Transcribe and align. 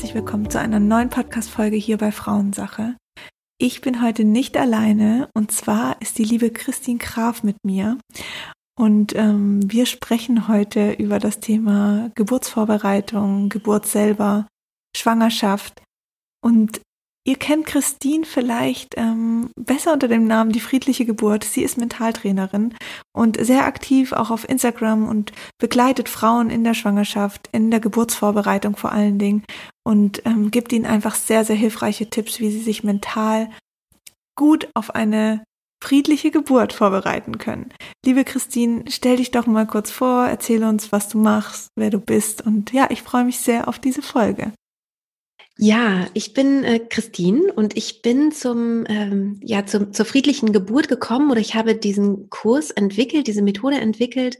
herzlich 0.00 0.14
willkommen 0.14 0.48
zu 0.48 0.58
einer 0.58 0.80
neuen 0.80 1.10
Podcast-Folge 1.10 1.76
hier 1.76 1.98
bei 1.98 2.10
Frauensache. 2.10 2.96
Ich 3.58 3.82
bin 3.82 4.02
heute 4.02 4.24
nicht 4.24 4.56
alleine 4.56 5.28
und 5.34 5.52
zwar 5.52 6.00
ist 6.00 6.16
die 6.16 6.24
liebe 6.24 6.50
Christine 6.50 6.96
Graf 6.96 7.42
mit 7.42 7.56
mir 7.66 7.98
und 8.78 9.14
ähm, 9.14 9.60
wir 9.70 9.84
sprechen 9.84 10.48
heute 10.48 10.92
über 10.92 11.18
das 11.18 11.40
Thema 11.40 12.10
Geburtsvorbereitung, 12.14 13.50
Geburt 13.50 13.84
selber, 13.84 14.46
Schwangerschaft 14.96 15.82
und 16.42 16.80
Ihr 17.26 17.36
kennt 17.36 17.66
Christine 17.66 18.24
vielleicht 18.24 18.94
ähm, 18.96 19.50
besser 19.54 19.92
unter 19.92 20.08
dem 20.08 20.26
Namen 20.26 20.52
Die 20.52 20.60
friedliche 20.60 21.04
Geburt. 21.04 21.44
Sie 21.44 21.62
ist 21.62 21.76
Mentaltrainerin 21.76 22.74
und 23.12 23.44
sehr 23.44 23.66
aktiv 23.66 24.12
auch 24.12 24.30
auf 24.30 24.48
Instagram 24.48 25.06
und 25.06 25.32
begleitet 25.58 26.08
Frauen 26.08 26.48
in 26.48 26.64
der 26.64 26.72
Schwangerschaft, 26.72 27.48
in 27.52 27.70
der 27.70 27.80
Geburtsvorbereitung 27.80 28.76
vor 28.76 28.92
allen 28.92 29.18
Dingen 29.18 29.44
und 29.84 30.24
ähm, 30.24 30.50
gibt 30.50 30.72
ihnen 30.72 30.86
einfach 30.86 31.14
sehr, 31.14 31.44
sehr 31.44 31.56
hilfreiche 31.56 32.08
Tipps, 32.08 32.40
wie 32.40 32.50
sie 32.50 32.62
sich 32.62 32.84
mental 32.84 33.50
gut 34.34 34.68
auf 34.72 34.94
eine 34.94 35.44
friedliche 35.82 36.30
Geburt 36.30 36.72
vorbereiten 36.72 37.36
können. 37.36 37.72
Liebe 38.04 38.24
Christine, 38.24 38.84
stell 38.88 39.16
dich 39.16 39.30
doch 39.30 39.46
mal 39.46 39.66
kurz 39.66 39.90
vor, 39.90 40.26
erzähle 40.26 40.68
uns, 40.68 40.92
was 40.92 41.08
du 41.08 41.18
machst, 41.18 41.68
wer 41.76 41.90
du 41.90 41.98
bist 42.00 42.40
und 42.46 42.72
ja, 42.72 42.86
ich 42.90 43.02
freue 43.02 43.24
mich 43.24 43.40
sehr 43.40 43.68
auf 43.68 43.78
diese 43.78 44.02
Folge. 44.02 44.52
Ja, 45.62 46.06
ich 46.14 46.32
bin 46.32 46.64
äh, 46.64 46.78
Christine 46.78 47.52
und 47.52 47.76
ich 47.76 48.00
bin 48.00 48.32
zum, 48.32 48.86
ähm, 48.88 49.38
ja, 49.42 49.66
zum, 49.66 49.92
zur 49.92 50.06
friedlichen 50.06 50.54
Geburt 50.54 50.88
gekommen 50.88 51.30
oder 51.30 51.40
ich 51.40 51.54
habe 51.54 51.74
diesen 51.74 52.30
Kurs 52.30 52.70
entwickelt, 52.70 53.26
diese 53.26 53.42
Methode 53.42 53.76
entwickelt, 53.76 54.38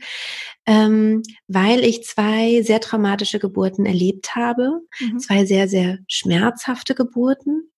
ähm, 0.65 1.23
weil 1.47 1.85
ich 1.85 2.05
zwei 2.05 2.63
sehr 2.63 2.81
traumatische 2.81 3.39
Geburten 3.39 3.85
erlebt 3.85 4.35
habe, 4.35 4.81
mhm. 4.99 5.19
zwei 5.19 5.45
sehr, 5.45 5.69
sehr 5.69 5.99
schmerzhafte 6.09 6.95
Geburten 6.95 7.71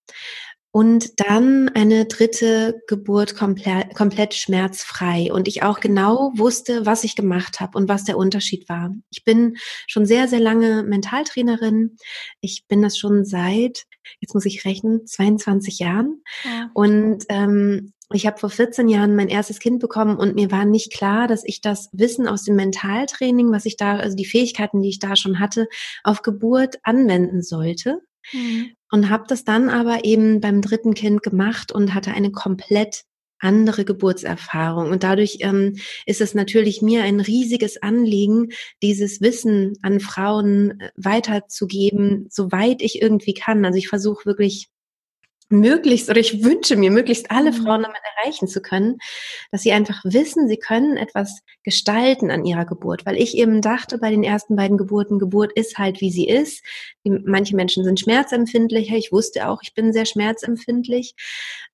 und 0.73 1.21
dann 1.21 1.69
eine 1.69 2.07
dritte 2.07 2.83
Geburt 2.89 3.37
komplett, 3.37 3.95
komplett 3.95 4.33
schmerzfrei 4.33 5.31
und 5.31 5.47
ich 5.47 5.63
auch 5.63 5.81
genau 5.81 6.33
wusste, 6.35 6.87
was 6.87 7.05
ich 7.05 7.15
gemacht 7.15 7.61
habe 7.61 7.77
und 7.77 7.89
was 7.91 8.05
der 8.05 8.17
Unterschied 8.17 8.69
war. 8.71 8.91
Ich 9.11 9.23
bin 9.23 9.59
schon 9.87 10.07
sehr, 10.07 10.29
sehr 10.29 10.41
lange 10.41 10.83
Mentaltrainerin. 10.83 11.99
Ich 12.41 12.65
bin 12.69 12.81
das 12.81 12.97
schon 12.97 13.27
seit, 13.27 13.85
jetzt 14.21 14.33
muss 14.35 14.47
ich 14.47 14.65
rechnen, 14.65 15.07
22 15.07 15.79
Jahren. 15.79 16.23
Ja. 16.43 16.71
Und 16.73 17.27
ähm, 17.29 17.93
ich 18.15 18.27
habe 18.27 18.39
vor 18.39 18.51
14 18.51 18.89
Jahren 18.89 19.15
mein 19.15 19.29
erstes 19.29 19.59
Kind 19.59 19.79
bekommen 19.79 20.17
und 20.17 20.35
mir 20.35 20.51
war 20.51 20.65
nicht 20.65 20.93
klar, 20.93 21.29
dass 21.29 21.45
ich 21.45 21.61
das 21.61 21.91
Wissen 21.93 22.27
aus 22.27 22.45
dem 22.45 22.57
Mentaltraining, 22.57 23.53
was 23.53 23.67
ich 23.67 23.77
da, 23.77 23.97
also 23.97 24.17
die 24.17 24.25
Fähigkeiten, 24.25 24.81
die 24.81 24.89
ich 24.89 24.99
da 25.01 25.17
schon 25.17 25.39
hatte, 25.39 25.69
auf 26.03 26.23
Geburt 26.23 26.77
anwenden 26.83 27.43
sollte. 27.43 28.01
Mhm. 28.33 28.71
Und 28.93 29.11
habe 29.11 29.25
das 29.27 29.43
dann 29.43 29.71
aber 29.71 30.05
eben 30.05 30.41
beim 30.41 30.61
dritten 30.61 30.95
Kind 30.95 31.23
gemacht 31.25 31.73
und 31.73 31.95
hatte 31.95 32.13
eine 32.13 32.31
komplett 32.31 33.05
andere 33.43 33.85
Geburtserfahrung. 33.85 34.91
Und 34.91 35.03
dadurch 35.03 35.39
ähm, 35.41 35.77
ist 36.07 36.21
es 36.21 36.35
natürlich 36.35 36.81
mir 36.81 37.03
ein 37.03 37.19
riesiges 37.19 37.83
Anliegen, 37.83 38.51
dieses 38.83 39.21
Wissen 39.21 39.75
an 39.83 39.99
Frauen 39.99 40.79
äh, 40.79 40.91
weiterzugeben, 40.97 42.27
soweit 42.31 42.83
ich 42.83 43.03
irgendwie 43.03 43.35
kann. 43.35 43.65
Also 43.65 43.79
ich 43.79 43.89
versuche 43.89 44.27
wirklich 44.27 44.69
möglichst, 45.53 46.11
oder 46.11 46.19
ich 46.19 46.43
wünsche 46.43 46.77
mir, 46.77 46.91
möglichst 46.91 47.31
alle 47.31 47.53
mhm. 47.53 47.57
Frauen 47.57 47.83
damit 47.83 48.01
erreichen 48.17 48.49
zu 48.49 48.61
können, 48.61 48.99
dass 49.51 49.63
sie 49.63 49.73
einfach 49.73 50.01
wissen, 50.05 50.49
sie 50.49 50.57
können 50.57 50.97
etwas 50.97 51.41
gestalten 51.63 52.31
an 52.31 52.45
ihrer 52.45 52.65
Geburt. 52.65 53.07
Weil 53.07 53.17
ich 53.17 53.37
eben 53.37 53.61
dachte 53.61 53.99
bei 53.99 54.11
den 54.11 54.25
ersten 54.25 54.57
beiden 54.57 54.79
Geburten, 54.79 55.19
Geburt 55.19 55.53
ist 55.53 55.79
halt, 55.79 56.01
wie 56.01 56.11
sie 56.11 56.27
ist. 56.27 56.65
Manche 57.05 57.55
Menschen 57.55 57.85
sind 57.85 58.01
schmerzempfindlicher. 58.01 58.97
Ich 58.97 59.13
wusste 59.13 59.49
auch, 59.49 59.61
ich 59.63 59.75
bin 59.75 59.93
sehr 59.93 60.07
schmerzempfindlich. 60.07 61.15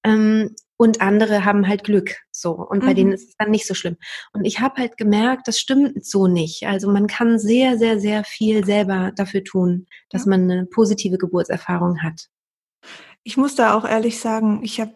Ähm, 0.04 0.54
und 0.80 1.00
andere 1.00 1.44
haben 1.44 1.66
halt 1.66 1.82
Glück 1.82 2.18
so 2.30 2.52
und 2.52 2.80
bei 2.80 2.92
mhm. 2.92 2.94
denen 2.94 3.12
ist 3.12 3.30
es 3.30 3.36
dann 3.36 3.50
nicht 3.50 3.66
so 3.66 3.74
schlimm. 3.74 3.96
Und 4.32 4.44
ich 4.44 4.60
habe 4.60 4.80
halt 4.80 4.96
gemerkt, 4.96 5.48
das 5.48 5.58
stimmt 5.58 6.06
so 6.06 6.28
nicht. 6.28 6.68
Also 6.68 6.88
man 6.88 7.08
kann 7.08 7.40
sehr, 7.40 7.76
sehr, 7.78 7.98
sehr 7.98 8.22
viel 8.22 8.64
selber 8.64 9.10
dafür 9.16 9.42
tun, 9.42 9.86
dass 10.08 10.24
ja. 10.24 10.30
man 10.30 10.48
eine 10.48 10.66
positive 10.66 11.18
Geburtserfahrung 11.18 12.00
hat. 12.02 12.28
Ich 13.28 13.36
muss 13.36 13.54
da 13.54 13.74
auch 13.74 13.84
ehrlich 13.84 14.20
sagen, 14.20 14.60
ich 14.62 14.80
habe, 14.80 14.94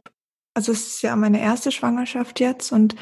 also 0.55 0.73
es 0.73 0.87
ist 0.87 1.03
ja 1.03 1.15
meine 1.17 1.39
erste 1.39 1.71
Schwangerschaft 1.71 2.41
jetzt 2.41 2.73
und 2.73 2.97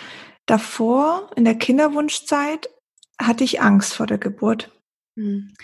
davor 0.45 1.31
in 1.37 1.45
der 1.45 1.55
Kinderwunschzeit 1.55 2.69
hatte 3.17 3.45
ich 3.45 3.61
Angst 3.61 3.95
vor 3.95 4.09
der 4.09 4.19
Geburt. 4.19 4.73
Mhm. 5.15 5.55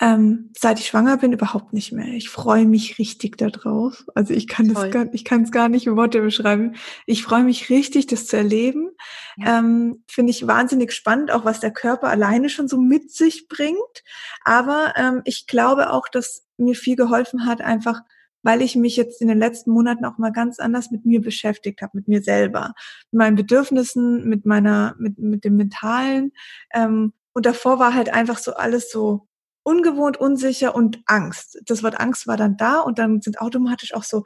Ähm, 0.00 0.50
seit 0.58 0.80
ich 0.80 0.88
schwanger 0.88 1.18
bin, 1.18 1.32
überhaupt 1.32 1.72
nicht 1.72 1.92
mehr. 1.92 2.08
Ich 2.14 2.30
freue 2.30 2.66
mich 2.66 2.98
richtig 2.98 3.38
darauf. 3.38 4.04
Also 4.16 4.34
ich 4.34 4.48
kann 4.48 4.66
Toll. 4.66 4.74
das 4.74 4.92
gar, 4.92 5.14
ich 5.14 5.24
kann 5.24 5.44
es 5.44 5.52
gar 5.52 5.68
nicht 5.68 5.86
in 5.86 5.94
Worte 5.94 6.20
beschreiben. 6.20 6.74
Ich 7.06 7.22
freue 7.22 7.44
mich 7.44 7.70
richtig, 7.70 8.08
das 8.08 8.26
zu 8.26 8.36
erleben. 8.36 8.90
Ja. 9.36 9.60
Ähm, 9.60 10.02
Finde 10.08 10.32
ich 10.32 10.48
wahnsinnig 10.48 10.90
spannend, 10.90 11.30
auch 11.30 11.44
was 11.44 11.60
der 11.60 11.72
Körper 11.72 12.08
alleine 12.08 12.48
schon 12.48 12.66
so 12.66 12.76
mit 12.76 13.12
sich 13.12 13.46
bringt. 13.46 14.02
Aber 14.42 14.94
ähm, 14.96 15.22
ich 15.26 15.46
glaube 15.46 15.92
auch, 15.92 16.08
dass 16.08 16.44
mir 16.56 16.74
viel 16.74 16.96
geholfen 16.96 17.46
hat, 17.46 17.60
einfach 17.60 18.00
weil 18.42 18.62
ich 18.62 18.76
mich 18.76 18.96
jetzt 18.96 19.20
in 19.20 19.28
den 19.28 19.38
letzten 19.38 19.70
Monaten 19.70 20.04
auch 20.04 20.18
mal 20.18 20.32
ganz 20.32 20.58
anders 20.58 20.90
mit 20.90 21.04
mir 21.04 21.20
beschäftigt 21.20 21.82
habe, 21.82 21.96
mit 21.96 22.08
mir 22.08 22.22
selber, 22.22 22.74
mit 23.10 23.18
meinen 23.18 23.36
Bedürfnissen, 23.36 24.28
mit 24.28 24.46
meiner, 24.46 24.94
mit, 24.98 25.18
mit 25.18 25.44
dem 25.44 25.56
Mentalen. 25.56 26.32
Ähm, 26.72 27.12
und 27.32 27.46
davor 27.46 27.78
war 27.78 27.94
halt 27.94 28.12
einfach 28.12 28.38
so 28.38 28.54
alles 28.54 28.90
so 28.90 29.28
ungewohnt, 29.62 30.16
unsicher 30.16 30.74
und 30.74 31.02
Angst. 31.06 31.60
Das 31.66 31.82
Wort 31.82 32.00
Angst 32.00 32.26
war 32.26 32.36
dann 32.36 32.56
da 32.56 32.80
und 32.80 32.98
dann 32.98 33.20
sind 33.20 33.40
automatisch 33.40 33.94
auch 33.94 34.04
so 34.04 34.24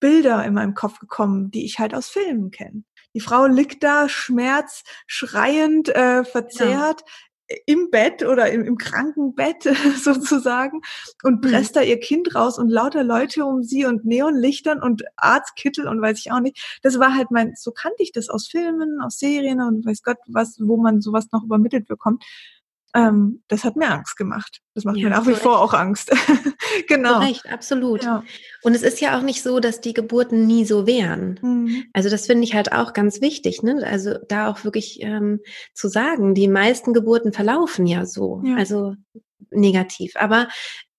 Bilder 0.00 0.44
in 0.44 0.52
meinem 0.52 0.74
Kopf 0.74 0.98
gekommen, 0.98 1.50
die 1.50 1.64
ich 1.64 1.78
halt 1.78 1.94
aus 1.94 2.08
Filmen 2.08 2.50
kenne. 2.50 2.84
Die 3.14 3.20
Frau 3.20 3.46
liegt 3.46 3.82
da, 3.82 4.10
Schmerz, 4.10 4.82
schreiend, 5.06 5.88
äh, 5.88 6.22
verzerrt, 6.24 7.00
ja 7.00 7.12
im 7.66 7.90
Bett 7.90 8.24
oder 8.24 8.50
im, 8.50 8.64
im 8.64 8.76
Krankenbett 8.76 9.62
sozusagen 10.02 10.80
und 11.22 11.44
mhm. 11.44 11.48
presst 11.48 11.76
da 11.76 11.82
ihr 11.82 12.00
Kind 12.00 12.34
raus 12.34 12.58
und 12.58 12.68
lauter 12.68 13.04
Leute 13.04 13.44
um 13.44 13.62
sie 13.62 13.84
und 13.84 14.04
Neonlichtern 14.04 14.82
und 14.82 15.04
Arztkittel 15.16 15.86
und 15.86 16.00
weiß 16.00 16.18
ich 16.18 16.32
auch 16.32 16.40
nicht. 16.40 16.80
Das 16.82 16.98
war 16.98 17.14
halt 17.14 17.30
mein, 17.30 17.54
so 17.54 17.70
kannte 17.70 18.02
ich 18.02 18.12
das 18.12 18.28
aus 18.28 18.48
Filmen, 18.48 19.00
aus 19.00 19.18
Serien 19.18 19.60
und 19.60 19.86
weiß 19.86 20.02
Gott 20.02 20.18
was, 20.26 20.56
wo 20.60 20.76
man 20.76 21.00
sowas 21.00 21.28
noch 21.32 21.44
übermittelt 21.44 21.86
bekommt. 21.86 22.24
Ähm, 22.96 23.42
das 23.48 23.64
hat 23.64 23.76
mir 23.76 23.90
Angst 23.90 24.16
gemacht. 24.16 24.60
Das 24.74 24.84
macht 24.84 24.96
ja, 24.96 25.04
mir 25.04 25.10
nach 25.10 25.26
wie 25.26 25.34
vor 25.34 25.60
auch 25.60 25.74
Angst. 25.74 26.10
genau. 26.88 27.20
Recht, 27.20 27.46
absolut. 27.46 28.04
Ja. 28.04 28.24
Und 28.62 28.74
es 28.74 28.82
ist 28.82 29.02
ja 29.02 29.18
auch 29.18 29.22
nicht 29.22 29.42
so, 29.42 29.60
dass 29.60 29.82
die 29.82 29.92
Geburten 29.92 30.46
nie 30.46 30.64
so 30.64 30.86
wären. 30.86 31.38
Mhm. 31.42 31.84
Also 31.92 32.08
das 32.08 32.24
finde 32.26 32.44
ich 32.44 32.54
halt 32.54 32.72
auch 32.72 32.94
ganz 32.94 33.20
wichtig. 33.20 33.62
Ne? 33.62 33.82
Also 33.86 34.14
da 34.28 34.48
auch 34.48 34.64
wirklich 34.64 35.02
ähm, 35.02 35.40
zu 35.74 35.88
sagen, 35.88 36.34
die 36.34 36.48
meisten 36.48 36.94
Geburten 36.94 37.34
verlaufen 37.34 37.86
ja 37.86 38.06
so. 38.06 38.40
Ja. 38.44 38.56
Also 38.56 38.94
negativ. 39.50 40.14
Aber 40.16 40.48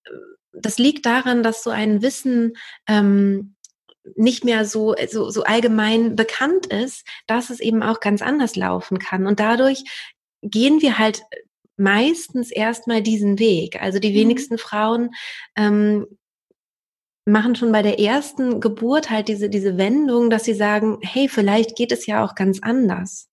äh, 0.04 0.10
das 0.52 0.78
liegt 0.78 1.04
daran, 1.04 1.42
dass 1.42 1.64
so 1.64 1.70
ein 1.70 2.00
Wissen 2.00 2.52
ähm, 2.86 3.56
nicht 4.14 4.44
mehr 4.44 4.64
so, 4.64 4.94
so, 5.10 5.30
so 5.30 5.42
allgemein 5.42 6.14
bekannt 6.14 6.66
ist, 6.66 7.04
dass 7.26 7.50
es 7.50 7.58
eben 7.58 7.82
auch 7.82 7.98
ganz 7.98 8.22
anders 8.22 8.54
laufen 8.54 9.00
kann. 9.00 9.26
Und 9.26 9.40
dadurch 9.40 9.82
gehen 10.42 10.80
wir 10.80 10.98
halt 10.98 11.22
meistens 11.78 12.50
erstmal 12.50 13.02
diesen 13.02 13.38
Weg. 13.38 13.80
Also 13.80 13.98
die 13.98 14.10
mhm. 14.10 14.16
wenigsten 14.16 14.58
Frauen 14.58 15.10
ähm, 15.56 16.06
machen 17.24 17.54
schon 17.54 17.72
bei 17.72 17.82
der 17.82 18.00
ersten 18.00 18.60
Geburt 18.60 19.10
halt 19.10 19.28
diese, 19.28 19.48
diese 19.48 19.78
Wendung, 19.78 20.30
dass 20.30 20.44
sie 20.44 20.54
sagen, 20.54 20.98
hey, 21.02 21.28
vielleicht 21.28 21.76
geht 21.76 21.92
es 21.92 22.06
ja 22.06 22.24
auch 22.24 22.34
ganz 22.34 22.60
anders. 22.62 23.28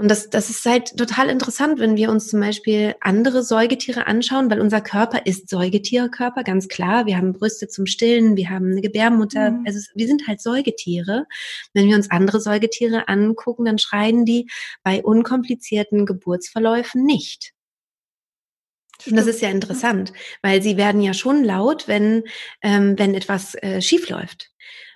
Und 0.00 0.08
das, 0.08 0.30
das 0.30 0.48
ist 0.48 0.64
halt 0.64 0.96
total 0.96 1.28
interessant, 1.28 1.78
wenn 1.78 1.94
wir 1.94 2.10
uns 2.10 2.28
zum 2.28 2.40
Beispiel 2.40 2.94
andere 3.02 3.42
Säugetiere 3.42 4.06
anschauen, 4.06 4.50
weil 4.50 4.62
unser 4.62 4.80
Körper 4.80 5.26
ist 5.26 5.50
Säugetierkörper, 5.50 6.42
ganz 6.42 6.68
klar. 6.68 7.04
Wir 7.04 7.18
haben 7.18 7.34
Brüste 7.34 7.68
zum 7.68 7.84
Stillen, 7.84 8.34
wir 8.34 8.48
haben 8.48 8.70
eine 8.70 8.80
Gebärmutter. 8.80 9.50
Mhm. 9.50 9.64
Also 9.66 9.78
wir 9.94 10.06
sind 10.06 10.26
halt 10.26 10.40
Säugetiere. 10.40 11.26
Wenn 11.74 11.86
wir 11.86 11.96
uns 11.96 12.10
andere 12.10 12.40
Säugetiere 12.40 13.08
angucken, 13.08 13.66
dann 13.66 13.76
schreien 13.76 14.24
die 14.24 14.48
bei 14.82 15.02
unkomplizierten 15.02 16.06
Geburtsverläufen 16.06 17.04
nicht. 17.04 17.52
Und 19.06 19.16
das 19.16 19.26
ist 19.26 19.42
ja 19.42 19.50
interessant, 19.50 20.14
weil 20.40 20.62
sie 20.62 20.78
werden 20.78 21.02
ja 21.02 21.12
schon 21.12 21.44
laut, 21.44 21.88
wenn, 21.88 22.24
ähm, 22.62 22.98
wenn 22.98 23.12
etwas 23.12 23.54
äh, 23.56 23.82
schief 23.82 24.08
läuft 24.08 24.49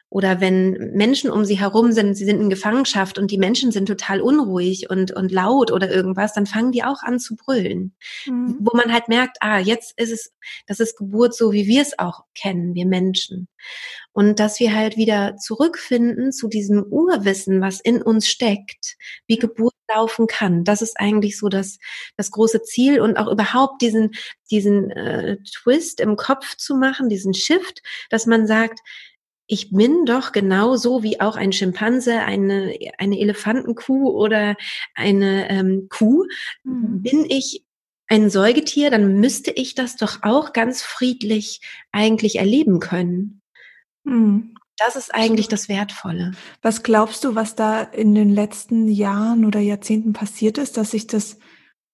oder 0.09 0.41
wenn 0.41 0.93
Menschen 0.95 1.29
um 1.29 1.45
sie 1.45 1.59
herum 1.59 1.91
sind, 1.91 2.15
sie 2.15 2.25
sind 2.25 2.41
in 2.41 2.49
Gefangenschaft 2.49 3.19
und 3.19 3.33
die 3.33 3.39
Menschen 3.39 3.73
sind 3.73 3.87
total 3.87 4.21
unruhig 4.21 4.89
und, 4.89 5.11
und 5.11 5.33
laut 5.33 5.73
oder 5.73 5.91
irgendwas, 5.91 6.33
dann 6.33 6.47
fangen 6.47 6.71
die 6.71 6.85
auch 6.85 7.03
an 7.03 7.19
zu 7.19 7.35
brüllen. 7.35 7.97
Mhm. 8.27 8.59
Wo 8.61 8.77
man 8.77 8.93
halt 8.93 9.09
merkt, 9.09 9.39
ah, 9.41 9.59
jetzt 9.59 9.99
ist 9.99 10.13
es, 10.13 10.33
das 10.69 10.79
ist 10.79 10.97
Geburt 10.97 11.35
so, 11.35 11.53
wie 11.53 11.67
wir 11.67 11.83
es 11.83 11.99
auch 11.99 12.23
kennen, 12.35 12.75
wir 12.75 12.87
Menschen. 12.87 13.49
Und 14.13 14.39
dass 14.39 14.61
wir 14.61 14.73
halt 14.73 14.97
wieder 14.97 15.37
zurückfinden 15.37 16.31
zu 16.31 16.47
diesem 16.47 16.85
Urwissen, 16.85 17.61
was 17.61 17.81
in 17.81 18.01
uns 18.01 18.29
steckt, 18.29 18.97
wie 19.27 19.39
Geburt 19.39 19.75
laufen 19.93 20.27
kann. 20.29 20.63
Das 20.63 20.81
ist 20.81 20.99
eigentlich 20.99 21.39
so 21.39 21.49
das, 21.49 21.79
das 22.17 22.31
große 22.31 22.63
Ziel 22.63 23.01
und 23.01 23.17
auch 23.17 23.31
überhaupt 23.31 23.83
diesen, 23.83 24.13
diesen 24.51 24.91
äh, 24.91 25.39
Twist 25.39 26.01
im 26.01 26.17
Kopf 26.17 26.57
zu 26.57 26.77
machen, 26.77 27.09
diesen 27.09 27.35
Shift, 27.35 27.83
dass 28.11 28.27
man 28.27 28.47
sagt, 28.47 28.79
ich 29.47 29.71
bin 29.71 30.07
doch 30.07 30.33
genauso 30.33 31.03
wie 31.03 31.21
auch 31.21 31.37
ein 31.37 31.53
Schimpanse, 31.53 32.21
eine, 32.21 32.75
eine 32.99 33.19
Elefantenkuh 33.19 34.11
oder 34.11 34.57
eine 34.95 35.51
ähm, 35.51 35.89
Kuh, 35.91 36.25
mhm. 36.63 37.03
bin 37.03 37.27
ich 37.29 37.65
ein 38.07 38.31
Säugetier, 38.31 38.91
dann 38.91 39.21
müsste 39.21 39.51
ich 39.51 39.75
das 39.75 39.97
doch 39.97 40.23
auch 40.23 40.53
ganz 40.53 40.83
friedlich 40.83 41.61
eigentlich 41.93 42.37
erleben 42.37 42.81
können. 42.81 43.43
Mhm. 44.05 44.55
Das 44.77 44.97
ist 44.97 45.15
eigentlich 45.15 45.49
das 45.49 45.69
Wertvolle. 45.69 46.33
Was 46.61 46.83
glaubst 46.83 47.25
du, 47.25 47.35
was 47.35 47.55
da 47.55 47.83
in 47.83 48.15
den 48.15 48.31
letzten 48.31 48.89
Jahren 48.89 49.45
oder 49.45 49.61
Jahrzehnten 49.61 50.13
passiert 50.13 50.59
ist, 50.59 50.77
dass 50.77 50.91
sich 50.91 51.07
das, 51.07 51.39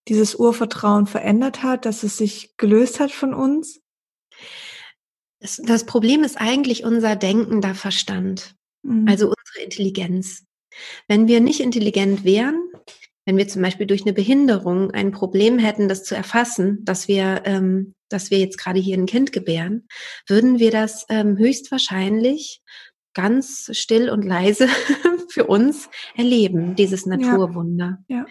dieses 0.08 0.34
Urvertrauen 0.34 1.06
verändert 1.06 1.62
hat, 1.62 1.84
dass 1.84 2.02
es 2.02 2.16
sich 2.16 2.56
gelöst 2.56 2.98
hat 2.98 3.12
von 3.12 3.34
uns? 3.34 3.80
Das, 5.40 5.60
das 5.64 5.84
Problem 5.84 6.22
ist 6.22 6.36
eigentlich 6.36 6.84
unser 6.84 7.16
denkender 7.16 7.74
Verstand, 7.74 8.54
mhm. 8.82 9.08
also 9.08 9.26
unsere 9.26 9.64
Intelligenz. 9.64 10.44
Wenn 11.08 11.28
wir 11.28 11.40
nicht 11.40 11.60
intelligent 11.60 12.24
wären, 12.24 12.62
wenn 13.24 13.36
wir 13.36 13.48
zum 13.48 13.62
Beispiel 13.62 13.86
durch 13.86 14.02
eine 14.02 14.12
Behinderung 14.12 14.90
ein 14.92 15.12
Problem 15.12 15.58
hätten, 15.58 15.88
das 15.88 16.04
zu 16.04 16.14
erfassen, 16.14 16.84
dass 16.84 17.08
wir, 17.08 17.42
ähm, 17.44 17.94
dass 18.08 18.30
wir 18.30 18.38
jetzt 18.38 18.58
gerade 18.58 18.80
hier 18.80 18.96
ein 18.96 19.06
Kind 19.06 19.32
gebären, 19.32 19.86
würden 20.26 20.58
wir 20.58 20.70
das 20.70 21.06
ähm, 21.08 21.36
höchstwahrscheinlich 21.36 22.60
ganz 23.14 23.70
still 23.72 24.10
und 24.10 24.24
leise 24.24 24.68
für 25.28 25.46
uns 25.46 25.88
erleben, 26.16 26.76
dieses 26.76 27.06
Naturwunder. 27.06 27.98
Ja. 28.08 28.18
ja. 28.18 28.26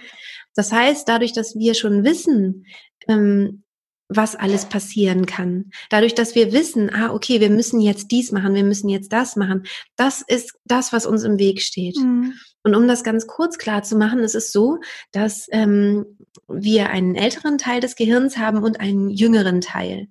Das 0.55 0.71
heißt, 0.71 1.07
dadurch, 1.07 1.33
dass 1.33 1.55
wir 1.55 1.73
schon 1.73 2.03
wissen, 2.03 2.65
ähm, 3.07 3.63
was 4.09 4.35
alles 4.35 4.65
passieren 4.65 5.27
kann. 5.27 5.69
Dadurch, 5.89 6.15
dass 6.15 6.33
wir 6.33 6.51
wissen, 6.51 6.89
ah, 6.91 7.13
okay, 7.13 7.39
wir 7.39 7.51
müssen 7.51 7.79
jetzt 7.79 8.11
dies 8.11 8.31
machen, 8.31 8.55
wir 8.55 8.63
müssen 8.63 8.89
jetzt 8.89 9.13
das 9.13 9.35
machen, 9.35 9.63
das 9.95 10.23
ist 10.27 10.57
das, 10.65 10.91
was 10.91 11.05
uns 11.05 11.23
im 11.23 11.37
Weg 11.37 11.61
steht. 11.61 11.95
Mhm. 11.95 12.33
Und 12.63 12.75
um 12.75 12.87
das 12.87 13.03
ganz 13.03 13.27
kurz 13.27 13.57
klar 13.57 13.83
zu 13.83 13.95
machen, 13.95 14.19
ist 14.19 14.35
es 14.35 14.51
so, 14.51 14.79
dass 15.11 15.47
ähm, 15.51 16.17
wir 16.47 16.89
einen 16.89 17.15
älteren 17.15 17.57
Teil 17.57 17.79
des 17.79 17.95
Gehirns 17.95 18.37
haben 18.37 18.63
und 18.63 18.79
einen 18.79 19.09
jüngeren 19.09 19.61
Teil. 19.61 20.07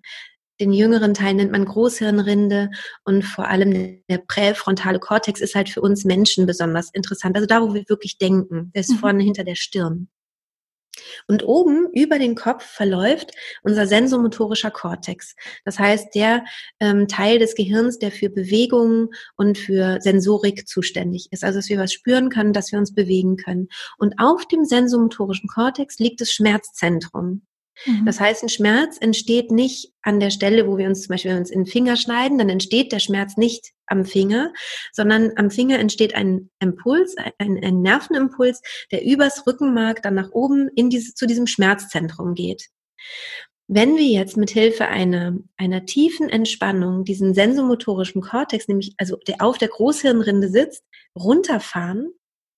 Den 0.61 0.73
jüngeren 0.73 1.15
Teil 1.15 1.35
nennt 1.35 1.53
man 1.53 1.65
Großhirnrinde 1.65 2.71
und 3.05 3.25
vor 3.25 3.49
allem 3.49 4.03
der 4.09 4.19
präfrontale 4.19 4.99
Kortex 4.99 5.41
ist 5.41 5.55
halt 5.55 5.69
für 5.69 5.81
uns 5.81 6.05
Menschen 6.05 6.47
besonders 6.47 6.91
interessant. 6.93 7.37
Also 7.37 7.47
da, 7.47 7.63
wo 7.63 7.75
wir 7.75 7.85
wirklich 7.89 8.19
denken, 8.19 8.73
der 8.75 8.81
ist 8.81 8.91
mhm. 8.91 8.97
vorne 8.97 9.23
hinter 9.23 9.45
der 9.45 9.55
Stirn. 9.57 10.09
Und 11.27 11.45
oben 11.45 11.89
über 11.93 12.19
den 12.19 12.35
Kopf 12.35 12.65
verläuft 12.65 13.33
unser 13.63 13.87
sensomotorischer 13.87 14.71
Kortex. 14.71 15.35
Das 15.65 15.79
heißt, 15.79 16.15
der 16.15 16.45
ähm, 16.81 17.09
Teil 17.09 17.39
des 17.39 17.55
Gehirns, 17.55 17.99
der 17.99 18.13
für 18.13 18.31
Bewegungen 18.31 19.09
und 19.37 19.59
für 19.59 20.01
Sensorik 20.01 20.69
zuständig 20.69 21.29
ist. 21.31 21.45
Also, 21.45 21.59
dass 21.59 21.69
wir 21.69 21.79
was 21.79 21.93
spüren 21.93 22.31
können, 22.31 22.53
dass 22.53 22.73
wir 22.73 22.79
uns 22.79 22.95
bewegen 22.95 23.37
können. 23.37 23.69
Und 23.99 24.15
auf 24.19 24.47
dem 24.47 24.65
sensomotorischen 24.65 25.49
Kortex 25.49 25.99
liegt 25.99 26.21
das 26.21 26.31
Schmerzzentrum. 26.33 27.43
Mhm. 27.87 28.05
Das 28.07 28.21
heißt, 28.21 28.43
ein 28.43 28.49
Schmerz 28.49 28.99
entsteht 29.01 29.51
nicht 29.51 29.93
an 30.03 30.21
der 30.21 30.31
Stelle, 30.31 30.67
wo 30.67 30.79
wir 30.79 30.87
uns 30.89 31.03
zum 31.03 31.15
Beispiel 31.15 31.37
uns 31.37 31.51
in 31.51 31.65
den 31.65 31.71
Finger 31.71 31.97
schneiden, 31.97 32.39
dann 32.39 32.49
entsteht 32.49 32.93
der 32.93 32.99
Schmerz 32.99 33.37
nicht 33.37 33.73
am 33.87 34.05
Finger, 34.05 34.53
sondern 34.93 35.33
am 35.37 35.51
Finger 35.51 35.79
entsteht 35.79 36.15
ein 36.15 36.51
Impuls, 36.61 37.15
ein, 37.39 37.63
ein 37.63 37.83
Nervenimpuls, 37.83 38.63
der 38.91 39.05
übers 39.05 39.47
Rückenmark 39.47 40.03
dann 40.03 40.15
nach 40.15 40.31
oben 40.33 40.69
in 40.75 40.91
diese, 40.91 41.15
zu 41.15 41.27
diesem 41.27 41.47
Schmerzzentrum 41.47 42.35
geht. 42.35 42.69
Wenn 43.71 43.97
wir 43.97 44.07
jetzt 44.07 44.39
mit 44.39 44.51
Hilfe 44.51 44.89
einer, 44.89 45.37
einer 45.59 45.85
tiefen 45.85 46.31
Entspannung 46.31 47.05
diesen 47.05 47.35
sensomotorischen 47.35 48.23
Kortex, 48.23 48.67
nämlich 48.67 48.95
also 48.97 49.17
der 49.27 49.43
auf 49.43 49.59
der 49.59 49.69
Großhirnrinde 49.69 50.49
sitzt, 50.49 50.85
runterfahren, 51.15 52.15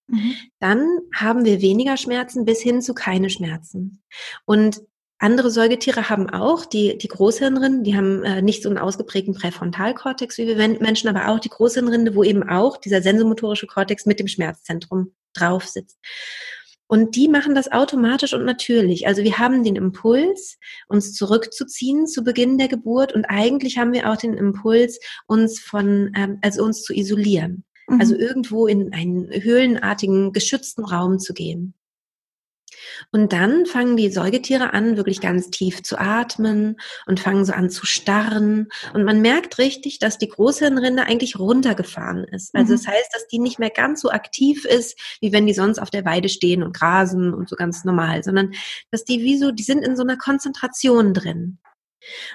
mhm. 0.06 0.34
dann 0.60 0.86
haben 1.12 1.44
wir 1.44 1.60
weniger 1.60 1.96
Schmerzen 1.96 2.44
bis 2.44 2.60
hin 2.60 2.80
zu 2.80 2.94
keine 2.94 3.28
Schmerzen. 3.28 4.04
Und 4.44 4.82
andere 5.20 5.50
Säugetiere 5.50 6.08
haben 6.08 6.30
auch 6.30 6.64
die, 6.64 6.96
die 6.96 7.08
Großhirnrinde, 7.08 7.82
die 7.82 7.96
haben 7.96 8.24
äh, 8.24 8.40
nicht 8.40 8.62
so 8.62 8.70
einen 8.70 8.78
ausgeprägten 8.78 9.34
Präfrontalkortex 9.34 10.38
wie 10.38 10.46
wir 10.46 10.56
Menschen, 10.56 11.08
aber 11.08 11.28
auch 11.28 11.38
die 11.38 11.50
Großhirnrinde, 11.50 12.14
wo 12.14 12.24
eben 12.24 12.42
auch 12.48 12.78
dieser 12.78 13.02
sensomotorische 13.02 13.66
Kortex 13.66 14.06
mit 14.06 14.18
dem 14.18 14.28
Schmerzzentrum 14.28 15.12
drauf 15.34 15.66
sitzt. 15.66 15.98
Und 16.86 17.14
die 17.14 17.28
machen 17.28 17.54
das 17.54 17.70
automatisch 17.70 18.32
und 18.32 18.44
natürlich. 18.44 19.06
Also 19.06 19.22
wir 19.22 19.38
haben 19.38 19.62
den 19.62 19.76
Impuls, 19.76 20.58
uns 20.88 21.12
zurückzuziehen 21.12 22.06
zu 22.06 22.24
Beginn 22.24 22.58
der 22.58 22.66
Geburt 22.66 23.12
und 23.12 23.26
eigentlich 23.26 23.78
haben 23.78 23.92
wir 23.92 24.10
auch 24.10 24.16
den 24.16 24.34
Impuls, 24.34 24.98
uns 25.28 25.60
von, 25.60 26.12
ähm, 26.16 26.38
also 26.40 26.64
uns 26.64 26.82
zu 26.82 26.94
isolieren. 26.94 27.64
Mhm. 27.86 28.00
Also 28.00 28.16
irgendwo 28.16 28.66
in 28.66 28.92
einen 28.92 29.30
höhlenartigen, 29.30 30.32
geschützten 30.32 30.84
Raum 30.84 31.18
zu 31.18 31.34
gehen. 31.34 31.74
Und 33.12 33.32
dann 33.32 33.66
fangen 33.66 33.96
die 33.96 34.10
Säugetiere 34.10 34.72
an, 34.72 34.96
wirklich 34.96 35.20
ganz 35.20 35.50
tief 35.50 35.82
zu 35.82 35.98
atmen 35.98 36.76
und 37.06 37.20
fangen 37.20 37.44
so 37.44 37.52
an 37.52 37.70
zu 37.70 37.86
starren. 37.86 38.68
Und 38.94 39.04
man 39.04 39.20
merkt 39.20 39.58
richtig, 39.58 39.98
dass 39.98 40.18
die 40.18 40.28
Großhirnrinde 40.28 41.04
eigentlich 41.04 41.38
runtergefahren 41.38 42.24
ist. 42.24 42.54
Also 42.54 42.72
mhm. 42.72 42.76
das 42.76 42.86
heißt, 42.86 43.10
dass 43.12 43.26
die 43.28 43.38
nicht 43.38 43.58
mehr 43.58 43.70
ganz 43.70 44.00
so 44.00 44.10
aktiv 44.10 44.64
ist, 44.64 44.98
wie 45.20 45.32
wenn 45.32 45.46
die 45.46 45.54
sonst 45.54 45.78
auf 45.78 45.90
der 45.90 46.04
Weide 46.04 46.28
stehen 46.28 46.62
und 46.62 46.76
grasen 46.76 47.34
und 47.34 47.48
so 47.48 47.56
ganz 47.56 47.84
normal, 47.84 48.22
sondern 48.22 48.52
dass 48.90 49.04
die 49.04 49.20
wie 49.20 49.38
so, 49.38 49.50
die 49.50 49.62
sind 49.62 49.84
in 49.84 49.96
so 49.96 50.02
einer 50.02 50.16
Konzentration 50.16 51.14
drin. 51.14 51.58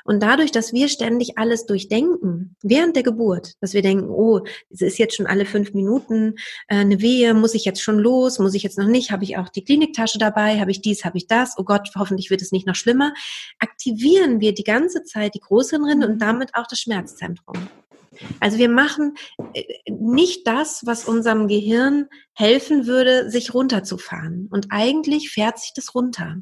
Und 0.03 0.21
dadurch, 0.21 0.51
dass 0.51 0.73
wir 0.73 0.87
ständig 0.87 1.37
alles 1.37 1.65
durchdenken, 1.65 2.55
während 2.61 2.95
der 2.95 3.03
Geburt, 3.03 3.53
dass 3.61 3.73
wir 3.73 3.81
denken, 3.81 4.09
oh, 4.09 4.41
es 4.69 4.81
ist 4.81 4.97
jetzt 4.97 5.15
schon 5.15 5.27
alle 5.27 5.45
fünf 5.45 5.73
Minuten 5.73 6.35
äh, 6.67 6.75
eine 6.75 7.01
Wehe, 7.01 7.33
muss 7.33 7.53
ich 7.53 7.65
jetzt 7.65 7.81
schon 7.81 7.99
los, 7.99 8.39
muss 8.39 8.53
ich 8.53 8.63
jetzt 8.63 8.77
noch 8.77 8.87
nicht, 8.87 9.11
habe 9.11 9.23
ich 9.23 9.37
auch 9.37 9.49
die 9.49 9.63
Kliniktasche 9.63 10.17
dabei, 10.17 10.59
habe 10.59 10.71
ich 10.71 10.81
dies, 10.81 11.05
habe 11.05 11.17
ich 11.17 11.27
das, 11.27 11.55
oh 11.57 11.63
Gott, 11.63 11.89
hoffentlich 11.95 12.29
wird 12.29 12.41
es 12.41 12.51
nicht 12.51 12.67
noch 12.67 12.75
schlimmer, 12.75 13.13
aktivieren 13.59 14.39
wir 14.39 14.53
die 14.53 14.63
ganze 14.63 15.03
Zeit 15.03 15.35
die 15.35 15.39
Großhirnrinde 15.39 16.07
und 16.07 16.19
damit 16.19 16.55
auch 16.55 16.67
das 16.67 16.79
Schmerzzentrum. 16.79 17.67
Also 18.39 18.57
wir 18.57 18.69
machen 18.69 19.15
äh, 19.53 19.63
nicht 19.89 20.47
das, 20.47 20.83
was 20.85 21.05
unserem 21.05 21.47
Gehirn 21.47 22.07
helfen 22.33 22.85
würde, 22.87 23.29
sich 23.29 23.53
runterzufahren. 23.53 24.47
Und 24.51 24.67
eigentlich 24.69 25.29
fährt 25.29 25.59
sich 25.59 25.73
das 25.73 25.95
runter. 25.95 26.37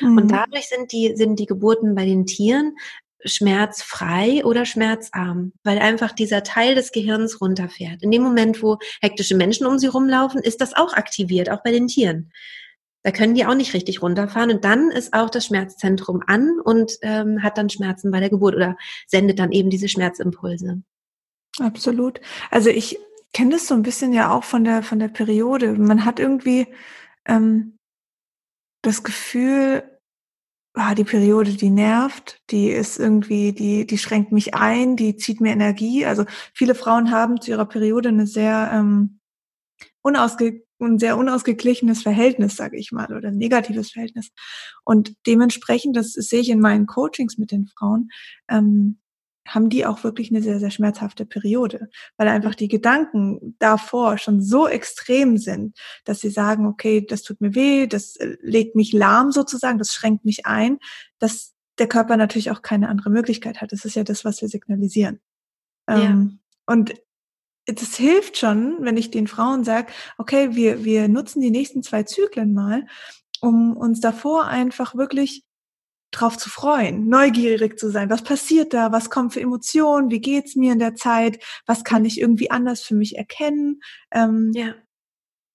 Mhm. 0.00 0.18
Und 0.18 0.30
dadurch 0.30 0.68
sind 0.68 0.92
die, 0.92 1.14
sind 1.16 1.38
die 1.38 1.46
Geburten 1.46 1.94
bei 1.94 2.04
den 2.04 2.26
Tieren 2.26 2.76
schmerzfrei 3.24 4.44
oder 4.44 4.66
schmerzarm, 4.66 5.52
weil 5.62 5.78
einfach 5.78 6.12
dieser 6.12 6.42
Teil 6.42 6.74
des 6.74 6.92
Gehirns 6.92 7.40
runterfährt. 7.40 8.02
In 8.02 8.10
dem 8.10 8.22
Moment, 8.22 8.62
wo 8.62 8.78
hektische 9.00 9.36
Menschen 9.36 9.66
um 9.66 9.78
sie 9.78 9.86
rumlaufen, 9.86 10.40
ist 10.42 10.60
das 10.60 10.74
auch 10.74 10.94
aktiviert, 10.94 11.50
auch 11.50 11.62
bei 11.62 11.70
den 11.70 11.86
Tieren. 11.86 12.32
Da 13.04 13.10
können 13.10 13.34
die 13.34 13.44
auch 13.46 13.54
nicht 13.54 13.74
richtig 13.74 14.00
runterfahren 14.00 14.50
und 14.50 14.64
dann 14.64 14.90
ist 14.90 15.12
auch 15.12 15.28
das 15.28 15.46
Schmerzzentrum 15.46 16.22
an 16.26 16.60
und 16.62 16.98
ähm, 17.02 17.42
hat 17.42 17.58
dann 17.58 17.68
Schmerzen 17.68 18.10
bei 18.10 18.20
der 18.20 18.30
Geburt 18.30 18.54
oder 18.54 18.76
sendet 19.06 19.38
dann 19.38 19.50
eben 19.50 19.70
diese 19.70 19.88
Schmerzimpulse. 19.88 20.82
Absolut. 21.58 22.20
Also 22.50 22.70
ich 22.70 22.98
kenne 23.32 23.52
das 23.52 23.66
so 23.66 23.74
ein 23.74 23.82
bisschen 23.82 24.12
ja 24.12 24.32
auch 24.32 24.44
von 24.44 24.62
der 24.62 24.82
von 24.82 25.00
der 25.00 25.08
Periode. 25.08 25.72
Man 25.72 26.04
hat 26.04 26.20
irgendwie 26.20 26.68
ähm, 27.26 27.78
das 28.82 29.02
Gefühl, 29.02 29.82
ah, 30.74 30.94
die 30.94 31.04
Periode, 31.04 31.52
die 31.52 31.70
nervt, 31.70 32.40
die 32.50 32.68
ist 32.68 32.98
irgendwie, 32.98 33.52
die, 33.52 33.86
die 33.86 33.98
schränkt 33.98 34.32
mich 34.32 34.54
ein, 34.54 34.96
die 34.96 35.16
zieht 35.16 35.40
mir 35.40 35.52
Energie. 35.52 36.04
Also 36.06 36.24
viele 36.54 36.74
Frauen 36.74 37.10
haben 37.10 37.40
zu 37.40 37.50
ihrer 37.50 37.66
Periode 37.66 38.08
eine 38.08 38.26
sehr 38.26 38.70
ähm, 38.72 39.20
unausge 40.02 40.64
ein 40.84 40.98
sehr 40.98 41.16
unausgeglichenes 41.16 42.02
Verhältnis, 42.02 42.56
sage 42.56 42.76
ich 42.76 42.92
mal, 42.92 43.14
oder 43.14 43.28
ein 43.28 43.36
negatives 43.36 43.92
Verhältnis. 43.92 44.30
Und 44.84 45.14
dementsprechend, 45.26 45.96
das 45.96 46.12
sehe 46.12 46.40
ich 46.40 46.50
in 46.50 46.58
meinen 46.58 46.86
Coachings 46.86 47.38
mit 47.38 47.52
den 47.52 47.68
Frauen, 47.68 48.10
ähm, 48.48 48.98
haben 49.46 49.68
die 49.68 49.86
auch 49.86 50.04
wirklich 50.04 50.30
eine 50.30 50.42
sehr, 50.42 50.60
sehr 50.60 50.70
schmerzhafte 50.70 51.26
Periode, 51.26 51.88
weil 52.16 52.28
einfach 52.28 52.54
die 52.54 52.68
Gedanken 52.68 53.56
davor 53.58 54.18
schon 54.18 54.40
so 54.40 54.68
extrem 54.68 55.36
sind, 55.36 55.76
dass 56.04 56.20
sie 56.20 56.30
sagen, 56.30 56.66
okay, 56.66 57.04
das 57.04 57.22
tut 57.22 57.40
mir 57.40 57.54
weh, 57.54 57.86
das 57.86 58.16
äh, 58.16 58.36
legt 58.40 58.76
mich 58.76 58.92
lahm 58.92 59.32
sozusagen, 59.32 59.78
das 59.78 59.92
schränkt 59.92 60.24
mich 60.24 60.46
ein, 60.46 60.78
dass 61.18 61.54
der 61.78 61.88
Körper 61.88 62.16
natürlich 62.16 62.50
auch 62.50 62.62
keine 62.62 62.88
andere 62.88 63.10
Möglichkeit 63.10 63.60
hat. 63.60 63.72
Das 63.72 63.84
ist 63.84 63.96
ja 63.96 64.04
das, 64.04 64.24
was 64.24 64.40
wir 64.40 64.48
signalisieren. 64.48 65.20
Ja. 65.88 66.02
Ähm, 66.02 66.40
und 66.66 66.94
es 67.66 67.96
hilft 67.96 68.38
schon, 68.38 68.78
wenn 68.80 68.96
ich 68.96 69.10
den 69.10 69.26
Frauen 69.26 69.64
sage, 69.64 69.92
okay, 70.18 70.54
wir, 70.54 70.84
wir 70.84 71.08
nutzen 71.08 71.40
die 71.40 71.50
nächsten 71.50 71.82
zwei 71.82 72.02
Zyklen 72.02 72.54
mal, 72.54 72.86
um 73.40 73.76
uns 73.76 74.00
davor 74.00 74.46
einfach 74.46 74.94
wirklich 74.94 75.44
drauf 76.12 76.36
zu 76.36 76.48
freuen, 76.50 77.08
neugierig 77.08 77.78
zu 77.78 77.90
sein. 77.90 78.10
Was 78.10 78.22
passiert 78.22 78.72
da? 78.74 78.92
Was 78.92 79.10
kommt 79.10 79.32
für 79.32 79.40
Emotionen? 79.40 80.10
Wie 80.10 80.20
geht's 80.20 80.54
mir 80.54 80.72
in 80.72 80.78
der 80.78 80.94
Zeit? 80.94 81.42
Was 81.66 81.84
kann 81.84 82.04
ich 82.04 82.20
irgendwie 82.20 82.50
anders 82.50 82.82
für 82.82 82.94
mich 82.94 83.16
erkennen? 83.16 83.80
Ähm, 84.12 84.52
ja. 84.54 84.74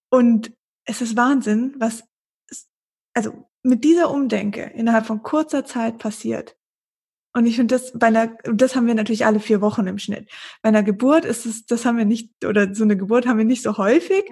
Und 0.10 0.52
es 0.86 1.02
ist 1.02 1.16
Wahnsinn, 1.16 1.76
was, 1.78 2.04
also 3.14 3.46
mit 3.64 3.84
dieser 3.84 4.12
Umdenke 4.12 4.72
innerhalb 4.76 5.06
von 5.06 5.24
kurzer 5.24 5.66
Zeit 5.66 5.98
passiert. 5.98 6.58
Und 7.34 7.46
ich 7.46 7.56
finde 7.56 7.76
das 7.76 7.92
bei 7.94 8.08
einer, 8.08 8.36
das 8.52 8.76
haben 8.76 8.88
wir 8.88 8.96
natürlich 8.96 9.26
alle 9.26 9.40
vier 9.40 9.62
Wochen 9.62 9.86
im 9.86 10.00
Schnitt. 10.00 10.28
Bei 10.64 10.70
einer 10.70 10.82
Geburt 10.82 11.24
ist 11.24 11.46
es, 11.46 11.66
das 11.66 11.86
haben 11.86 11.98
wir 11.98 12.06
nicht, 12.06 12.32
oder 12.44 12.74
so 12.74 12.84
eine 12.84 12.98
Geburt 12.98 13.28
haben 13.28 13.38
wir 13.38 13.46
nicht 13.46 13.62
so 13.62 13.78
häufig. 13.78 14.24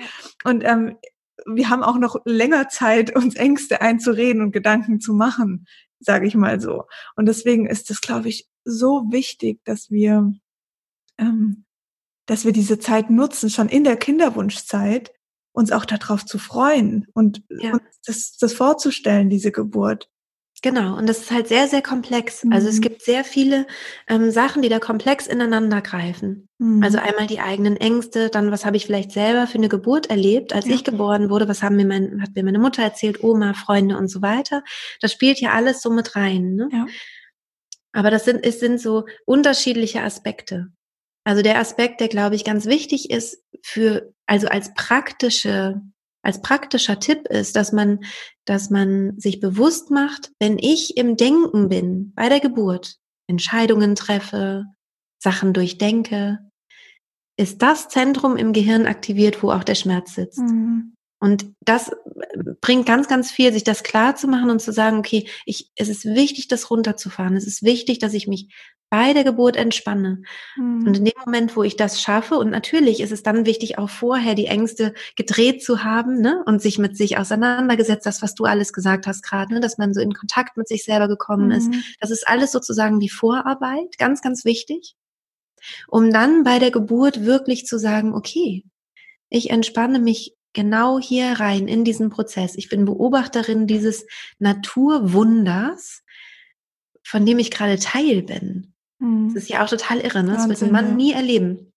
Und 0.43 0.63
ähm, 0.63 0.97
wir 1.45 1.69
haben 1.69 1.83
auch 1.83 1.97
noch 1.97 2.21
länger 2.25 2.69
Zeit, 2.69 3.15
uns 3.15 3.35
Ängste 3.35 3.81
einzureden 3.81 4.41
und 4.41 4.51
Gedanken 4.51 4.99
zu 4.99 5.13
machen, 5.13 5.67
sage 6.05 6.27
ich 6.27 6.35
mal 6.35 6.59
so. 6.59 6.85
Und 7.15 7.25
deswegen 7.27 7.65
ist 7.65 7.89
es, 7.91 8.01
glaube 8.01 8.29
ich, 8.29 8.47
so 8.63 9.05
wichtig, 9.09 9.59
dass 9.65 9.89
wir, 9.91 10.33
ähm, 11.17 11.65
dass 12.25 12.45
wir 12.45 12.51
diese 12.51 12.79
Zeit 12.79 13.09
nutzen, 13.09 13.49
schon 13.49 13.69
in 13.69 13.83
der 13.83 13.97
Kinderwunschzeit, 13.97 15.13
uns 15.51 15.71
auch 15.71 15.85
darauf 15.85 16.25
zu 16.25 16.37
freuen 16.37 17.07
und 17.13 17.43
ja. 17.49 17.73
uns 17.73 17.83
das, 18.05 18.37
das 18.37 18.53
vorzustellen, 18.53 19.29
diese 19.29 19.51
Geburt. 19.51 20.09
Genau, 20.61 20.97
und 20.97 21.07
das 21.07 21.19
ist 21.19 21.31
halt 21.31 21.47
sehr, 21.47 21.67
sehr 21.67 21.81
komplex. 21.81 22.43
Mhm. 22.43 22.53
Also 22.53 22.67
es 22.67 22.77
mhm. 22.77 22.81
gibt 22.81 23.01
sehr 23.03 23.23
viele 23.23 23.67
ähm, 24.07 24.31
Sachen, 24.31 24.61
die 24.61 24.69
da 24.69 24.79
komplex 24.79 25.27
ineinander 25.27 25.81
greifen. 25.81 26.47
Mhm. 26.57 26.81
Also 26.81 26.97
einmal 26.97 27.27
die 27.27 27.39
eigenen 27.39 27.77
Ängste, 27.77 28.29
dann 28.29 28.51
was 28.51 28.65
habe 28.65 28.77
ich 28.77 28.85
vielleicht 28.85 29.11
selber 29.11 29.47
für 29.47 29.57
eine 29.57 29.69
Geburt 29.69 30.09
erlebt, 30.09 30.53
als 30.53 30.65
ja. 30.65 30.75
ich 30.75 30.83
geboren 30.83 31.29
wurde, 31.29 31.47
was 31.47 31.61
haben 31.61 31.75
mir 31.75 31.85
mein, 31.85 32.21
hat 32.21 32.35
mir 32.35 32.43
meine 32.43 32.59
Mutter 32.59 32.81
erzählt, 32.81 33.23
Oma, 33.23 33.53
Freunde 33.53 33.97
und 33.97 34.07
so 34.07 34.21
weiter. 34.21 34.63
Das 35.01 35.11
spielt 35.11 35.39
ja 35.39 35.51
alles 35.51 35.81
so 35.81 35.91
mit 35.91 36.15
rein. 36.15 36.55
Ne? 36.55 36.69
Ja. 36.71 36.85
Aber 37.91 38.09
das 38.09 38.25
sind, 38.25 38.45
es 38.45 38.59
sind 38.59 38.79
so 38.79 39.05
unterschiedliche 39.25 40.01
Aspekte. 40.01 40.67
Also 41.25 41.41
der 41.41 41.59
Aspekt, 41.59 42.01
der 42.01 42.07
glaube 42.07 42.35
ich 42.35 42.43
ganz 42.43 42.65
wichtig 42.65 43.09
ist 43.09 43.43
für, 43.63 44.13
also 44.25 44.47
als 44.47 44.73
praktische 44.73 45.81
als 46.25 46.41
praktischer 46.41 46.99
Tipp 46.99 47.27
ist, 47.27 47.55
dass 47.55 47.71
man, 47.71 48.03
dass 48.45 48.69
man 48.69 49.19
sich 49.19 49.39
bewusst 49.39 49.91
macht, 49.91 50.31
wenn 50.39 50.57
ich 50.57 50.97
im 50.97 51.17
Denken 51.17 51.69
bin 51.69 52.13
bei 52.15 52.29
der 52.29 52.39
Geburt, 52.39 52.97
Entscheidungen 53.27 53.95
treffe, 53.95 54.65
Sachen 55.21 55.53
durchdenke, 55.53 56.39
ist 57.37 57.61
das 57.61 57.89
Zentrum 57.89 58.37
im 58.37 58.53
Gehirn 58.53 58.87
aktiviert, 58.87 59.43
wo 59.43 59.51
auch 59.51 59.63
der 59.63 59.75
Schmerz 59.75 60.15
sitzt. 60.15 60.39
Mhm. 60.39 60.94
Und 61.25 61.47
das 61.61 61.89
bringt 62.61 62.85
ganz, 62.85 63.07
ganz 63.07 63.31
viel, 63.31 63.51
sich 63.51 63.63
das 63.63 63.81
klar 63.81 64.15
zu 64.15 64.27
machen 64.27 64.51
und 64.51 64.61
zu 64.61 64.71
sagen, 64.71 64.99
okay, 64.99 65.27
ich, 65.47 65.71
es 65.75 65.89
ist 65.89 66.05
wichtig, 66.05 66.49
das 66.49 66.69
runterzufahren. 66.69 67.35
Es 67.35 67.47
ist 67.47 67.63
wichtig, 67.63 67.97
dass 67.97 68.13
ich 68.13 68.27
mich 68.27 68.53
bei 68.91 69.11
der 69.13 69.23
Geburt 69.23 69.55
entspanne. 69.55 70.21
Mhm. 70.55 70.85
Und 70.85 70.97
in 70.97 71.05
dem 71.05 71.15
Moment, 71.25 71.55
wo 71.55 71.63
ich 71.63 71.77
das 71.77 71.99
schaffe, 71.99 72.35
und 72.35 72.51
natürlich 72.51 72.99
ist 72.99 73.11
es 73.11 73.23
dann 73.23 73.47
wichtig, 73.47 73.79
auch 73.79 73.89
vorher 73.89 74.35
die 74.35 74.45
Ängste 74.45 74.93
gedreht 75.15 75.63
zu 75.63 75.83
haben, 75.83 76.21
ne, 76.21 76.43
und 76.45 76.61
sich 76.61 76.77
mit 76.77 76.95
sich 76.95 77.17
auseinandergesetzt, 77.17 78.05
das, 78.05 78.21
was 78.21 78.35
du 78.35 78.43
alles 78.43 78.71
gesagt 78.71 79.07
hast 79.07 79.23
gerade, 79.23 79.51
ne, 79.51 79.59
dass 79.59 79.79
man 79.79 79.95
so 79.95 80.01
in 80.01 80.13
Kontakt 80.13 80.57
mit 80.57 80.67
sich 80.67 80.83
selber 80.83 81.07
gekommen 81.07 81.47
mhm. 81.47 81.53
ist. 81.53 81.71
Das 81.99 82.11
ist 82.11 82.27
alles 82.27 82.51
sozusagen 82.51 82.99
die 82.99 83.09
Vorarbeit, 83.09 83.97
ganz, 83.97 84.21
ganz 84.21 84.45
wichtig, 84.45 84.93
um 85.87 86.13
dann 86.13 86.43
bei 86.43 86.59
der 86.59 86.69
Geburt 86.69 87.25
wirklich 87.25 87.65
zu 87.65 87.79
sagen, 87.79 88.13
okay, 88.13 88.63
ich 89.29 89.49
entspanne 89.49 89.97
mich 89.97 90.35
genau 90.55 90.99
hier 90.99 91.33
rein 91.39 91.67
in 91.67 91.83
diesen 91.83 92.09
Prozess. 92.09 92.55
Ich 92.55 92.69
bin 92.69 92.85
Beobachterin 92.85 93.67
dieses 93.67 94.07
Naturwunders, 94.39 96.01
von 97.03 97.25
dem 97.25 97.37
ich 97.37 97.51
gerade 97.51 97.77
Teil 97.77 98.23
bin. 98.23 98.73
Mhm. 98.97 99.33
Das 99.33 99.43
ist 99.43 99.49
ja 99.49 99.63
auch 99.63 99.69
total 99.69 99.99
irre, 99.99 100.23
ne? 100.23 100.33
Das 100.33 100.49
wird 100.49 100.63
ein 100.63 100.71
Mann 100.71 100.89
ja. 100.89 100.95
nie 100.95 101.11
erleben. 101.11 101.71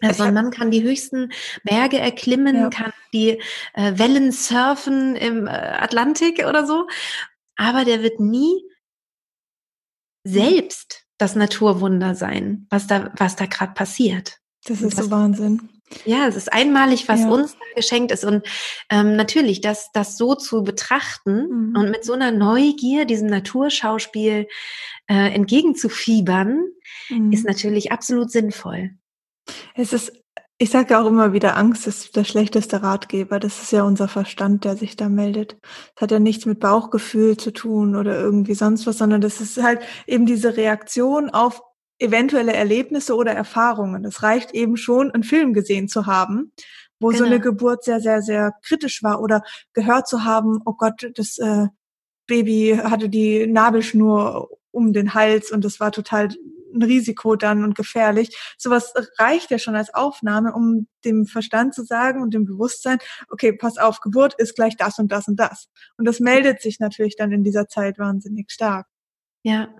Also 0.00 0.24
ein 0.24 0.34
Mann 0.34 0.50
kann 0.50 0.70
die 0.70 0.82
höchsten 0.82 1.32
Berge 1.64 1.98
erklimmen, 1.98 2.56
ja. 2.56 2.70
kann 2.70 2.92
die 3.12 3.40
äh, 3.74 3.98
Wellen 3.98 4.32
surfen 4.32 5.16
im 5.16 5.46
äh, 5.46 5.50
Atlantik 5.50 6.44
oder 6.46 6.66
so, 6.66 6.86
aber 7.56 7.84
der 7.84 8.02
wird 8.02 8.20
nie 8.20 8.64
selbst 10.24 11.04
das 11.18 11.34
Naturwunder 11.34 12.14
sein, 12.14 12.66
was 12.70 12.86
da, 12.86 13.12
was 13.16 13.36
da 13.36 13.46
gerade 13.46 13.74
passiert. 13.74 14.38
Das 14.64 14.80
ist 14.80 14.96
was, 14.96 15.06
so 15.06 15.10
Wahnsinn. 15.10 15.68
Ja, 16.04 16.26
es 16.26 16.36
ist 16.36 16.52
einmalig, 16.52 17.08
was 17.08 17.20
ja. 17.20 17.28
uns 17.28 17.56
geschenkt 17.74 18.12
ist. 18.12 18.24
Und 18.24 18.46
ähm, 18.90 19.16
natürlich, 19.16 19.60
das, 19.60 19.90
das 19.92 20.16
so 20.16 20.34
zu 20.34 20.62
betrachten 20.62 21.70
mhm. 21.70 21.76
und 21.76 21.90
mit 21.90 22.04
so 22.04 22.12
einer 22.12 22.30
Neugier 22.30 23.04
diesem 23.04 23.28
Naturschauspiel 23.28 24.46
äh, 25.08 25.34
entgegenzufiebern, 25.34 26.64
mhm. 27.08 27.32
ist 27.32 27.44
natürlich 27.44 27.92
absolut 27.92 28.30
sinnvoll. 28.30 28.90
Es 29.74 29.92
ist, 29.92 30.12
ich 30.58 30.70
sage 30.70 30.94
ja 30.94 31.02
auch 31.02 31.06
immer 31.06 31.32
wieder, 31.32 31.56
Angst 31.56 31.86
ist 31.86 32.14
der 32.14 32.24
schlechteste 32.24 32.82
Ratgeber. 32.82 33.40
Das 33.40 33.62
ist 33.62 33.72
ja 33.72 33.82
unser 33.82 34.08
Verstand, 34.08 34.64
der 34.64 34.76
sich 34.76 34.96
da 34.96 35.08
meldet. 35.08 35.56
Das 35.94 36.02
hat 36.02 36.10
ja 36.12 36.18
nichts 36.18 36.46
mit 36.46 36.60
Bauchgefühl 36.60 37.36
zu 37.36 37.52
tun 37.52 37.96
oder 37.96 38.18
irgendwie 38.18 38.54
sonst 38.54 38.86
was, 38.86 38.98
sondern 38.98 39.20
das 39.20 39.40
ist 39.40 39.62
halt 39.62 39.80
eben 40.06 40.26
diese 40.26 40.56
Reaktion 40.56 41.30
auf 41.30 41.62
eventuelle 42.02 42.52
Erlebnisse 42.52 43.14
oder 43.14 43.32
Erfahrungen. 43.32 44.04
Es 44.04 44.22
reicht 44.22 44.52
eben 44.52 44.76
schon, 44.76 45.10
einen 45.10 45.22
Film 45.22 45.54
gesehen 45.54 45.88
zu 45.88 46.06
haben, 46.06 46.52
wo 47.00 47.08
genau. 47.08 47.18
so 47.18 47.24
eine 47.24 47.40
genau. 47.40 47.52
Geburt 47.52 47.84
sehr, 47.84 48.00
sehr, 48.00 48.22
sehr 48.22 48.52
kritisch 48.62 49.02
war 49.02 49.20
oder 49.20 49.42
gehört 49.72 50.08
zu 50.08 50.24
haben, 50.24 50.60
oh 50.64 50.74
Gott, 50.74 51.10
das 51.14 51.38
äh, 51.38 51.66
Baby 52.26 52.78
hatte 52.82 53.08
die 53.08 53.46
Nabelschnur 53.46 54.50
um 54.70 54.92
den 54.92 55.14
Hals 55.14 55.50
und 55.50 55.64
das 55.64 55.80
war 55.80 55.92
total 55.92 56.28
ein 56.74 56.82
Risiko 56.82 57.36
dann 57.36 57.64
und 57.64 57.74
gefährlich. 57.74 58.36
Sowas 58.56 58.92
reicht 59.18 59.50
ja 59.50 59.58
schon 59.58 59.76
als 59.76 59.92
Aufnahme, 59.92 60.54
um 60.54 60.86
dem 61.04 61.26
Verstand 61.26 61.74
zu 61.74 61.84
sagen 61.84 62.22
und 62.22 62.32
dem 62.32 62.46
Bewusstsein, 62.46 62.98
okay, 63.28 63.52
pass 63.52 63.76
auf, 63.76 64.00
Geburt 64.00 64.34
ist 64.38 64.54
gleich 64.54 64.76
das 64.76 64.98
und 64.98 65.12
das 65.12 65.28
und 65.28 65.36
das. 65.36 65.68
Und 65.98 66.06
das 66.06 66.20
meldet 66.20 66.62
sich 66.62 66.80
natürlich 66.80 67.16
dann 67.16 67.32
in 67.32 67.44
dieser 67.44 67.68
Zeit 67.68 67.98
wahnsinnig 67.98 68.50
stark. 68.50 68.86
Ja, 69.42 69.74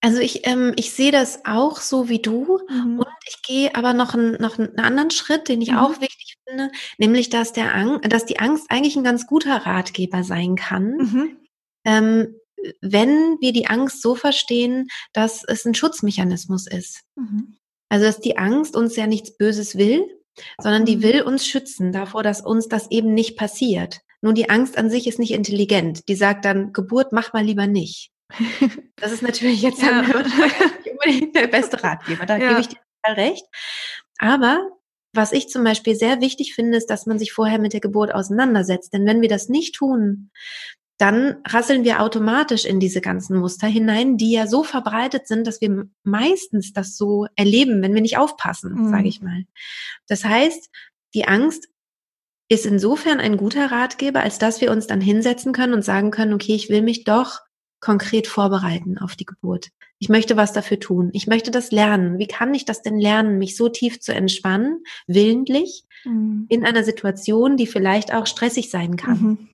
also 0.00 0.20
ich, 0.20 0.46
ähm, 0.46 0.72
ich 0.76 0.92
sehe 0.92 1.12
das 1.12 1.44
auch 1.44 1.80
so 1.80 2.08
wie 2.08 2.20
du 2.20 2.60
mhm. 2.68 2.98
und 2.98 3.08
ich 3.26 3.42
gehe 3.42 3.74
aber 3.74 3.92
noch, 3.92 4.14
ein, 4.14 4.32
noch 4.32 4.58
einen 4.58 4.78
anderen 4.78 5.10
Schritt, 5.10 5.48
den 5.48 5.60
ich 5.60 5.72
mhm. 5.72 5.78
auch 5.78 6.00
wichtig 6.00 6.36
finde, 6.46 6.70
nämlich 6.98 7.30
dass, 7.30 7.52
der 7.52 7.74
Ang 7.74 8.00
dass 8.02 8.26
die 8.26 8.38
Angst 8.38 8.66
eigentlich 8.68 8.96
ein 8.96 9.04
ganz 9.04 9.26
guter 9.26 9.66
Ratgeber 9.66 10.22
sein 10.22 10.56
kann, 10.56 10.96
mhm. 10.96 11.36
ähm, 11.84 12.34
wenn 12.80 13.38
wir 13.40 13.52
die 13.52 13.68
Angst 13.68 14.02
so 14.02 14.14
verstehen, 14.14 14.88
dass 15.12 15.44
es 15.44 15.64
ein 15.64 15.74
Schutzmechanismus 15.74 16.66
ist. 16.66 17.02
Mhm. 17.16 17.56
Also 17.88 18.04
dass 18.04 18.20
die 18.20 18.36
Angst 18.36 18.76
uns 18.76 18.96
ja 18.96 19.06
nichts 19.06 19.36
Böses 19.36 19.76
will, 19.76 20.04
sondern 20.60 20.84
die 20.84 20.96
mhm. 20.96 21.02
will 21.02 21.22
uns 21.22 21.46
schützen 21.46 21.92
davor, 21.92 22.22
dass 22.22 22.40
uns 22.40 22.68
das 22.68 22.90
eben 22.90 23.14
nicht 23.14 23.36
passiert. 23.36 24.00
Nun, 24.20 24.34
die 24.34 24.50
Angst 24.50 24.76
an 24.76 24.90
sich 24.90 25.06
ist 25.06 25.20
nicht 25.20 25.32
intelligent. 25.32 26.08
Die 26.08 26.16
sagt 26.16 26.44
dann, 26.44 26.72
Geburt 26.72 27.12
mach 27.12 27.32
mal 27.32 27.44
lieber 27.44 27.68
nicht. 27.68 28.10
Das 28.96 29.12
ist 29.12 29.22
natürlich 29.22 29.62
jetzt 29.62 29.80
ja. 29.80 30.02
nicht 30.02 30.14
unbedingt 30.90 31.36
der 31.36 31.46
beste 31.46 31.82
Ratgeber, 31.82 32.26
da 32.26 32.36
ja. 32.36 32.48
gebe 32.48 32.60
ich 32.60 32.68
dir 32.68 32.80
total 33.02 33.14
recht. 33.14 33.46
Aber 34.18 34.70
was 35.14 35.32
ich 35.32 35.48
zum 35.48 35.64
Beispiel 35.64 35.94
sehr 35.94 36.20
wichtig 36.20 36.54
finde, 36.54 36.76
ist, 36.76 36.86
dass 36.86 37.06
man 37.06 37.18
sich 37.18 37.32
vorher 37.32 37.58
mit 37.58 37.72
der 37.72 37.80
Geburt 37.80 38.12
auseinandersetzt. 38.12 38.92
Denn 38.92 39.06
wenn 39.06 39.22
wir 39.22 39.28
das 39.28 39.48
nicht 39.48 39.76
tun, 39.76 40.30
dann 40.98 41.36
rasseln 41.46 41.84
wir 41.84 42.02
automatisch 42.02 42.64
in 42.64 42.80
diese 42.80 43.00
ganzen 43.00 43.38
Muster 43.38 43.68
hinein, 43.68 44.16
die 44.16 44.32
ja 44.32 44.48
so 44.48 44.64
verbreitet 44.64 45.28
sind, 45.28 45.46
dass 45.46 45.60
wir 45.60 45.88
meistens 46.02 46.72
das 46.72 46.96
so 46.96 47.26
erleben, 47.36 47.82
wenn 47.82 47.94
wir 47.94 48.02
nicht 48.02 48.18
aufpassen, 48.18 48.74
mhm. 48.74 48.90
sage 48.90 49.08
ich 49.08 49.22
mal. 49.22 49.44
Das 50.08 50.24
heißt, 50.24 50.68
die 51.14 51.26
Angst 51.26 51.68
ist 52.48 52.66
insofern 52.66 53.20
ein 53.20 53.36
guter 53.36 53.70
Ratgeber, 53.70 54.20
als 54.20 54.38
dass 54.38 54.60
wir 54.60 54.72
uns 54.72 54.86
dann 54.88 55.00
hinsetzen 55.00 55.52
können 55.52 55.74
und 55.74 55.84
sagen 55.84 56.10
können, 56.10 56.32
okay, 56.32 56.54
ich 56.54 56.68
will 56.68 56.82
mich 56.82 57.04
doch 57.04 57.40
konkret 57.80 58.26
vorbereiten 58.26 58.98
auf 58.98 59.16
die 59.16 59.26
Geburt. 59.26 59.68
Ich 59.98 60.08
möchte 60.08 60.36
was 60.36 60.52
dafür 60.52 60.78
tun. 60.78 61.10
Ich 61.12 61.26
möchte 61.26 61.50
das 61.50 61.72
lernen. 61.72 62.18
Wie 62.18 62.26
kann 62.26 62.54
ich 62.54 62.64
das 62.64 62.82
denn 62.82 62.98
lernen, 62.98 63.38
mich 63.38 63.56
so 63.56 63.68
tief 63.68 64.00
zu 64.00 64.14
entspannen, 64.14 64.84
willentlich, 65.06 65.84
mhm. 66.04 66.46
in 66.48 66.64
einer 66.64 66.84
Situation, 66.84 67.56
die 67.56 67.66
vielleicht 67.66 68.12
auch 68.12 68.26
stressig 68.26 68.70
sein 68.70 68.96
kann? 68.96 69.20
Mhm. 69.20 69.48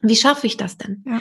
Wie 0.00 0.16
schaffe 0.16 0.46
ich 0.46 0.56
das 0.56 0.76
denn? 0.76 1.04
Ja. 1.06 1.20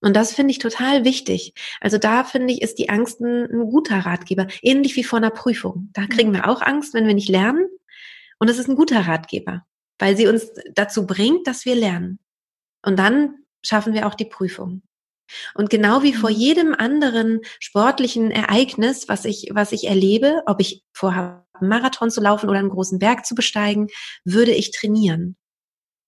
Und 0.00 0.16
das 0.16 0.34
finde 0.34 0.50
ich 0.50 0.58
total 0.58 1.04
wichtig. 1.04 1.54
Also 1.80 1.96
da 1.96 2.24
finde 2.24 2.52
ich, 2.52 2.60
ist 2.60 2.78
die 2.78 2.88
Angst 2.88 3.20
ein, 3.20 3.44
ein, 3.44 3.70
guter 3.70 3.98
Ratgeber. 4.00 4.48
Ähnlich 4.60 4.96
wie 4.96 5.04
vor 5.04 5.18
einer 5.18 5.30
Prüfung. 5.30 5.90
Da 5.92 6.06
kriegen 6.06 6.32
wir 6.32 6.48
auch 6.48 6.60
Angst, 6.60 6.92
wenn 6.92 7.06
wir 7.06 7.14
nicht 7.14 7.28
lernen. 7.28 7.66
Und 8.38 8.50
es 8.50 8.58
ist 8.58 8.68
ein 8.68 8.74
guter 8.74 9.06
Ratgeber, 9.06 9.64
weil 10.00 10.16
sie 10.16 10.26
uns 10.26 10.50
dazu 10.74 11.06
bringt, 11.06 11.46
dass 11.46 11.64
wir 11.64 11.76
lernen. 11.76 12.18
Und 12.84 12.98
dann 12.98 13.44
schaffen 13.64 13.94
wir 13.94 14.08
auch 14.08 14.16
die 14.16 14.24
Prüfung. 14.24 14.82
Und 15.54 15.70
genau 15.70 16.02
wie 16.02 16.14
vor 16.14 16.30
mhm. 16.30 16.36
jedem 16.36 16.74
anderen 16.74 17.40
sportlichen 17.60 18.30
Ereignis, 18.30 19.08
was 19.08 19.24
ich, 19.24 19.50
was 19.52 19.72
ich 19.72 19.88
erlebe, 19.88 20.42
ob 20.46 20.60
ich 20.60 20.84
vorhabe, 20.92 21.44
einen 21.54 21.68
Marathon 21.68 22.10
zu 22.10 22.20
laufen 22.20 22.48
oder 22.48 22.58
einen 22.58 22.70
großen 22.70 22.98
Berg 22.98 23.24
zu 23.24 23.34
besteigen, 23.34 23.88
würde 24.24 24.52
ich 24.52 24.70
trainieren. 24.72 25.36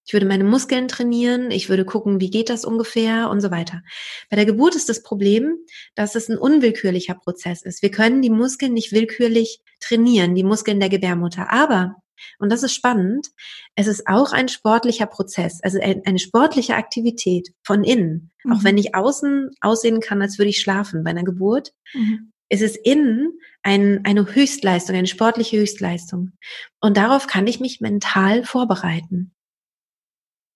Ich 0.07 0.13
würde 0.13 0.27
meine 0.27 0.45
Muskeln 0.45 0.87
trainieren, 0.87 1.51
ich 1.51 1.71
würde 1.71 1.87
gucken, 1.87 2.21
wie 2.21 2.31
geht 2.31 2.51
das 2.51 2.67
ungefähr 2.67 3.31
und 3.31 3.41
so 3.41 3.51
weiter. 3.51 3.83
Bei 4.29 4.37
der 4.37 4.45
Geburt 4.45 4.75
ist 4.75 4.91
das 4.91 5.03
Problem, 5.03 5.57
dass 5.95 6.15
es 6.15 6.29
ein 6.29 6.37
unwillkürlicher 6.37 7.15
Prozess 7.15 7.63
ist. 7.63 7.81
Wir 7.81 7.91
können 7.91 8.21
die 8.21 8.31
Muskeln 8.31 8.75
nicht 8.75 8.93
willkürlich 8.93 9.63
trainieren, 9.81 10.35
die 10.35 10.45
Muskeln 10.45 10.79
der 10.79 10.91
Gebärmutter. 10.91 11.51
Aber 11.51 11.97
und 12.39 12.51
das 12.51 12.63
ist 12.63 12.75
spannend, 12.75 13.29
es 13.75 13.87
ist 13.87 14.07
auch 14.07 14.33
ein 14.33 14.49
sportlicher 14.49 15.07
Prozess, 15.07 15.61
also 15.63 15.79
eine 15.81 16.19
sportliche 16.19 16.77
Aktivität 16.77 17.51
von 17.65 17.85
innen. 17.85 18.31
Mhm. 18.45 18.53
Auch 18.53 18.65
wenn 18.65 18.79
ich 18.79 18.95
außen 18.95 19.51
aussehen 19.61 20.01
kann, 20.01 20.23
als 20.23 20.39
würde 20.39 20.51
ich 20.51 20.61
schlafen 20.61 21.05
bei 21.05 21.11
einer 21.11 21.25
Geburt, 21.25 21.73
mhm. 21.93 22.33
ist 22.49 22.63
es 22.63 22.77
innen 22.77 23.33
ein, 23.63 24.05
eine 24.05 24.35
Höchstleistung, 24.35 24.97
eine 24.97 25.07
sportliche 25.07 25.59
Höchstleistung. 25.59 26.33
Und 26.81 26.97
darauf 26.97 27.27
kann 27.27 27.47
ich 27.47 27.61
mich 27.61 27.81
mental 27.81 28.45
vorbereiten. 28.45 29.35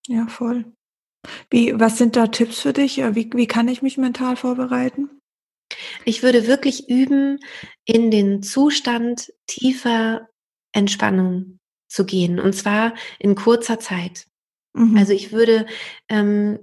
Ja, 0.06 0.26
voll. 0.26 0.64
Wie, 1.50 1.78
was 1.78 1.98
sind 1.98 2.16
da 2.16 2.28
Tipps 2.28 2.60
für 2.60 2.72
dich? 2.72 2.98
Wie, 2.98 3.30
wie 3.34 3.46
kann 3.46 3.68
ich 3.68 3.82
mich 3.82 3.98
mental 3.98 4.36
vorbereiten? 4.36 5.10
Ich 6.04 6.22
würde 6.22 6.46
wirklich 6.46 6.88
üben, 6.88 7.38
in 7.84 8.10
den 8.10 8.42
Zustand 8.42 9.32
tiefer 9.46 10.28
Entspannung 10.72 11.57
zu 11.88 12.04
gehen. 12.04 12.38
Und 12.38 12.54
zwar 12.54 12.94
in 13.18 13.34
kurzer 13.34 13.80
Zeit. 13.80 14.26
Mhm. 14.74 14.96
Also 14.96 15.12
ich 15.12 15.32
würde 15.32 15.66
ähm, 16.08 16.58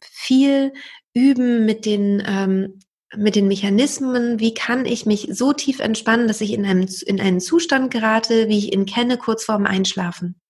viel 0.00 0.72
üben 1.12 1.66
mit 1.66 1.84
den 1.84 2.22
ähm, 2.26 2.80
mit 3.16 3.36
den 3.36 3.48
Mechanismen, 3.48 4.40
wie 4.40 4.54
kann 4.54 4.86
ich 4.86 5.06
mich 5.06 5.28
so 5.30 5.52
tief 5.52 5.78
entspannen, 5.80 6.26
dass 6.26 6.40
ich 6.40 6.52
in, 6.52 6.64
einem, 6.66 6.88
in 7.06 7.20
einen 7.20 7.40
Zustand 7.40 7.92
gerate, 7.92 8.48
wie 8.48 8.58
ich 8.58 8.72
ihn 8.72 8.86
kenne, 8.86 9.18
kurz 9.18 9.44
vorm 9.44 9.66
Einschlafen 9.66 10.40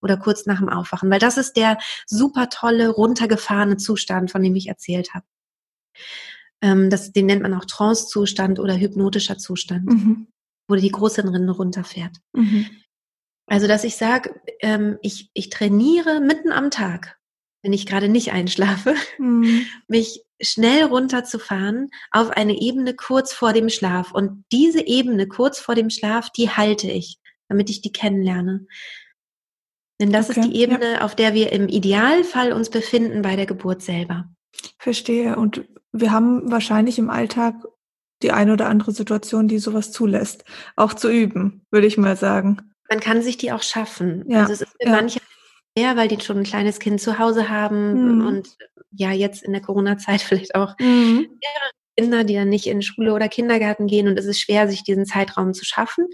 oder 0.00 0.16
kurz 0.16 0.46
nach 0.46 0.58
dem 0.58 0.68
Aufwachen, 0.68 1.10
weil 1.10 1.18
das 1.18 1.38
ist 1.38 1.54
der 1.54 1.78
super 2.06 2.50
tolle, 2.50 2.90
runtergefahrene 2.90 3.78
Zustand, 3.78 4.30
von 4.30 4.42
dem 4.42 4.54
ich 4.54 4.68
erzählt 4.68 5.14
habe. 5.14 5.24
Ähm, 6.60 6.90
das, 6.90 7.12
den 7.12 7.26
nennt 7.26 7.42
man 7.42 7.54
auch 7.54 7.64
Trance-Zustand 7.64 8.60
oder 8.60 8.76
hypnotischer 8.76 9.38
Zustand, 9.38 9.86
mhm. 9.86 10.28
wo 10.68 10.76
die 10.76 10.90
Großhirnrinde 10.90 11.52
runterfährt. 11.52 12.16
Mhm. 12.32 12.66
Also, 13.46 13.66
dass 13.66 13.84
ich 13.84 13.96
sage, 13.96 14.40
ähm, 14.60 14.98
ich, 15.02 15.30
ich 15.34 15.50
trainiere 15.50 16.20
mitten 16.20 16.52
am 16.52 16.70
Tag, 16.70 17.18
wenn 17.62 17.72
ich 17.72 17.86
gerade 17.86 18.08
nicht 18.08 18.32
einschlafe, 18.32 18.94
mhm. 19.18 19.66
mich 19.88 20.24
schnell 20.40 20.84
runterzufahren 20.84 21.90
auf 22.10 22.30
eine 22.30 22.60
Ebene 22.60 22.94
kurz 22.94 23.32
vor 23.32 23.52
dem 23.52 23.68
Schlaf. 23.68 24.12
Und 24.12 24.44
diese 24.52 24.86
Ebene 24.86 25.28
kurz 25.28 25.58
vor 25.58 25.74
dem 25.74 25.90
Schlaf, 25.90 26.30
die 26.30 26.50
halte 26.50 26.90
ich, 26.90 27.18
damit 27.48 27.70
ich 27.70 27.80
die 27.82 27.92
kennenlerne. 27.92 28.66
Denn 30.00 30.12
das 30.12 30.30
okay, 30.30 30.40
ist 30.40 30.48
die 30.48 30.56
Ebene, 30.56 30.94
ja. 30.94 31.00
auf 31.02 31.14
der 31.14 31.34
wir 31.34 31.52
im 31.52 31.68
Idealfall 31.68 32.52
uns 32.52 32.70
befinden 32.70 33.22
bei 33.22 33.36
der 33.36 33.46
Geburt 33.46 33.82
selber. 33.82 34.28
Verstehe. 34.78 35.36
Und 35.36 35.64
wir 35.92 36.10
haben 36.10 36.50
wahrscheinlich 36.50 36.98
im 36.98 37.10
Alltag 37.10 37.54
die 38.22 38.32
eine 38.32 38.54
oder 38.54 38.68
andere 38.68 38.92
Situation, 38.92 39.48
die 39.48 39.58
sowas 39.58 39.92
zulässt, 39.92 40.44
auch 40.76 40.94
zu 40.94 41.10
üben, 41.10 41.66
würde 41.70 41.86
ich 41.86 41.98
mal 41.98 42.16
sagen. 42.16 42.73
Man 42.94 43.00
kann 43.00 43.22
sich 43.22 43.36
die 43.36 43.50
auch 43.50 43.64
schaffen. 43.64 44.24
Ja, 44.28 44.42
also 44.42 44.52
es 44.52 44.60
ist 44.60 44.76
für 44.80 44.88
ja. 44.88 44.92
manche 44.92 45.18
mehr, 45.76 45.96
weil 45.96 46.06
die 46.06 46.20
schon 46.20 46.38
ein 46.38 46.44
kleines 46.44 46.78
Kind 46.78 47.00
zu 47.00 47.18
Hause 47.18 47.48
haben 47.48 48.18
mhm. 48.18 48.26
und 48.26 48.48
ja, 48.92 49.10
jetzt 49.10 49.42
in 49.42 49.50
der 49.50 49.62
Corona-Zeit 49.62 50.20
vielleicht 50.22 50.54
auch 50.54 50.78
mhm. 50.78 51.26
mehrere 51.26 51.70
Kinder, 51.96 52.22
die 52.22 52.34
dann 52.34 52.48
nicht 52.48 52.68
in 52.68 52.82
Schule 52.82 53.12
oder 53.12 53.28
Kindergarten 53.28 53.88
gehen 53.88 54.06
und 54.06 54.16
es 54.16 54.26
ist 54.26 54.38
schwer, 54.38 54.68
sich 54.68 54.84
diesen 54.84 55.06
Zeitraum 55.06 55.54
zu 55.54 55.64
schaffen. 55.64 56.06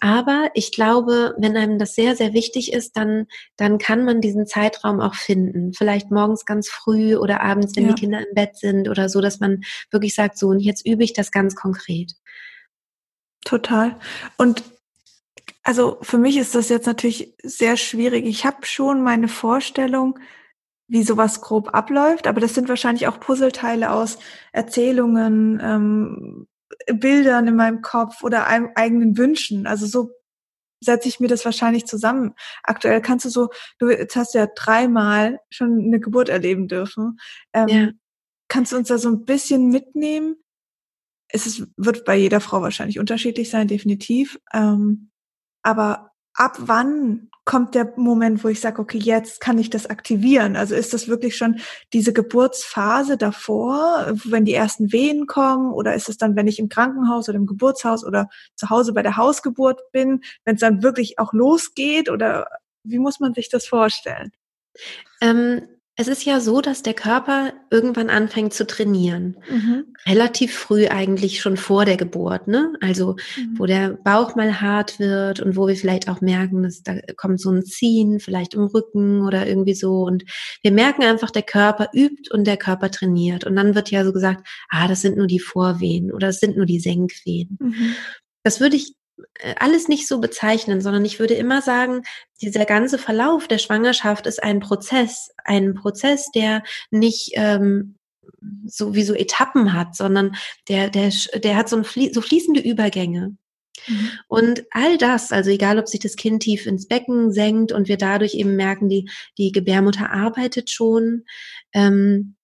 Aber 0.00 0.48
ich 0.54 0.72
glaube, 0.72 1.34
wenn 1.36 1.58
einem 1.58 1.78
das 1.78 1.94
sehr, 1.94 2.16
sehr 2.16 2.32
wichtig 2.32 2.72
ist, 2.72 2.96
dann, 2.96 3.26
dann 3.58 3.76
kann 3.76 4.06
man 4.06 4.22
diesen 4.22 4.46
Zeitraum 4.46 5.02
auch 5.02 5.14
finden. 5.14 5.74
Vielleicht 5.74 6.10
morgens 6.10 6.46
ganz 6.46 6.70
früh 6.70 7.16
oder 7.16 7.42
abends, 7.42 7.76
wenn 7.76 7.88
ja. 7.88 7.92
die 7.92 8.00
Kinder 8.00 8.20
im 8.20 8.34
Bett 8.34 8.56
sind 8.56 8.88
oder 8.88 9.10
so, 9.10 9.20
dass 9.20 9.40
man 9.40 9.60
wirklich 9.90 10.14
sagt, 10.14 10.38
so, 10.38 10.48
und 10.48 10.60
jetzt 10.60 10.86
übe 10.86 11.04
ich 11.04 11.12
das 11.12 11.30
ganz 11.30 11.54
konkret. 11.54 12.12
Total. 13.44 13.96
Und 14.38 14.62
also 15.64 15.98
für 16.02 16.18
mich 16.18 16.36
ist 16.36 16.54
das 16.54 16.68
jetzt 16.68 16.86
natürlich 16.86 17.34
sehr 17.42 17.76
schwierig. 17.78 18.26
Ich 18.26 18.44
habe 18.44 18.66
schon 18.66 19.02
meine 19.02 19.28
Vorstellung, 19.28 20.18
wie 20.86 21.02
sowas 21.02 21.40
grob 21.40 21.74
abläuft, 21.74 22.26
aber 22.26 22.40
das 22.40 22.54
sind 22.54 22.68
wahrscheinlich 22.68 23.08
auch 23.08 23.18
Puzzleteile 23.18 23.90
aus 23.90 24.18
Erzählungen, 24.52 25.58
ähm, 25.62 26.46
Bildern 26.92 27.48
in 27.48 27.56
meinem 27.56 27.80
Kopf 27.80 28.22
oder 28.22 28.46
eigenen 28.46 29.16
Wünschen. 29.16 29.66
Also 29.66 29.86
so 29.86 30.10
setze 30.80 31.08
ich 31.08 31.18
mir 31.18 31.28
das 31.28 31.46
wahrscheinlich 31.46 31.86
zusammen. 31.86 32.34
Aktuell 32.62 33.00
kannst 33.00 33.24
du 33.24 33.30
so, 33.30 33.48
du 33.78 33.88
jetzt 33.88 34.16
hast 34.16 34.34
ja 34.34 34.46
dreimal 34.54 35.40
schon 35.48 35.80
eine 35.80 35.98
Geburt 35.98 36.28
erleben 36.28 36.68
dürfen. 36.68 37.18
Ähm, 37.54 37.68
ja. 37.68 37.88
Kannst 38.48 38.72
du 38.72 38.76
uns 38.76 38.88
da 38.88 38.98
so 38.98 39.08
ein 39.08 39.24
bisschen 39.24 39.68
mitnehmen? 39.68 40.36
Es 41.28 41.46
ist, 41.46 41.66
wird 41.78 42.04
bei 42.04 42.16
jeder 42.16 42.40
Frau 42.40 42.60
wahrscheinlich 42.60 42.98
unterschiedlich 42.98 43.48
sein, 43.48 43.66
definitiv. 43.66 44.38
Ähm, 44.52 45.10
aber 45.64 46.12
ab 46.34 46.56
wann 46.60 47.30
kommt 47.44 47.74
der 47.74 47.92
Moment, 47.96 48.42
wo 48.42 48.48
ich 48.48 48.60
sage, 48.60 48.80
okay, 48.80 48.98
jetzt 48.98 49.40
kann 49.40 49.58
ich 49.58 49.68
das 49.68 49.86
aktivieren? 49.86 50.56
Also 50.56 50.74
ist 50.74 50.94
das 50.94 51.08
wirklich 51.08 51.36
schon 51.36 51.60
diese 51.92 52.12
Geburtsphase 52.12 53.18
davor, 53.18 54.12
wenn 54.24 54.46
die 54.46 54.54
ersten 54.54 54.92
Wehen 54.92 55.26
kommen? 55.26 55.72
Oder 55.72 55.94
ist 55.94 56.08
es 56.08 56.16
dann, 56.16 56.36
wenn 56.36 56.46
ich 56.46 56.58
im 56.58 56.70
Krankenhaus 56.70 57.28
oder 57.28 57.36
im 57.36 57.46
Geburtshaus 57.46 58.04
oder 58.04 58.28
zu 58.56 58.70
Hause 58.70 58.94
bei 58.94 59.02
der 59.02 59.16
Hausgeburt 59.16 59.92
bin, 59.92 60.22
wenn 60.44 60.54
es 60.54 60.60
dann 60.60 60.82
wirklich 60.82 61.18
auch 61.18 61.34
losgeht? 61.34 62.08
Oder 62.08 62.48
wie 62.82 62.98
muss 62.98 63.20
man 63.20 63.34
sich 63.34 63.50
das 63.50 63.66
vorstellen? 63.66 64.32
Ähm, 65.20 65.68
es 65.96 66.08
ist 66.08 66.24
ja 66.24 66.40
so, 66.40 66.60
dass 66.60 66.82
der 66.82 66.94
Körper 66.94 67.52
irgendwann 67.70 68.10
anfängt 68.10 68.52
zu 68.52 68.66
trainieren. 68.66 69.36
Mhm. 69.48 69.94
Relativ 70.06 70.52
früh 70.52 70.88
eigentlich 70.88 71.40
schon 71.40 71.56
vor 71.56 71.84
der 71.84 71.96
Geburt, 71.96 72.48
ne? 72.48 72.72
Also, 72.80 73.14
mhm. 73.36 73.58
wo 73.58 73.66
der 73.66 73.90
Bauch 73.90 74.34
mal 74.34 74.60
hart 74.60 74.98
wird 74.98 75.38
und 75.38 75.56
wo 75.56 75.68
wir 75.68 75.76
vielleicht 75.76 76.08
auch 76.08 76.20
merken, 76.20 76.64
dass 76.64 76.82
da 76.82 76.96
kommt 77.16 77.40
so 77.40 77.50
ein 77.50 77.64
Ziehen, 77.64 78.18
vielleicht 78.18 78.54
im 78.54 78.64
Rücken 78.64 79.24
oder 79.24 79.46
irgendwie 79.46 79.74
so. 79.74 80.02
Und 80.02 80.24
wir 80.62 80.72
merken 80.72 81.04
einfach, 81.04 81.30
der 81.30 81.42
Körper 81.42 81.88
übt 81.94 82.28
und 82.32 82.44
der 82.44 82.56
Körper 82.56 82.90
trainiert. 82.90 83.44
Und 83.44 83.54
dann 83.54 83.76
wird 83.76 83.92
ja 83.92 84.04
so 84.04 84.12
gesagt, 84.12 84.44
ah, 84.70 84.88
das 84.88 85.00
sind 85.00 85.16
nur 85.16 85.28
die 85.28 85.38
Vorwehen 85.38 86.12
oder 86.12 86.26
das 86.26 86.40
sind 86.40 86.56
nur 86.56 86.66
die 86.66 86.80
Senkwehen. 86.80 87.56
Mhm. 87.60 87.94
Das 88.42 88.58
würde 88.58 88.76
ich 88.76 88.94
alles 89.58 89.88
nicht 89.88 90.08
so 90.08 90.20
bezeichnen, 90.20 90.80
sondern 90.80 91.04
ich 91.04 91.18
würde 91.18 91.34
immer 91.34 91.62
sagen, 91.62 92.02
dieser 92.40 92.64
ganze 92.64 92.98
Verlauf 92.98 93.46
der 93.48 93.58
Schwangerschaft 93.58 94.26
ist 94.26 94.42
ein 94.42 94.60
Prozess, 94.60 95.30
ein 95.44 95.74
Prozess, 95.74 96.30
der 96.34 96.62
nicht 96.90 97.30
ähm, 97.34 97.96
so 98.66 98.94
wie 98.94 99.04
so 99.04 99.14
Etappen 99.14 99.72
hat, 99.72 99.94
sondern 99.96 100.36
der, 100.68 100.90
der, 100.90 101.12
der 101.34 101.56
hat 101.56 101.68
so, 101.68 101.76
ein, 101.76 101.84
so 102.12 102.20
fließende 102.20 102.60
Übergänge. 102.60 103.36
Mhm. 103.86 104.10
Und 104.28 104.64
all 104.70 104.98
das, 104.98 105.32
also 105.32 105.50
egal, 105.50 105.78
ob 105.78 105.88
sich 105.88 106.00
das 106.00 106.16
Kind 106.16 106.42
tief 106.42 106.66
ins 106.66 106.88
Becken 106.88 107.32
senkt 107.32 107.72
und 107.72 107.88
wir 107.88 107.96
dadurch 107.96 108.34
eben 108.34 108.56
merken, 108.56 108.88
die, 108.88 109.10
die 109.38 109.52
Gebärmutter 109.52 110.10
arbeitet 110.10 110.70
schon, 110.70 111.24
ähm, 111.72 112.36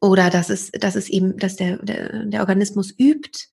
oder 0.00 0.30
dass 0.30 0.48
es, 0.48 0.70
dass 0.70 0.94
es 0.94 1.08
eben, 1.08 1.36
dass 1.38 1.56
der, 1.56 1.78
der, 1.78 2.24
der 2.24 2.40
Organismus 2.40 2.94
übt, 2.98 3.48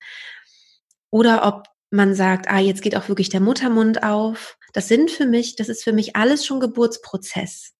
oder 1.11 1.45
ob 1.47 1.63
man 1.91 2.13
sagt, 2.13 2.49
ah, 2.49 2.59
jetzt 2.59 2.81
geht 2.81 2.95
auch 2.95 3.09
wirklich 3.09 3.29
der 3.29 3.39
Muttermund 3.39 4.03
auf. 4.03 4.57
Das 4.73 4.87
sind 4.87 5.09
für 5.09 5.25
mich, 5.25 5.55
das 5.55 5.69
ist 5.69 5.83
für 5.83 5.93
mich 5.93 6.15
alles 6.15 6.45
schon 6.45 6.59
Geburtsprozess. 6.59 7.73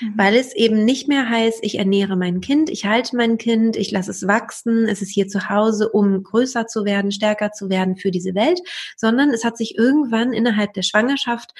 Mhm. 0.00 0.14
Weil 0.16 0.36
es 0.36 0.54
eben 0.54 0.84
nicht 0.84 1.08
mehr 1.08 1.28
heißt, 1.28 1.58
ich 1.62 1.78
ernähre 1.78 2.16
mein 2.16 2.40
Kind, 2.40 2.70
ich 2.70 2.86
halte 2.86 3.16
mein 3.16 3.38
Kind, 3.38 3.76
ich 3.76 3.90
lasse 3.90 4.12
es 4.12 4.26
wachsen, 4.26 4.86
es 4.86 5.02
ist 5.02 5.10
hier 5.10 5.28
zu 5.28 5.48
Hause, 5.48 5.90
um 5.90 6.22
größer 6.22 6.66
zu 6.66 6.84
werden, 6.84 7.10
stärker 7.10 7.52
zu 7.52 7.68
werden 7.68 7.96
für 7.96 8.10
diese 8.10 8.34
Welt, 8.34 8.60
sondern 8.96 9.30
es 9.30 9.44
hat 9.44 9.56
sich 9.56 9.76
irgendwann 9.76 10.32
innerhalb 10.32 10.72
der 10.74 10.82
Schwangerschaft 10.82 11.52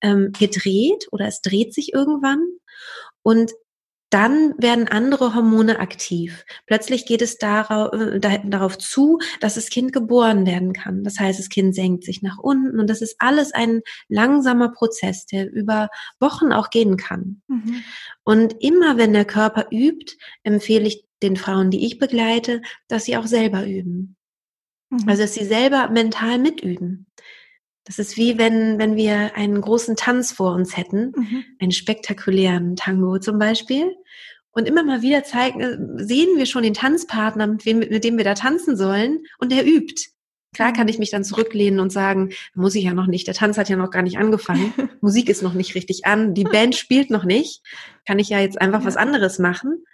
ähm, 0.00 0.32
gedreht 0.38 1.06
oder 1.12 1.26
es 1.26 1.40
dreht 1.40 1.72
sich 1.72 1.92
irgendwann. 1.94 2.40
Und 3.22 3.52
dann 4.10 4.54
werden 4.58 4.86
andere 4.86 5.34
Hormone 5.34 5.80
aktiv. 5.80 6.44
Plötzlich 6.66 7.06
geht 7.06 7.22
es 7.22 7.38
darauf, 7.38 7.92
äh, 7.92 8.20
darauf 8.44 8.78
zu, 8.78 9.18
dass 9.40 9.56
das 9.56 9.68
Kind 9.68 9.92
geboren 9.92 10.46
werden 10.46 10.72
kann. 10.72 11.02
Das 11.02 11.18
heißt, 11.18 11.38
das 11.38 11.48
Kind 11.48 11.74
senkt 11.74 12.04
sich 12.04 12.22
nach 12.22 12.38
unten 12.38 12.78
und 12.78 12.88
das 12.88 13.02
ist 13.02 13.16
alles 13.18 13.52
ein 13.52 13.80
langsamer 14.08 14.70
Prozess, 14.70 15.26
der 15.26 15.50
über 15.50 15.88
Wochen 16.20 16.52
auch 16.52 16.70
gehen 16.70 16.96
kann. 16.96 17.42
Mhm. 17.48 17.82
Und 18.22 18.54
immer 18.60 18.96
wenn 18.96 19.12
der 19.12 19.24
Körper 19.24 19.66
übt, 19.70 20.16
empfehle 20.44 20.86
ich 20.86 21.04
den 21.22 21.36
Frauen, 21.36 21.70
die 21.70 21.84
ich 21.86 21.98
begleite, 21.98 22.62
dass 22.88 23.04
sie 23.04 23.16
auch 23.16 23.26
selber 23.26 23.66
üben. 23.66 24.16
Mhm. 24.90 25.08
Also, 25.08 25.22
dass 25.22 25.34
sie 25.34 25.44
selber 25.44 25.88
mental 25.88 26.38
mitüben. 26.38 27.05
Das 27.86 27.98
ist 27.98 28.16
wie 28.16 28.36
wenn, 28.36 28.78
wenn 28.78 28.96
wir 28.96 29.36
einen 29.36 29.60
großen 29.60 29.96
Tanz 29.96 30.32
vor 30.32 30.52
uns 30.52 30.76
hätten, 30.76 31.12
mhm. 31.16 31.44
einen 31.60 31.72
spektakulären 31.72 32.76
Tango 32.76 33.18
zum 33.18 33.38
Beispiel. 33.38 33.94
Und 34.50 34.66
immer 34.66 34.82
mal 34.82 35.02
wieder 35.02 35.22
zeigen, 35.22 35.60
äh, 35.60 36.04
sehen 36.04 36.36
wir 36.36 36.46
schon 36.46 36.62
den 36.62 36.74
Tanzpartner, 36.74 37.46
mit, 37.46 37.64
wem, 37.64 37.78
mit 37.78 38.04
dem 38.04 38.16
wir 38.16 38.24
da 38.24 38.34
tanzen 38.34 38.76
sollen, 38.76 39.24
und 39.38 39.52
der 39.52 39.66
übt. 39.66 40.10
Klar 40.54 40.72
kann 40.72 40.88
ich 40.88 40.98
mich 40.98 41.10
dann 41.10 41.24
zurücklehnen 41.24 41.80
und 41.80 41.90
sagen, 41.90 42.30
muss 42.54 42.74
ich 42.74 42.84
ja 42.84 42.94
noch 42.94 43.06
nicht, 43.06 43.26
der 43.26 43.34
Tanz 43.34 43.58
hat 43.58 43.68
ja 43.68 43.76
noch 43.76 43.90
gar 43.90 44.00
nicht 44.02 44.16
angefangen, 44.16 44.72
Musik 45.02 45.28
ist 45.28 45.42
noch 45.42 45.52
nicht 45.52 45.74
richtig 45.74 46.06
an, 46.06 46.32
die 46.32 46.44
Band 46.44 46.74
spielt 46.74 47.10
noch 47.10 47.24
nicht, 47.24 47.62
kann 48.06 48.18
ich 48.18 48.30
ja 48.30 48.40
jetzt 48.40 48.58
einfach 48.58 48.80
ja. 48.80 48.86
was 48.86 48.96
anderes 48.96 49.38
machen. 49.38 49.84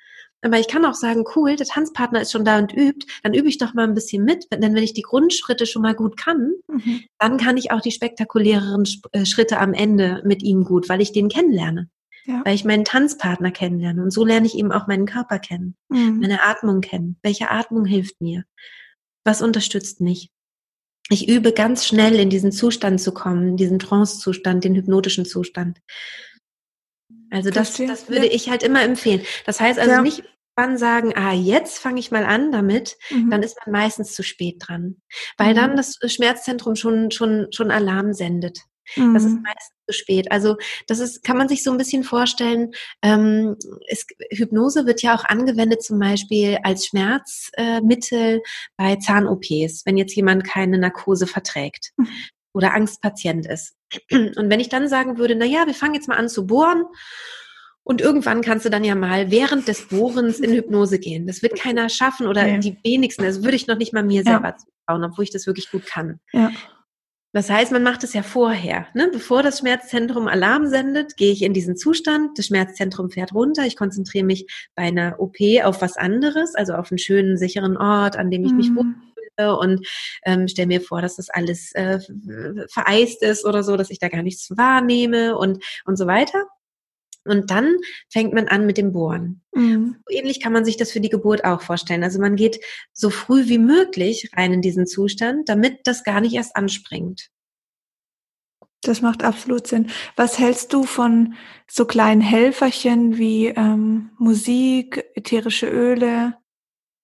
Aber 0.45 0.59
ich 0.59 0.67
kann 0.67 0.85
auch 0.85 0.95
sagen, 0.95 1.25
cool, 1.37 1.55
der 1.55 1.67
Tanzpartner 1.67 2.21
ist 2.21 2.33
schon 2.33 2.45
da 2.45 2.59
und 2.59 2.73
übt, 2.73 3.07
dann 3.23 3.33
übe 3.33 3.49
ich 3.49 3.59
doch 3.59 3.75
mal 3.75 3.85
ein 3.85 3.95
bisschen 3.95 4.25
mit. 4.25 4.47
Denn 4.53 4.75
wenn 4.75 4.83
ich 4.83 4.93
die 4.93 5.03
Grundschritte 5.03 5.67
schon 5.67 5.83
mal 5.83 5.95
gut 5.95 6.17
kann, 6.17 6.53
mhm. 6.67 7.05
dann 7.19 7.39
kann 7.39 7.57
ich 7.57 7.71
auch 7.71 7.81
die 7.81 7.93
spektakuläreren 7.93 8.85
äh, 9.13 9.25
Schritte 9.25 9.61
am 9.61 9.73
Ende 9.73 10.21
mit 10.25 10.43
ihm 10.43 10.65
gut, 10.65 10.89
weil 10.89 11.01
ich 11.01 11.13
den 11.13 11.29
kennenlerne. 11.29 11.89
Ja. 12.25 12.43
Weil 12.45 12.55
ich 12.55 12.65
meinen 12.65 12.85
Tanzpartner 12.85 13.53
kennenlerne. 13.53 14.03
Und 14.03 14.11
so 14.11 14.25
lerne 14.25 14.47
ich 14.47 14.57
eben 14.57 14.73
auch 14.73 14.89
meinen 14.89 15.07
Körper 15.07 15.39
kennen, 15.39 15.77
mhm. 15.89 16.19
meine 16.21 16.43
Atmung 16.43 16.81
kennen. 16.81 17.17
Welche 17.23 17.51
Atmung 17.51 17.85
hilft 17.85 18.21
mir? 18.21 18.45
Was 19.25 19.43
unterstützt 19.43 20.01
mich? 20.01 20.31
Ich 21.09 21.29
übe 21.29 21.53
ganz 21.53 21.87
schnell 21.87 22.15
in 22.19 22.31
diesen 22.31 22.53
Zustand 22.53 23.01
zu 23.01 23.13
kommen, 23.13 23.57
diesen 23.57 23.79
Trance-Zustand, 23.79 24.65
den 24.65 24.75
hypnotischen 24.75 25.25
Zustand. 25.25 25.79
Also 27.31 27.51
das, 27.51 27.77
das 27.77 28.09
würde 28.09 28.27
ja. 28.27 28.33
ich 28.33 28.51
halt 28.51 28.63
immer 28.63 28.83
empfehlen. 28.83 29.23
Das 29.47 29.59
heißt 29.59 29.79
also 29.79 29.93
ja. 29.93 30.03
nicht 30.03 30.23
wann 30.57 30.79
sagen, 30.79 31.13
ah, 31.17 31.33
jetzt 31.33 31.79
fange 31.79 32.01
ich 32.01 32.11
mal 32.11 32.25
an 32.25 32.53
damit, 32.53 32.97
mhm. 33.11 33.31
dann 33.31 33.43
ist 33.43 33.57
man 33.65 33.73
meistens 33.73 34.15
zu 34.15 34.23
spät 34.23 34.57
dran, 34.59 34.97
weil 35.39 35.53
mhm. 35.53 35.57
dann 35.57 35.77
das 35.77 35.99
Schmerzzentrum 36.07 36.77
schon 36.77 37.11
schon 37.11 37.49
schon 37.51 37.71
Alarm 37.71 38.13
sendet. 38.13 38.61
Mhm. 38.97 39.15
Das 39.15 39.25
ist 39.25 39.35
mhm. 39.35 39.43
meistens 39.43 39.77
zu 39.87 39.95
spät. 39.95 40.31
Also 40.33 40.57
das 40.87 40.99
ist, 40.99 41.23
kann 41.23 41.37
man 41.37 41.49
sich 41.49 41.63
so 41.63 41.71
ein 41.71 41.79
bisschen 41.79 42.05
vorstellen. 42.05 42.73
Ähm, 43.03 43.57
es, 43.89 44.07
Hypnose 44.31 44.87
wird 44.87 45.03
ja 45.03 45.15
auch 45.15 45.25
angewendet 45.25 45.83
zum 45.83 45.99
Beispiel 45.99 46.59
als 46.63 46.87
Schmerzmittel 46.87 48.37
äh, 48.37 48.41
bei 48.77 48.97
Zahn-OPs, 48.97 49.87
wenn 49.87 49.97
jetzt 49.97 50.15
jemand 50.15 50.45
keine 50.45 50.79
Narkose 50.79 51.27
verträgt. 51.27 51.93
Mhm 51.97 52.09
oder 52.55 52.75
Angstpatient 52.75 53.47
ist. 53.47 53.75
Und 54.11 54.51
wenn 54.51 54.61
ich 54.61 54.69
dann 54.69 54.89
sagen 54.89 55.19
würde, 55.19 55.35
na 55.35 55.45
ja, 55.45 55.67
wir 55.67 55.75
fangen 55.75 55.95
jetzt 55.95 56.09
mal 56.09 56.19
an 56.19 56.29
zu 56.29 56.47
bohren 56.47 56.85
und 57.85 58.01
irgendwann 58.01 58.43
kannst 58.43 58.65
du 58.65 58.71
dann 58.71 58.85
ja 58.85 58.95
mal 58.95 59.31
während 59.31 59.67
des 59.67 59.89
Bohrens 59.89 60.39
in 60.39 60.53
Hypnose 60.53 60.99
gehen. 60.99 61.27
Das 61.27 61.43
wird 61.43 61.59
keiner 61.59 61.89
schaffen 61.89 62.27
oder 62.27 62.45
nee. 62.45 62.59
die 62.59 62.79
wenigsten. 62.85 63.25
Das 63.25 63.43
würde 63.43 63.57
ich 63.57 63.67
noch 63.67 63.77
nicht 63.77 63.93
mal 63.93 64.05
mir 64.05 64.23
selber 64.23 64.51
ja. 64.51 64.57
zutrauen, 64.57 65.05
obwohl 65.05 65.25
ich 65.25 65.31
das 65.31 65.47
wirklich 65.47 65.71
gut 65.71 65.87
kann. 65.87 66.21
Ja. 66.33 66.53
Das 67.35 67.49
heißt, 67.49 67.73
man 67.73 67.83
macht 67.83 68.05
es 68.05 68.13
ja 68.13 68.23
vorher. 68.23 68.87
Ne? 68.95 69.09
Bevor 69.11 69.43
das 69.43 69.61
Schmerzzentrum 69.61 70.29
Alarm 70.29 70.67
sendet, 70.67 71.17
gehe 71.17 71.33
ich 71.33 71.43
in 71.43 71.55
diesen 71.55 71.77
Zustand. 71.77 72.39
Das 72.39 72.49
Schmerzzentrum 72.49 73.11
fährt 73.11 73.33
runter. 73.33 73.65
Ich 73.65 73.77
konzentriere 73.77 74.27
mich 74.27 74.47
bei 74.75 74.83
einer 74.83 75.19
OP 75.19 75.37
auf 75.65 75.81
was 75.81 75.97
anderes, 75.97 76.55
also 76.55 76.75
auf 76.75 76.93
einen 76.93 76.99
schönen, 76.99 77.39
sicheren 77.39 77.79
Ort, 77.79 78.17
an 78.17 78.31
dem 78.31 78.45
ich 78.45 78.53
mich 78.53 78.69
mhm. 78.71 78.77
wohlfühle 78.77 79.57
und 79.57 79.87
ähm, 80.27 80.47
stelle 80.47 80.69
mir 80.69 80.83
vor, 80.83 81.01
dass 81.01 81.17
das 81.17 81.31
alles 81.31 81.73
äh, 81.73 82.01
vereist 82.71 83.23
ist 83.23 83.47
oder 83.47 83.63
so, 83.63 83.79
dass 83.79 83.89
ich 83.89 83.99
da 83.99 84.09
gar 84.09 84.23
nichts 84.23 84.51
wahrnehme 84.55 85.37
und, 85.37 85.65
und 85.87 85.97
so 85.97 86.07
weiter. 86.07 86.47
Und 87.25 87.51
dann 87.51 87.77
fängt 88.11 88.33
man 88.33 88.49
an 88.49 88.67
mit 88.67 88.79
dem 88.79 88.93
Bohren. 88.93 89.43
Mhm. 89.55 89.97
ähnlich 90.09 90.41
kann 90.41 90.53
man 90.53 90.65
sich 90.65 90.77
das 90.77 90.91
für 90.91 91.01
die 91.01 91.11
Geburt 91.11 91.45
auch 91.45 91.61
vorstellen. 91.61 92.03
Also 92.03 92.19
man 92.19 92.37
geht 92.37 92.61
so 92.93 93.11
früh 93.11 93.49
wie 93.49 93.59
möglich 93.59 94.31
rein 94.37 94.53
in 94.53 94.63
diesen 94.63 94.87
Zustand, 94.87 95.49
damit 95.49 95.81
das 95.85 96.05
gar 96.05 96.21
nicht 96.21 96.35
erst 96.35 96.57
anspringt. 96.57 97.29
Das 98.83 99.01
macht 99.01 99.23
absolut 99.23 99.69
Sinn. 99.69 99.91
Was 100.17 100.39
hältst 100.39 100.73
du 100.73 100.83
von 100.83 101.35
so 101.71 101.85
kleinen 101.85 102.21
Helferchen 102.21 103.17
wie 103.17 103.47
ähm, 103.49 104.11
Musik, 104.19 105.05
ätherische 105.15 105.69
Öle? 105.69 106.35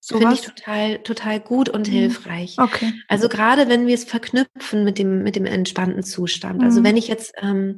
Finde 0.08 0.32
ich 0.32 0.40
total, 0.40 0.98
total 0.98 1.40
gut 1.40 1.68
und 1.68 1.88
mhm. 1.88 1.92
hilfreich. 1.92 2.56
Okay. 2.58 2.94
Also 3.08 3.28
gerade 3.28 3.68
wenn 3.68 3.86
wir 3.86 3.94
es 3.94 4.04
verknüpfen 4.04 4.84
mit 4.84 4.98
dem, 4.98 5.22
mit 5.22 5.36
dem 5.36 5.44
entspannten 5.44 6.02
Zustand. 6.02 6.62
Also 6.62 6.80
mhm. 6.80 6.84
wenn 6.84 6.96
ich 6.96 7.08
jetzt 7.08 7.34
ähm, 7.42 7.76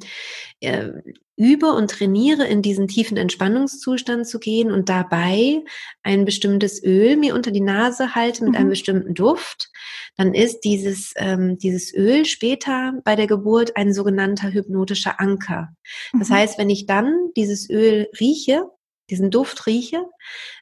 äh, 0.60 0.90
übe 1.36 1.72
und 1.72 1.90
trainiere, 1.90 2.46
in 2.46 2.62
diesen 2.62 2.86
tiefen 2.86 3.16
Entspannungszustand 3.16 4.26
zu 4.26 4.38
gehen 4.38 4.70
und 4.70 4.88
dabei 4.88 5.64
ein 6.02 6.24
bestimmtes 6.24 6.84
Öl 6.84 7.16
mir 7.16 7.34
unter 7.34 7.50
die 7.50 7.62
Nase 7.62 8.14
halte 8.14 8.44
mit 8.44 8.52
mhm. 8.52 8.58
einem 8.58 8.68
bestimmten 8.68 9.14
Duft, 9.14 9.70
dann 10.16 10.34
ist 10.34 10.60
dieses, 10.60 11.14
ähm, 11.16 11.56
dieses 11.58 11.94
Öl 11.94 12.26
später 12.26 12.92
bei 13.04 13.16
der 13.16 13.26
Geburt 13.26 13.76
ein 13.76 13.94
sogenannter 13.94 14.52
hypnotischer 14.52 15.18
Anker. 15.18 15.74
Das 16.12 16.28
mhm. 16.28 16.34
heißt, 16.34 16.58
wenn 16.58 16.70
ich 16.70 16.86
dann 16.86 17.30
dieses 17.36 17.70
Öl 17.70 18.08
rieche, 18.20 18.66
diesen 19.08 19.30
Duft 19.30 19.66
rieche, 19.66 20.04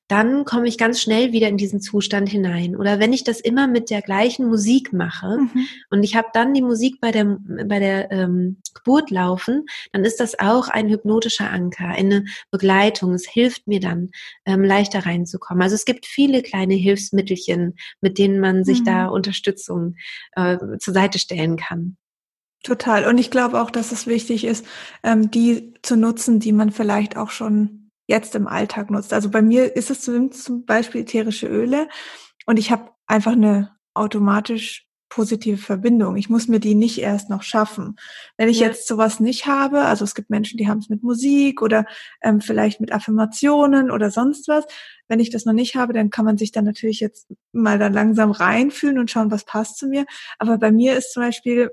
dann 0.09 0.47
komme 0.47 0.67
ich 0.67 0.79
ganz 0.79 1.01
schnell 1.01 1.33
wieder 1.33 1.49
in 1.49 1.59
diesen 1.59 1.83
Zustand 1.83 2.31
hinein. 2.31 2.77
Oder 2.77 2.99
wenn 2.99 3.13
ich 3.13 3.25
das 3.25 3.41
immer 3.41 3.69
mit 3.69 3.91
der 3.91 4.01
gleichen 4.01 4.49
Musik 4.49 4.93
mache 4.95 5.39
mhm. 5.39 5.67
und 5.91 6.03
ich 6.03 6.17
habe 6.17 6.29
dann 6.33 6.55
die 6.55 6.63
Musik 6.63 6.99
bei 7.01 7.13
der, 7.13 7.39
bei 7.67 7.79
der 7.79 8.11
ähm, 8.11 8.61
Geburt 8.73 9.11
laufen, 9.11 9.67
dann 9.93 10.05
ist 10.05 10.19
das 10.19 10.39
auch 10.39 10.69
ein 10.69 10.89
hypnotischer 10.89 11.51
Anker, 11.51 11.89
eine 11.89 12.25
Begleitung. 12.51 13.13
Es 13.13 13.29
hilft 13.29 13.67
mir 13.67 13.81
dann, 13.81 14.11
ähm, 14.47 14.65
leichter 14.65 15.05
reinzukommen. 15.05 15.63
Also 15.63 15.75
es 15.75 15.85
gibt 15.85 16.07
viele 16.07 16.43
kleine 16.43 16.75
Hilfsmittelchen, 16.75 17.77
mit 18.01 18.19
denen 18.19 18.41
man 18.41 18.65
sich 18.65 18.81
mhm. 18.81 18.85
da 18.85 19.07
Unterstützung 19.09 19.97
äh, 20.33 20.57
zur 20.79 20.95
Seite 20.95 21.19
stellen 21.19 21.57
kann. 21.57 21.99
Total. 22.63 23.07
Und 23.07 23.19
ich 23.19 23.31
glaube 23.31 23.61
auch, 23.61 23.71
dass 23.71 23.93
es 23.93 24.07
wichtig 24.07 24.45
ist, 24.45 24.67
ähm, 25.03 25.31
die 25.31 25.75
zu 25.83 25.97
nutzen, 25.97 26.41
die 26.41 26.53
man 26.53 26.73
vielleicht 26.73 27.17
auch 27.17 27.31
schon 27.31 27.88
jetzt 28.09 28.35
im 28.35 28.49
Alltag 28.49 28.91
nutzt. 28.91 29.13
Also 29.13 29.31
bei 29.31 29.43
mir 29.43 29.77
ist 29.77 29.91
es 29.91 30.01
zum 30.01 30.65
Beispiel 30.65 31.03
ätherische 31.03 31.47
Öle 31.47 31.89
und 32.47 32.59
ich 32.59 32.73
habe 32.73 32.91
einfach 33.07 33.33
eine 33.33 33.77
automatisch 33.95 34.89
positive 35.09 35.59
Verbindung. 35.59 36.17
Ich 36.17 36.29
muss 36.29 36.49
mir 36.49 36.61
die 36.61 36.75
nicht 36.75 36.99
erst 36.99 37.31
noch 37.31 37.43
schaffen. 37.43 37.97
Wenn 38.37 38.49
ich 38.49 38.61
ja. 38.61 38.67
jetzt 38.67 38.87
sowas 38.87 39.21
nicht 39.21 39.47
habe, 39.47 39.83
also 39.83 40.05
es 40.05 40.15
gibt 40.15 40.31
Menschen, 40.31 40.59
die 40.59 40.69
haben 40.69 40.79
es 40.79 40.89
mit 40.89 41.03
Musik 41.03 41.63
oder 41.63 41.87
ähm, 42.23 42.41
vielleicht 42.41 42.81
mit 42.81 42.93
Affirmationen 42.93 43.91
oder 43.91 44.11
sonst 44.11 44.49
was. 44.49 44.67
Wenn 45.07 45.21
ich 45.21 45.31
das 45.31 45.47
noch 45.47 45.55
nicht 45.55 45.77
habe, 45.77 45.93
dann 45.93 46.11
kann 46.11 46.25
man 46.25 46.37
sich 46.37 46.53
dann 46.53 46.65
natürlich 46.65 47.01
jetzt 47.01 47.29
mal 47.53 47.79
dann 47.79 47.93
langsam 47.95 48.31
reinfühlen 48.31 48.99
und 48.99 49.11
schauen, 49.11 49.31
was 49.31 49.45
passt 49.45 49.79
zu 49.79 49.87
mir. 49.87 50.05
Aber 50.39 50.59
bei 50.59 50.71
mir 50.71 50.97
ist 50.97 51.13
zum 51.13 51.23
Beispiel, 51.23 51.71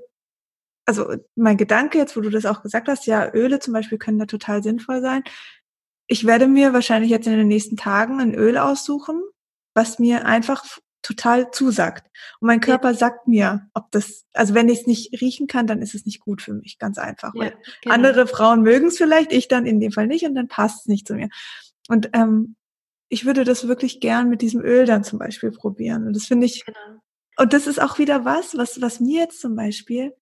also 0.86 1.14
mein 1.34 1.58
Gedanke 1.58 1.98
jetzt, 1.98 2.16
wo 2.16 2.20
du 2.22 2.30
das 2.30 2.46
auch 2.46 2.62
gesagt 2.62 2.88
hast, 2.88 3.06
ja, 3.06 3.32
Öle 3.34 3.58
zum 3.58 3.74
Beispiel 3.74 3.98
können 3.98 4.18
da 4.18 4.26
total 4.26 4.62
sinnvoll 4.62 5.02
sein 5.02 5.22
ich 6.06 6.26
werde 6.26 6.48
mir 6.48 6.72
wahrscheinlich 6.72 7.10
jetzt 7.10 7.26
in 7.26 7.36
den 7.36 7.48
nächsten 7.48 7.76
Tagen 7.76 8.20
ein 8.20 8.34
Öl 8.34 8.58
aussuchen, 8.58 9.22
was 9.74 9.98
mir 9.98 10.24
einfach 10.24 10.64
total 11.02 11.50
zusagt. 11.52 12.10
Und 12.40 12.46
mein 12.46 12.60
Körper 12.60 12.90
ja. 12.90 12.96
sagt 12.96 13.28
mir, 13.28 13.68
ob 13.74 13.90
das, 13.92 14.24
also 14.32 14.54
wenn 14.54 14.68
ich 14.68 14.80
es 14.80 14.86
nicht 14.86 15.20
riechen 15.20 15.46
kann, 15.46 15.66
dann 15.66 15.80
ist 15.80 15.94
es 15.94 16.04
nicht 16.04 16.20
gut 16.20 16.42
für 16.42 16.52
mich, 16.52 16.78
ganz 16.78 16.98
einfach. 16.98 17.32
Ja, 17.34 17.52
genau. 17.82 17.94
andere 17.94 18.26
Frauen 18.26 18.62
mögen 18.62 18.88
es 18.88 18.96
vielleicht, 18.96 19.32
ich 19.32 19.46
dann 19.46 19.66
in 19.66 19.78
dem 19.78 19.92
Fall 19.92 20.06
nicht 20.08 20.24
und 20.24 20.34
dann 20.34 20.48
passt 20.48 20.80
es 20.80 20.86
nicht 20.86 21.06
zu 21.06 21.14
mir. 21.14 21.28
Und 21.88 22.10
ähm, 22.12 22.56
ich 23.08 23.24
würde 23.24 23.44
das 23.44 23.68
wirklich 23.68 24.00
gern 24.00 24.28
mit 24.28 24.42
diesem 24.42 24.62
Öl 24.62 24.84
dann 24.84 25.04
zum 25.04 25.18
Beispiel 25.18 25.52
probieren. 25.52 26.06
Und 26.06 26.16
das 26.16 26.26
finde 26.26 26.46
ich, 26.46 26.64
genau. 26.64 27.00
und 27.36 27.52
das 27.52 27.68
ist 27.68 27.80
auch 27.80 27.98
wieder 27.98 28.24
was, 28.24 28.56
was, 28.56 28.80
was 28.80 28.98
mir 28.98 29.20
jetzt 29.20 29.40
zum 29.40 29.54
Beispiel 29.54 30.12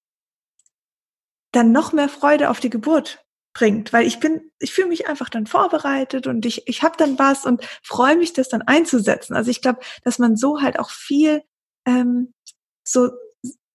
dann 1.53 1.73
noch 1.73 1.93
mehr 1.93 2.09
Freude 2.11 2.51
auf 2.51 2.61
die 2.61 2.71
Geburt 2.71 3.24
bringt, 3.55 3.93
weil 3.93 4.07
ich 4.07 4.21
bin, 4.21 4.51
ich 4.59 4.75
fühle 4.75 4.89
mich 4.89 5.09
einfach 5.09 5.31
dann 5.31 5.47
vorbereitet 5.47 6.27
und 6.27 6.45
ich, 6.45 6.67
ich 6.67 6.83
habe 6.83 6.97
dann 6.99 7.19
was 7.19 7.47
und 7.47 7.67
freue 7.83 8.17
mich, 8.17 8.33
das 8.33 8.49
dann 8.49 8.63
einzusetzen. 8.63 9.35
Also 9.35 9.51
ich 9.51 9.63
glaube, 9.63 9.81
dass 10.03 10.19
man 10.19 10.37
so 10.37 10.61
halt 10.61 10.79
auch 10.79 10.91
viel 10.91 11.43
ähm, 11.87 12.35
so 12.87 13.11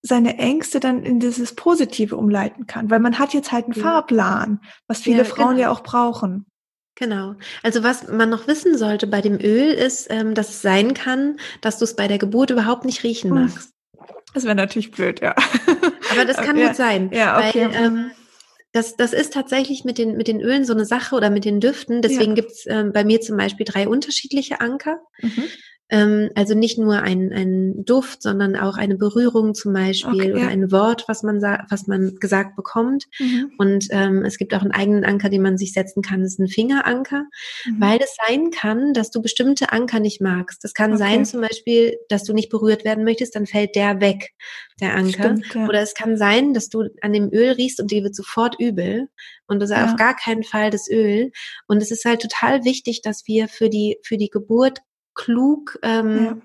seine 0.02 0.38
Ängste 0.38 0.80
dann 0.80 1.04
in 1.04 1.20
dieses 1.20 1.56
Positive 1.56 2.16
umleiten 2.16 2.68
kann, 2.68 2.90
weil 2.90 3.00
man 3.00 3.20
hat 3.20 3.34
jetzt 3.34 3.52
halt 3.52 3.66
einen 3.66 3.74
ja. 3.74 3.82
Fahrplan, 3.82 4.62
was 4.88 5.02
viele 5.02 5.20
ja, 5.20 5.24
Frauen 5.24 5.56
genau. 5.56 5.62
ja 5.62 5.72
auch 5.72 5.84
brauchen. 5.84 6.46
Genau. 6.96 7.36
Also 7.64 7.82
was 7.84 8.08
man 8.08 8.30
noch 8.30 8.48
wissen 8.48 8.78
sollte 8.78 9.08
bei 9.08 9.22
dem 9.22 9.40
Öl 9.40 9.72
ist, 9.72 10.08
ähm, 10.10 10.36
dass 10.36 10.50
es 10.50 10.62
sein 10.62 10.94
kann, 10.94 11.38
dass 11.62 11.78
du 11.78 11.86
es 11.86 11.96
bei 11.96 12.08
der 12.08 12.18
Geburt 12.18 12.50
überhaupt 12.50 12.84
nicht 12.84 13.04
riechen 13.04 13.32
magst. 13.32 13.72
Das 14.34 14.44
wäre 14.44 14.56
natürlich 14.56 14.92
blöd, 14.92 15.22
ja. 15.22 15.34
Aber 16.12 16.26
das 16.26 16.38
kann 16.46 16.58
ja. 16.58 16.68
gut 16.68 16.76
sein. 16.76 17.10
Ja, 17.14 17.38
okay. 17.38 17.70
Weil, 17.72 17.84
ähm, 17.84 18.12
das, 18.72 18.96
das 18.96 19.14
ist 19.14 19.34
tatsächlich 19.34 19.84
mit 19.84 19.98
den, 19.98 20.16
mit 20.16 20.28
den 20.28 20.42
Ölen 20.42 20.66
so 20.66 20.74
eine 20.74 20.86
Sache 20.86 21.16
oder 21.16 21.30
mit 21.30 21.46
den 21.46 21.60
Düften. 21.60 22.02
Deswegen 22.02 22.36
ja. 22.36 22.42
gibt's 22.42 22.66
ähm, 22.68 22.92
bei 22.94 23.04
mir 23.04 23.20
zum 23.22 23.38
Beispiel 23.38 23.66
drei 23.66 23.88
unterschiedliche 23.88 24.62
Anker. 24.62 25.00
Mhm. 25.22 25.46
Ähm, 25.90 26.30
also 26.36 26.54
nicht 26.54 26.78
nur 26.78 27.02
ein, 27.02 27.32
ein 27.34 27.84
Duft, 27.84 28.22
sondern 28.22 28.56
auch 28.56 28.78
eine 28.78 28.96
Berührung 28.96 29.56
zum 29.56 29.74
Beispiel 29.74 30.14
okay, 30.14 30.32
oder 30.34 30.42
ja. 30.42 30.48
ein 30.48 30.72
Wort, 30.72 31.06
was 31.08 31.24
man 31.24 31.42
was 31.42 31.88
man 31.88 32.16
gesagt 32.20 32.56
bekommt. 32.56 33.06
Mhm. 33.18 33.52
Und 33.58 33.88
ähm, 33.90 34.24
es 34.24 34.38
gibt 34.38 34.54
auch 34.54 34.62
einen 34.62 34.72
eigenen 34.72 35.04
Anker, 35.04 35.30
den 35.30 35.42
man 35.42 35.58
sich 35.58 35.74
setzen 35.74 36.02
kann. 36.04 36.22
Das 36.22 36.34
ist 36.34 36.40
ein 36.40 36.48
Fingeranker, 36.48 37.26
mhm. 37.66 37.82
weil 37.82 38.00
es 38.02 38.16
sein 38.28 38.52
kann, 38.52 38.94
dass 38.94 39.10
du 39.10 39.22
bestimmte 39.22 39.72
Anker 39.72 40.00
nicht 40.00 40.22
magst. 40.22 40.64
Das 40.64 40.74
kann 40.74 40.92
okay. 40.92 41.00
sein 41.00 41.26
zum 41.26 41.42
Beispiel, 41.42 41.98
dass 42.08 42.24
du 42.24 42.34
nicht 42.34 42.50
berührt 42.50 42.86
werden 42.86 43.04
möchtest, 43.04 43.36
dann 43.36 43.48
fällt 43.48 43.76
der 43.76 44.00
weg, 44.00 44.34
der 44.80 44.96
Anker. 44.96 45.36
Stimmt, 45.36 45.54
ja. 45.56 45.68
Oder 45.68 45.82
es 45.82 45.96
kann 45.96 46.18
sein, 46.18 46.54
dass 46.54 46.70
du 46.70 46.84
an 47.02 47.14
dem 47.14 47.30
Öl 47.34 47.52
riechst 47.52 47.80
und 47.80 47.92
dir 47.92 48.04
wird 48.04 48.16
sofort 48.16 48.60
übel 48.60 49.08
und 49.48 49.60
du 49.60 49.68
sagst 49.68 49.86
ja. 49.86 49.92
auf 49.92 49.98
gar 49.98 50.16
keinen 50.16 50.44
Fall 50.44 50.70
das 50.70 50.88
Öl. 50.90 51.32
Und 51.68 51.82
es 51.82 51.90
ist 51.90 52.06
halt 52.06 52.22
total 52.22 52.64
wichtig, 52.64 53.02
dass 53.02 53.24
wir 53.26 53.48
für 53.48 53.70
die 53.70 53.98
für 54.04 54.18
die 54.18 54.30
Geburt 54.30 54.80
klug 55.20 55.78
ähm, 55.84 56.26
ja. 56.26 56.38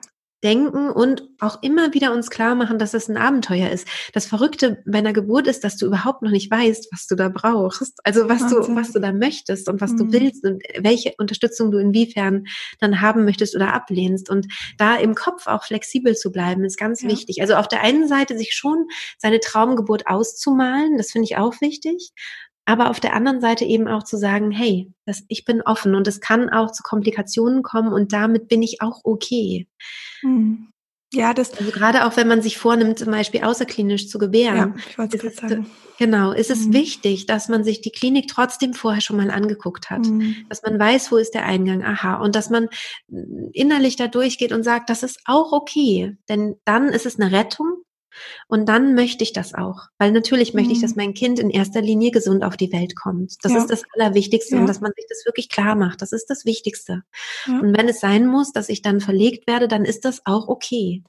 denken 0.42 0.90
und 0.90 1.22
auch 1.38 1.62
immer 1.62 1.94
wieder 1.94 2.12
uns 2.12 2.28
klar 2.28 2.56
machen, 2.56 2.78
dass 2.78 2.92
es 2.92 3.08
ein 3.08 3.16
Abenteuer 3.16 3.70
ist. 3.70 3.87
Das 4.12 4.26
Verrückte 4.26 4.82
bei 4.84 4.98
einer 4.98 5.12
Geburt 5.12 5.46
ist, 5.46 5.62
dass 5.62 5.76
du 5.76 5.87
überhaupt 5.87 6.22
noch 6.22 6.32
nicht 6.32 6.50
weißt, 6.50 6.88
was 6.90 7.06
du 7.06 7.14
da 7.14 7.28
brauchst. 7.28 8.00
Also 8.02 8.28
was 8.28 8.42
Wahnsinn. 8.42 8.74
du, 8.74 8.76
was 8.76 8.92
du 8.92 8.98
da 8.98 9.12
möchtest 9.12 9.68
und 9.68 9.80
was 9.80 9.92
mhm. 9.92 9.98
du 9.98 10.12
willst 10.12 10.44
und 10.44 10.62
welche 10.80 11.14
Unterstützung 11.18 11.70
du 11.70 11.78
inwiefern 11.78 12.46
dann 12.80 13.00
haben 13.00 13.24
möchtest 13.24 13.54
oder 13.54 13.72
ablehnst. 13.72 14.28
Und 14.28 14.48
da 14.76 14.96
im 14.96 15.14
Kopf 15.14 15.46
auch 15.46 15.62
flexibel 15.64 16.16
zu 16.16 16.32
bleiben, 16.32 16.64
ist 16.64 16.78
ganz 16.78 17.02
ja. 17.02 17.10
wichtig. 17.10 17.40
Also 17.40 17.54
auf 17.54 17.68
der 17.68 17.82
einen 17.82 18.08
Seite 18.08 18.37
sich 18.37 18.54
schon 18.54 18.88
seine 19.18 19.38
Traumgeburt 19.38 20.08
auszumalen, 20.08 20.98
das 20.98 21.12
finde 21.12 21.26
ich 21.26 21.37
auch 21.37 21.60
wichtig 21.60 22.12
aber 22.66 22.90
auf 22.90 23.00
der 23.00 23.14
anderen 23.14 23.40
Seite 23.40 23.64
eben 23.64 23.88
auch 23.88 24.05
zu 24.05 24.16
sagen, 24.16 24.50
hey, 24.50 24.92
das, 25.07 25.22
ich 25.29 25.44
bin 25.44 25.62
offen 25.62 25.94
und 25.94 26.07
es 26.09 26.20
kann 26.20 26.50
auch 26.50 26.72
zu 26.72 26.83
Komplikationen 26.83 27.62
kommen 27.62 27.92
und 27.92 28.12
damit 28.12 28.48
bin 28.48 28.62
ich 28.62 28.81
auch 28.81 29.00
okay. 29.05 29.68
Hm. 30.20 30.68
Ja, 31.14 31.33
das. 31.33 31.57
Also 31.57 31.70
gerade 31.70 32.07
auch 32.07 32.16
wenn 32.16 32.27
man 32.29 32.42
sich 32.42 32.59
vornimmt, 32.59 32.98
zum 32.98 33.11
Beispiel 33.11 33.44
außerklinisch 33.44 34.09
zu 34.09 34.18
gebären. 34.18 34.74
Ja, 34.77 34.85
ich 34.88 34.98
wollte 34.98 35.27
es 35.27 35.37
sagen. 35.37 35.66
Genau, 35.96 36.33
ist 36.33 36.50
es 36.50 36.66
mhm. 36.66 36.72
wichtig, 36.72 37.27
dass 37.27 37.48
man 37.48 37.62
sich 37.62 37.81
die 37.81 37.92
Klinik 37.92 38.27
trotzdem 38.27 38.74
vorher 38.74 39.00
schon 39.00 39.16
mal 39.16 39.31
angeguckt 39.31 39.90
hat. 39.90 40.05
Mhm. 40.05 40.35
Dass 40.48 40.62
man 40.62 40.77
weiß, 40.77 41.12
wo 41.12 41.16
ist 41.16 41.35
der 41.35 41.44
Eingang, 41.44 41.85
aha. 41.85 42.16
Und 42.16 42.35
dass 42.35 42.50
man 42.50 42.68
innerlich 43.53 43.94
da 43.94 44.09
durchgeht 44.09 44.53
und 44.53 44.64
sagt, 44.64 44.90
das 44.90 45.05
ist 45.05 45.20
auch 45.24 45.53
okay. 45.53 46.16
Denn 46.29 46.57
dann 46.64 46.88
ist 46.88 47.07
es 47.07 47.20
eine 47.20 47.31
Rettung 47.31 47.83
und 48.48 48.68
dann 48.68 48.94
möchte 48.94 49.24
ich 49.24 49.33
das 49.33 49.55
auch, 49.55 49.88
weil 49.98 50.12
natürlich 50.12 50.53
mhm. 50.53 50.61
möchte 50.61 50.72
ich, 50.72 50.81
dass 50.81 50.92
mhm. 50.92 51.03
mein 51.03 51.14
Kind 51.14 51.38
in 51.38 51.50
erster 51.50 51.83
Linie 51.83 52.11
gesund 52.11 52.44
auf 52.44 52.57
die 52.57 52.72
Welt 52.72 52.96
kommt. 52.96 53.37
Das 53.42 53.53
ja. 53.53 53.59
ist 53.59 53.70
das 53.70 53.83
Allerwichtigste 53.94 54.55
ja. 54.57 54.61
und 54.61 54.66
dass 54.68 54.81
man 54.81 54.92
sich 54.96 55.07
das 55.09 55.24
wirklich 55.27 55.48
klar 55.48 55.74
macht. 55.74 56.03
Das 56.03 56.12
ist 56.12 56.27
das 56.31 56.44
Wichtigste. 56.44 57.03
Ja. 57.46 57.61
Und 57.61 57.77
wenn 57.77 57.88
es 57.88 58.00
sein 58.00 58.27
muss, 58.27 58.53
dass 58.53 58.68
ich 58.68 58.83
dann 58.83 59.00
verlegt 59.00 59.46
werde, 59.46 59.68
dann 59.68 59.85
ist 59.85 60.05
das 60.05 60.22
auch 60.24 60.48
okay. 60.48 61.03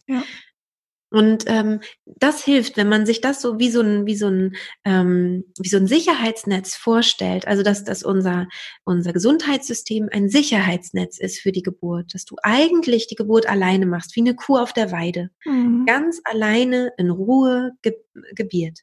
Und 1.16 1.46
ähm, 1.48 1.80
das 2.04 2.44
hilft, 2.44 2.76
wenn 2.76 2.90
man 2.90 3.06
sich 3.06 3.22
das 3.22 3.42
so 3.42 3.58
wie 3.58 3.70
so 3.72 3.80
ein, 3.80 4.06
wie 4.06 4.18
so 4.18 4.28
ein, 4.28 4.58
ähm, 4.84 5.46
wie 5.58 5.70
so 5.70 5.78
ein 5.78 5.88
Sicherheitsnetz 5.88 6.76
vorstellt. 6.76 7.48
Also 7.48 7.64
dass, 7.64 7.86
dass 7.86 8.04
unser, 8.04 8.50
unser 8.84 9.14
Gesundheitssystem 9.14 10.10
ein 10.12 10.28
Sicherheitsnetz 10.28 11.18
ist 11.18 11.40
für 11.40 11.54
die 11.54 11.62
Geburt, 11.62 12.14
dass 12.14 12.26
du 12.26 12.36
eigentlich 12.44 13.08
die 13.08 13.16
Geburt 13.16 13.48
alleine 13.48 13.86
machst, 13.86 14.18
wie 14.18 14.20
eine 14.20 14.36
Kuh 14.36 14.58
auf 14.58 14.74
der 14.74 14.92
Weide. 14.92 15.30
Mhm. 15.46 15.86
Ganz 15.86 16.20
alleine 16.26 16.92
in 16.98 17.10
Ruhe 17.10 17.72
ge 17.82 17.96
gebiert. 18.34 18.82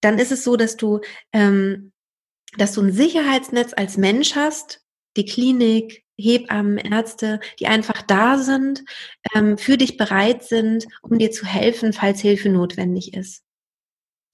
Dann 0.00 0.18
ist 0.18 0.32
es 0.32 0.42
so, 0.42 0.56
dass 0.56 0.76
du, 0.76 1.02
ähm, 1.32 1.92
dass 2.56 2.72
du 2.72 2.82
ein 2.82 2.92
Sicherheitsnetz 2.92 3.74
als 3.76 3.96
Mensch 3.96 4.34
hast, 4.34 4.80
die 5.16 5.24
Klinik, 5.24 6.02
Hebammen, 6.18 6.78
Ärzte, 6.78 7.40
die 7.58 7.66
einfach 7.66 8.02
da 8.02 8.38
sind, 8.38 8.84
ähm, 9.34 9.56
für 9.56 9.76
dich 9.76 9.96
bereit 9.96 10.42
sind, 10.44 10.86
um 11.02 11.18
dir 11.18 11.30
zu 11.30 11.46
helfen, 11.46 11.92
falls 11.92 12.20
Hilfe 12.20 12.48
notwendig 12.50 13.14
ist. 13.14 13.44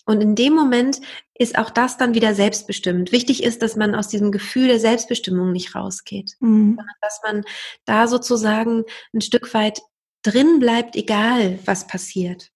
Und 0.07 0.21
in 0.21 0.35
dem 0.35 0.55
Moment 0.55 1.01
ist 1.35 1.57
auch 1.57 1.71
das 1.71 1.97
dann 1.97 2.15
wieder 2.15 2.35
selbstbestimmt. 2.35 3.11
Wichtig 3.13 3.43
ist, 3.43 3.63
dass 3.63 3.77
man 3.77 3.95
aus 3.95 4.09
diesem 4.09 4.33
Gefühl 4.33 4.69
der 4.69 4.81
Selbstbestimmung 4.81 5.53
nicht 5.53 5.75
rausgeht, 5.75 6.35
mhm. 6.41 6.77
sondern 6.77 6.97
dass 7.01 7.21
man 7.23 7.45
da 7.85 8.07
sozusagen 8.07 8.85
ein 9.15 9.21
Stück 9.21 9.55
weit 9.55 9.81
drin 10.23 10.59
bleibt, 10.59 10.97
egal 10.97 11.59
was 11.65 11.87
passiert. 11.87 12.51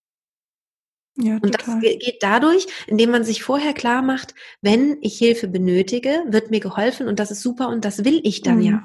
Ja, 1.21 1.39
und 1.43 1.53
das 1.53 1.81
geht 1.81 2.19
dadurch, 2.21 2.67
indem 2.87 3.11
man 3.11 3.25
sich 3.25 3.43
vorher 3.43 3.73
klar 3.73 4.03
macht, 4.03 4.35
wenn 4.61 4.99
ich 5.01 5.19
Hilfe 5.19 5.49
benötige, 5.49 6.23
wird 6.29 6.53
mir 6.53 6.61
geholfen 6.61 7.09
und 7.09 7.19
das 7.19 7.33
ist 7.33 7.43
super 7.43 7.69
und 7.71 7.85
das 7.85 8.05
will 8.05 8.21
ich 8.23 8.43
dann 8.43 8.59
mhm. 8.59 8.63
ja 8.63 8.85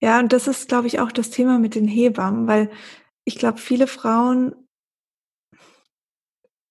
ja, 0.00 0.20
und 0.20 0.32
das 0.32 0.46
ist, 0.46 0.68
glaube 0.68 0.86
ich, 0.86 1.00
auch 1.00 1.12
das 1.12 1.30
Thema 1.30 1.58
mit 1.58 1.74
den 1.74 1.88
Hebammen, 1.88 2.46
weil 2.46 2.70
ich 3.24 3.36
glaube, 3.38 3.58
viele 3.58 3.86
Frauen 3.86 4.54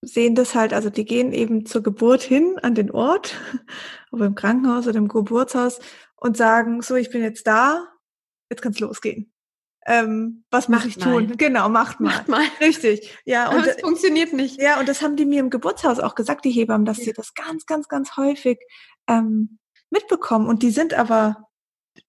sehen 0.01 0.35
das 0.35 0.55
halt, 0.55 0.73
also 0.73 0.89
die 0.89 1.05
gehen 1.05 1.33
eben 1.33 1.65
zur 1.65 1.83
Geburt 1.83 2.21
hin 2.21 2.57
an 2.61 2.75
den 2.75 2.91
Ort, 2.91 3.35
ob 4.11 4.21
im 4.21 4.35
Krankenhaus 4.35 4.87
oder 4.87 4.97
im 4.97 5.07
Geburtshaus 5.07 5.79
und 6.15 6.37
sagen, 6.37 6.81
so, 6.81 6.95
ich 6.95 7.09
bin 7.09 7.21
jetzt 7.21 7.47
da, 7.47 7.87
jetzt 8.49 8.61
kann's 8.61 8.79
losgehen. 8.79 9.31
Ähm, 9.85 10.43
was 10.51 10.67
macht 10.67 10.85
muss 10.85 10.97
ich 10.97 11.05
mal. 11.05 11.25
tun? 11.25 11.37
Genau, 11.37 11.69
macht 11.69 11.99
mal. 11.99 12.09
Macht 12.09 12.27
mal. 12.27 12.43
Richtig. 12.59 13.17
Ja, 13.25 13.49
und 13.49 13.65
es 13.65 13.79
funktioniert 13.79 14.33
nicht. 14.33 14.61
Ja, 14.61 14.79
und 14.79 14.89
das 14.89 15.01
haben 15.01 15.15
die 15.15 15.25
mir 15.25 15.39
im 15.39 15.49
Geburtshaus 15.49 15.99
auch 15.99 16.13
gesagt, 16.13 16.43
die 16.43 16.51
Hebammen, 16.51 16.85
dass 16.85 16.97
ja. 16.97 17.05
sie 17.05 17.13
das 17.13 17.33
ganz, 17.33 17.65
ganz, 17.65 17.87
ganz 17.87 18.17
häufig 18.17 18.59
ähm, 19.07 19.59
mitbekommen. 19.89 20.47
Und 20.47 20.61
die 20.61 20.71
sind 20.71 20.93
aber 20.93 21.46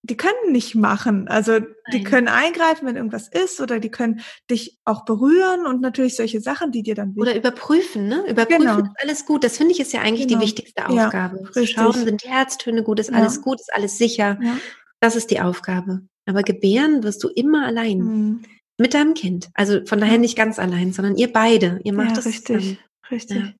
die 0.01 0.17
können 0.17 0.51
nicht 0.51 0.75
machen. 0.75 1.27
Also 1.27 1.53
Nein. 1.53 1.67
die 1.93 2.03
können 2.03 2.27
eingreifen, 2.27 2.87
wenn 2.87 2.95
irgendwas 2.95 3.27
ist, 3.27 3.59
oder 3.59 3.79
die 3.79 3.91
können 3.91 4.21
dich 4.49 4.79
auch 4.85 5.05
berühren 5.05 5.65
und 5.65 5.81
natürlich 5.81 6.15
solche 6.15 6.41
Sachen, 6.41 6.71
die 6.71 6.83
dir 6.83 6.95
dann 6.95 7.13
Oder 7.17 7.35
überprüfen, 7.35 8.07
ne? 8.07 8.25
Überprüfen, 8.29 8.61
genau. 8.61 8.79
ist 8.79 8.91
alles 9.01 9.25
gut. 9.25 9.43
Das 9.43 9.57
finde 9.57 9.73
ich 9.73 9.79
ist 9.79 9.93
ja 9.93 10.01
eigentlich 10.01 10.27
genau. 10.27 10.39
die 10.39 10.45
wichtigste 10.45 10.87
Aufgabe. 10.87 11.49
Ja, 11.53 11.65
schauen, 11.65 11.93
sind 11.93 12.23
die 12.23 12.29
Herztöne 12.29 12.83
gut, 12.83 12.99
ist 12.99 13.09
ja. 13.09 13.17
alles 13.17 13.41
gut, 13.41 13.59
ist 13.59 13.73
alles 13.73 13.97
sicher. 13.97 14.39
Ja. 14.41 14.57
Das 15.01 15.15
ist 15.15 15.31
die 15.31 15.41
Aufgabe. 15.41 16.01
Aber 16.25 16.43
gebären 16.43 17.03
wirst 17.03 17.23
du 17.23 17.29
immer 17.29 17.65
allein. 17.65 17.99
Mhm. 17.99 18.43
Mit 18.77 18.93
deinem 18.93 19.13
Kind. 19.13 19.49
Also 19.55 19.85
von 19.85 19.99
daher 19.99 20.17
nicht 20.17 20.37
ganz 20.37 20.57
allein, 20.57 20.93
sondern 20.93 21.17
ihr 21.17 21.33
beide. 21.33 21.81
Ihr 21.83 21.91
macht 21.91 22.11
ja, 22.11 22.15
das 22.15 22.25
richtig. 22.25 22.57
Zusammen. 22.57 22.77
Richtig. 23.11 23.55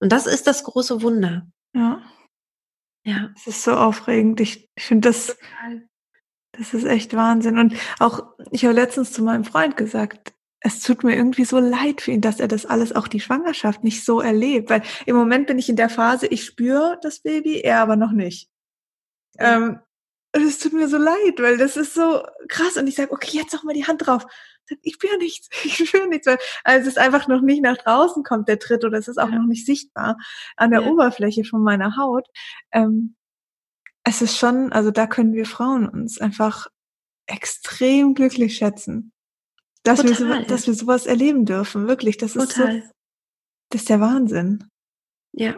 Und 0.00 0.10
das 0.10 0.26
ist 0.26 0.48
das 0.48 0.64
große 0.64 1.02
Wunder. 1.02 1.46
Ja. 1.72 2.02
Ja. 3.04 3.30
Es 3.36 3.46
ist 3.46 3.64
so 3.64 3.72
aufregend. 3.72 4.40
Ich, 4.40 4.70
ich 4.74 4.84
finde 4.84 5.08
das, 5.08 5.36
das 6.52 6.74
ist 6.74 6.84
echt 6.84 7.14
Wahnsinn. 7.14 7.58
Und 7.58 7.74
auch, 7.98 8.34
ich 8.50 8.64
habe 8.64 8.74
letztens 8.74 9.12
zu 9.12 9.22
meinem 9.22 9.44
Freund 9.44 9.76
gesagt, 9.76 10.34
es 10.60 10.82
tut 10.82 11.04
mir 11.04 11.16
irgendwie 11.16 11.44
so 11.44 11.58
leid 11.58 12.02
für 12.02 12.10
ihn, 12.10 12.20
dass 12.20 12.38
er 12.38 12.48
das 12.48 12.66
alles, 12.66 12.94
auch 12.94 13.08
die 13.08 13.20
Schwangerschaft, 13.20 13.82
nicht 13.82 14.04
so 14.04 14.20
erlebt. 14.20 14.68
Weil 14.68 14.82
im 15.06 15.16
Moment 15.16 15.46
bin 15.46 15.58
ich 15.58 15.70
in 15.70 15.76
der 15.76 15.88
Phase, 15.88 16.26
ich 16.26 16.44
spüre 16.44 16.98
das 17.02 17.20
Baby, 17.20 17.60
er 17.60 17.80
aber 17.80 17.96
noch 17.96 18.12
nicht. 18.12 18.50
Ja. 19.38 19.82
Ähm, 20.32 20.46
es 20.46 20.58
tut 20.58 20.72
mir 20.72 20.88
so 20.88 20.98
leid, 20.98 21.38
weil 21.38 21.58
das 21.58 21.76
ist 21.76 21.94
so 21.94 22.22
krass. 22.48 22.76
Und 22.76 22.86
ich 22.86 22.94
sage, 22.94 23.12
okay, 23.12 23.36
jetzt 23.36 23.54
auch 23.54 23.62
mal 23.62 23.74
die 23.74 23.86
Hand 23.86 24.06
drauf 24.06 24.26
ich 24.82 24.94
spüre 24.94 25.18
nichts, 25.18 25.48
ich 25.64 25.88
spüre 25.88 26.08
nichts, 26.08 26.26
weil 26.26 26.38
also 26.64 26.82
es 26.82 26.88
ist 26.88 26.98
einfach 26.98 27.28
noch 27.28 27.40
nicht 27.40 27.62
nach 27.62 27.76
draußen 27.76 28.22
kommt, 28.22 28.48
der 28.48 28.58
Tritt, 28.58 28.84
oder 28.84 28.98
es 28.98 29.08
ist 29.08 29.18
auch 29.18 29.30
ja. 29.30 29.38
noch 29.38 29.46
nicht 29.46 29.66
sichtbar 29.66 30.16
an 30.56 30.70
der 30.70 30.82
ja. 30.82 30.90
Oberfläche 30.90 31.44
von 31.44 31.62
meiner 31.62 31.96
Haut. 31.96 32.28
Ähm, 32.72 33.16
es 34.04 34.22
ist 34.22 34.38
schon, 34.38 34.72
also 34.72 34.90
da 34.90 35.06
können 35.06 35.34
wir 35.34 35.46
Frauen 35.46 35.88
uns 35.88 36.20
einfach 36.20 36.68
extrem 37.26 38.14
glücklich 38.14 38.56
schätzen, 38.56 39.12
dass, 39.82 40.02
wir, 40.02 40.14
so, 40.14 40.26
dass 40.44 40.66
wir 40.66 40.74
sowas 40.74 41.06
erleben 41.06 41.44
dürfen, 41.44 41.86
wirklich. 41.86 42.16
Das 42.16 42.32
Total. 42.32 42.48
ist 42.48 42.56
so, 42.56 42.92
das 43.70 43.80
ist 43.82 43.88
der 43.88 44.00
Wahnsinn. 44.00 44.68
Ja, 45.32 45.56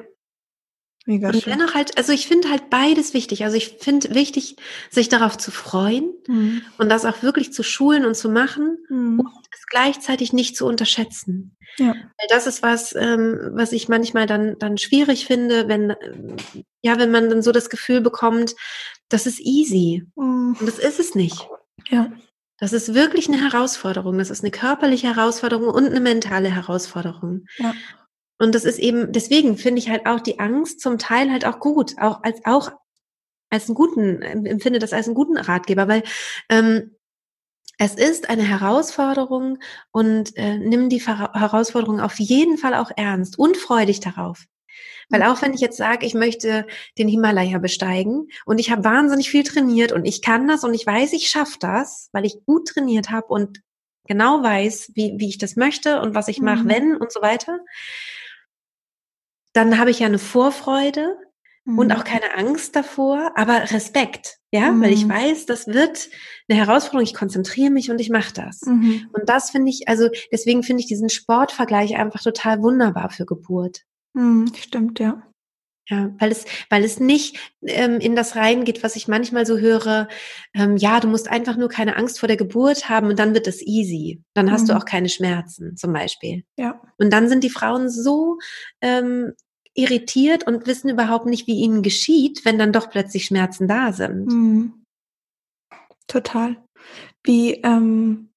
Mega 1.05 1.29
und 1.29 1.43
schön. 1.43 1.59
dennoch 1.59 1.75
halt, 1.75 1.99
also 1.99 2.13
ich 2.13 2.29
finde 2.29 2.49
halt 2.49 2.71
beides 2.71 3.13
wichtig. 3.13 3.45
Also 3.45 3.57
ich 3.57 3.77
finde 3.81 4.15
wichtig, 4.15 4.57
sich 4.91 5.09
darauf 5.09 5.37
zu 5.37 5.51
freuen 5.51 6.13
mhm. 6.29 6.63
und 6.79 6.89
das 6.89 7.05
auch 7.05 7.23
wirklich 7.23 7.53
zu 7.53 7.63
schulen 7.63 8.05
und 8.05 8.15
zu 8.15 8.29
machen 8.29 8.79
mhm. 8.89 9.21
und 9.21 9.29
es 9.53 9.67
gleichzeitig 9.67 10.33
nicht 10.33 10.57
zu 10.57 10.67
unterschätzen. 10.67 11.57
Ja. 11.79 11.89
Weil 11.95 12.27
das 12.29 12.47
ist 12.47 12.63
was, 12.63 12.95
ähm, 12.95 13.51
was 13.53 13.73
ich 13.73 13.89
manchmal 13.89 14.27
dann, 14.27 14.59
dann 14.59 14.79
schwierig 14.79 15.27
finde, 15.27 15.69
wenn, 15.69 15.95
ja, 16.83 16.99
wenn 16.99 17.11
man 17.11 17.29
dann 17.31 17.43
so 17.43 17.51
das 17.51 17.71
Gefühl 17.71 18.01
bekommt, 18.01 18.55
das 19.09 19.27
ist 19.27 19.41
easy. 19.41 20.05
Mhm. 20.15 20.57
Und 20.59 20.69
das 20.69 20.79
ist 20.79 21.01
es 21.01 21.15
nicht. 21.15 21.49
Ja. 21.89 22.13
Das 22.59 22.73
ist 22.73 22.95
wirklich 22.95 23.27
eine 23.27 23.41
Herausforderung. 23.41 24.19
Das 24.19 24.31
ist 24.31 24.45
eine 24.45 24.53
körperliche 24.53 25.17
Herausforderung 25.17 25.67
und 25.67 25.87
eine 25.87 26.01
mentale 26.01 26.49
Herausforderung. 26.49 27.47
Ja. 27.59 27.75
Und 28.43 28.57
das 28.57 28.65
ist 28.65 28.81
eben, 28.81 29.13
deswegen 29.13 29.57
finde 29.57 29.79
ich 29.79 29.89
halt 29.89 30.05
auch 30.05 30.19
die 30.19 30.41
Angst 30.41 30.81
zum 30.81 30.99
Teil 30.99 31.31
halt 31.31 31.47
auch 31.47 31.61
gut, 31.61 31.95
auch 32.01 32.25
als 32.25 32.45
auch 32.45 32.73
als 33.51 33.69
einen 33.69 33.77
guten, 33.77 34.21
empfinde 34.21 34.81
das 34.81 34.93
als 34.93 35.07
einen 35.07 35.15
guten 35.15 35.37
Ratgeber, 35.37 35.87
weil 35.87 36.03
ähm, 36.49 36.97
es 37.79 37.95
ist 37.95 38.29
eine 38.29 38.43
Herausforderung 38.43 39.59
und 39.93 40.37
äh, 40.37 40.59
nimm 40.59 40.89
die 40.89 41.01
Herausforderung 41.01 42.01
auf 42.01 42.19
jeden 42.19 42.59
Fall 42.59 42.75
auch 42.75 42.91
ernst 42.97 43.39
und 43.39 43.57
freu 43.57 43.87
dich 43.87 44.01
darauf. 44.01 44.45
Weil 45.09 45.23
auch 45.23 45.41
wenn 45.41 45.55
ich 45.55 45.61
jetzt 45.61 45.77
sage, 45.77 46.05
ich 46.05 46.15
möchte 46.15 46.67
den 46.99 47.07
Himalaya 47.07 47.59
besteigen 47.59 48.27
und 48.45 48.59
ich 48.59 48.73
habe 48.73 48.83
wahnsinnig 48.83 49.31
viel 49.31 49.45
trainiert 49.45 49.93
und 49.93 50.05
ich 50.05 50.21
kann 50.21 50.49
das 50.49 50.65
und 50.65 50.75
ich 50.75 50.85
weiß, 50.85 51.13
ich 51.13 51.29
schaffe 51.29 51.59
das, 51.61 52.09
weil 52.11 52.27
ich 52.27 52.45
gut 52.45 52.67
trainiert 52.67 53.11
habe 53.11 53.29
und 53.29 53.61
genau 54.09 54.43
weiß, 54.43 54.91
wie, 54.97 55.15
wie 55.19 55.29
ich 55.29 55.39
das 55.39 55.55
möchte 55.55 56.01
und 56.01 56.17
was 56.17 56.27
ich 56.27 56.41
mache, 56.41 56.65
mhm. 56.65 56.69
wenn 56.69 56.97
und 56.97 57.13
so 57.13 57.23
weiter 57.23 57.61
dann 59.53 59.79
habe 59.79 59.91
ich 59.91 60.01
ja 60.01 60.07
eine 60.07 60.19
Vorfreude 60.19 61.17
mhm. 61.65 61.79
und 61.79 61.93
auch 61.93 62.05
keine 62.05 62.35
Angst 62.37 62.77
davor, 62.77 63.33
aber 63.35 63.71
Respekt, 63.71 64.39
ja, 64.53 64.73
mhm. 64.73 64.83
weil 64.83 64.93
ich 64.93 65.07
mhm. 65.07 65.11
weiß, 65.11 65.47
das 65.47 65.67
wird 65.67 66.09
eine 66.49 66.59
Herausforderung. 66.59 67.05
Ich 67.05 67.15
konzentriere 67.15 67.71
mich 67.71 67.91
und 67.91 68.01
ich 68.01 68.11
mache 68.11 68.33
das. 68.33 68.63
Mhm. 68.63 69.09
Und 69.13 69.29
das 69.29 69.51
finde 69.51 69.71
ich, 69.71 69.89
also 69.89 70.09
deswegen 70.31 70.63
finde 70.63 70.81
ich 70.81 70.87
diesen 70.87 71.09
Sportvergleich 71.09 71.97
einfach 71.97 72.23
total 72.23 72.63
wunderbar 72.63 73.11
für 73.11 73.27
Geburt. 73.27 73.83
Mhm, 74.15 74.53
stimmt, 74.55 75.01
ja. 75.01 75.23
Ja, 75.89 76.15
weil 76.21 76.31
es, 76.31 76.45
weil 76.71 76.85
es 76.85 77.01
nicht 77.01 77.39
ähm, 77.67 77.99
in 77.99 78.15
das 78.15 78.37
reingeht, 78.37 78.85
was 78.85 78.95
ich 78.95 79.09
manchmal 79.09 79.47
so 79.47 79.59
höre, 79.59 80.09
ähm, 80.55 80.77
ja, 80.77 81.01
du 81.01 81.09
musst 81.09 81.29
einfach 81.29 81.57
nur 81.57 81.69
keine 81.69 81.97
Angst 81.97 82.21
vor 82.21 82.29
der 82.29 82.37
Geburt 82.37 82.89
haben 82.89 83.09
und 83.09 83.19
dann 83.19 83.35
wird 83.35 83.49
es 83.49 83.61
easy. 83.61 84.23
Dann 84.33 84.53
hast 84.53 84.63
mhm. 84.63 84.67
du 84.69 84.77
auch 84.77 84.85
keine 84.85 85.09
Schmerzen, 85.09 85.77
zum 85.77 85.93
Beispiel. 85.93 86.45
Ja. 86.57 86.81
Und 86.99 87.13
dann 87.13 87.29
sind 87.29 87.43
die 87.43 87.51
Frauen 87.51 87.91
so 87.91 88.39
ähm, 88.81 89.33
irritiert 89.75 90.47
und 90.47 90.67
wissen 90.67 90.91
überhaupt 90.91 91.27
nicht, 91.27 91.47
wie 91.47 91.61
ihnen 91.61 91.83
geschieht, 91.83 92.45
wenn 92.45 92.59
dann 92.59 92.73
doch 92.73 92.91
plötzlich 92.91 93.25
Schmerzen 93.25 93.69
da 93.69 93.93
sind. 93.93 94.27
Mhm. 94.27 94.85
Total. 96.07 96.57
Wie, 97.25 97.55
ähm, 97.63 98.31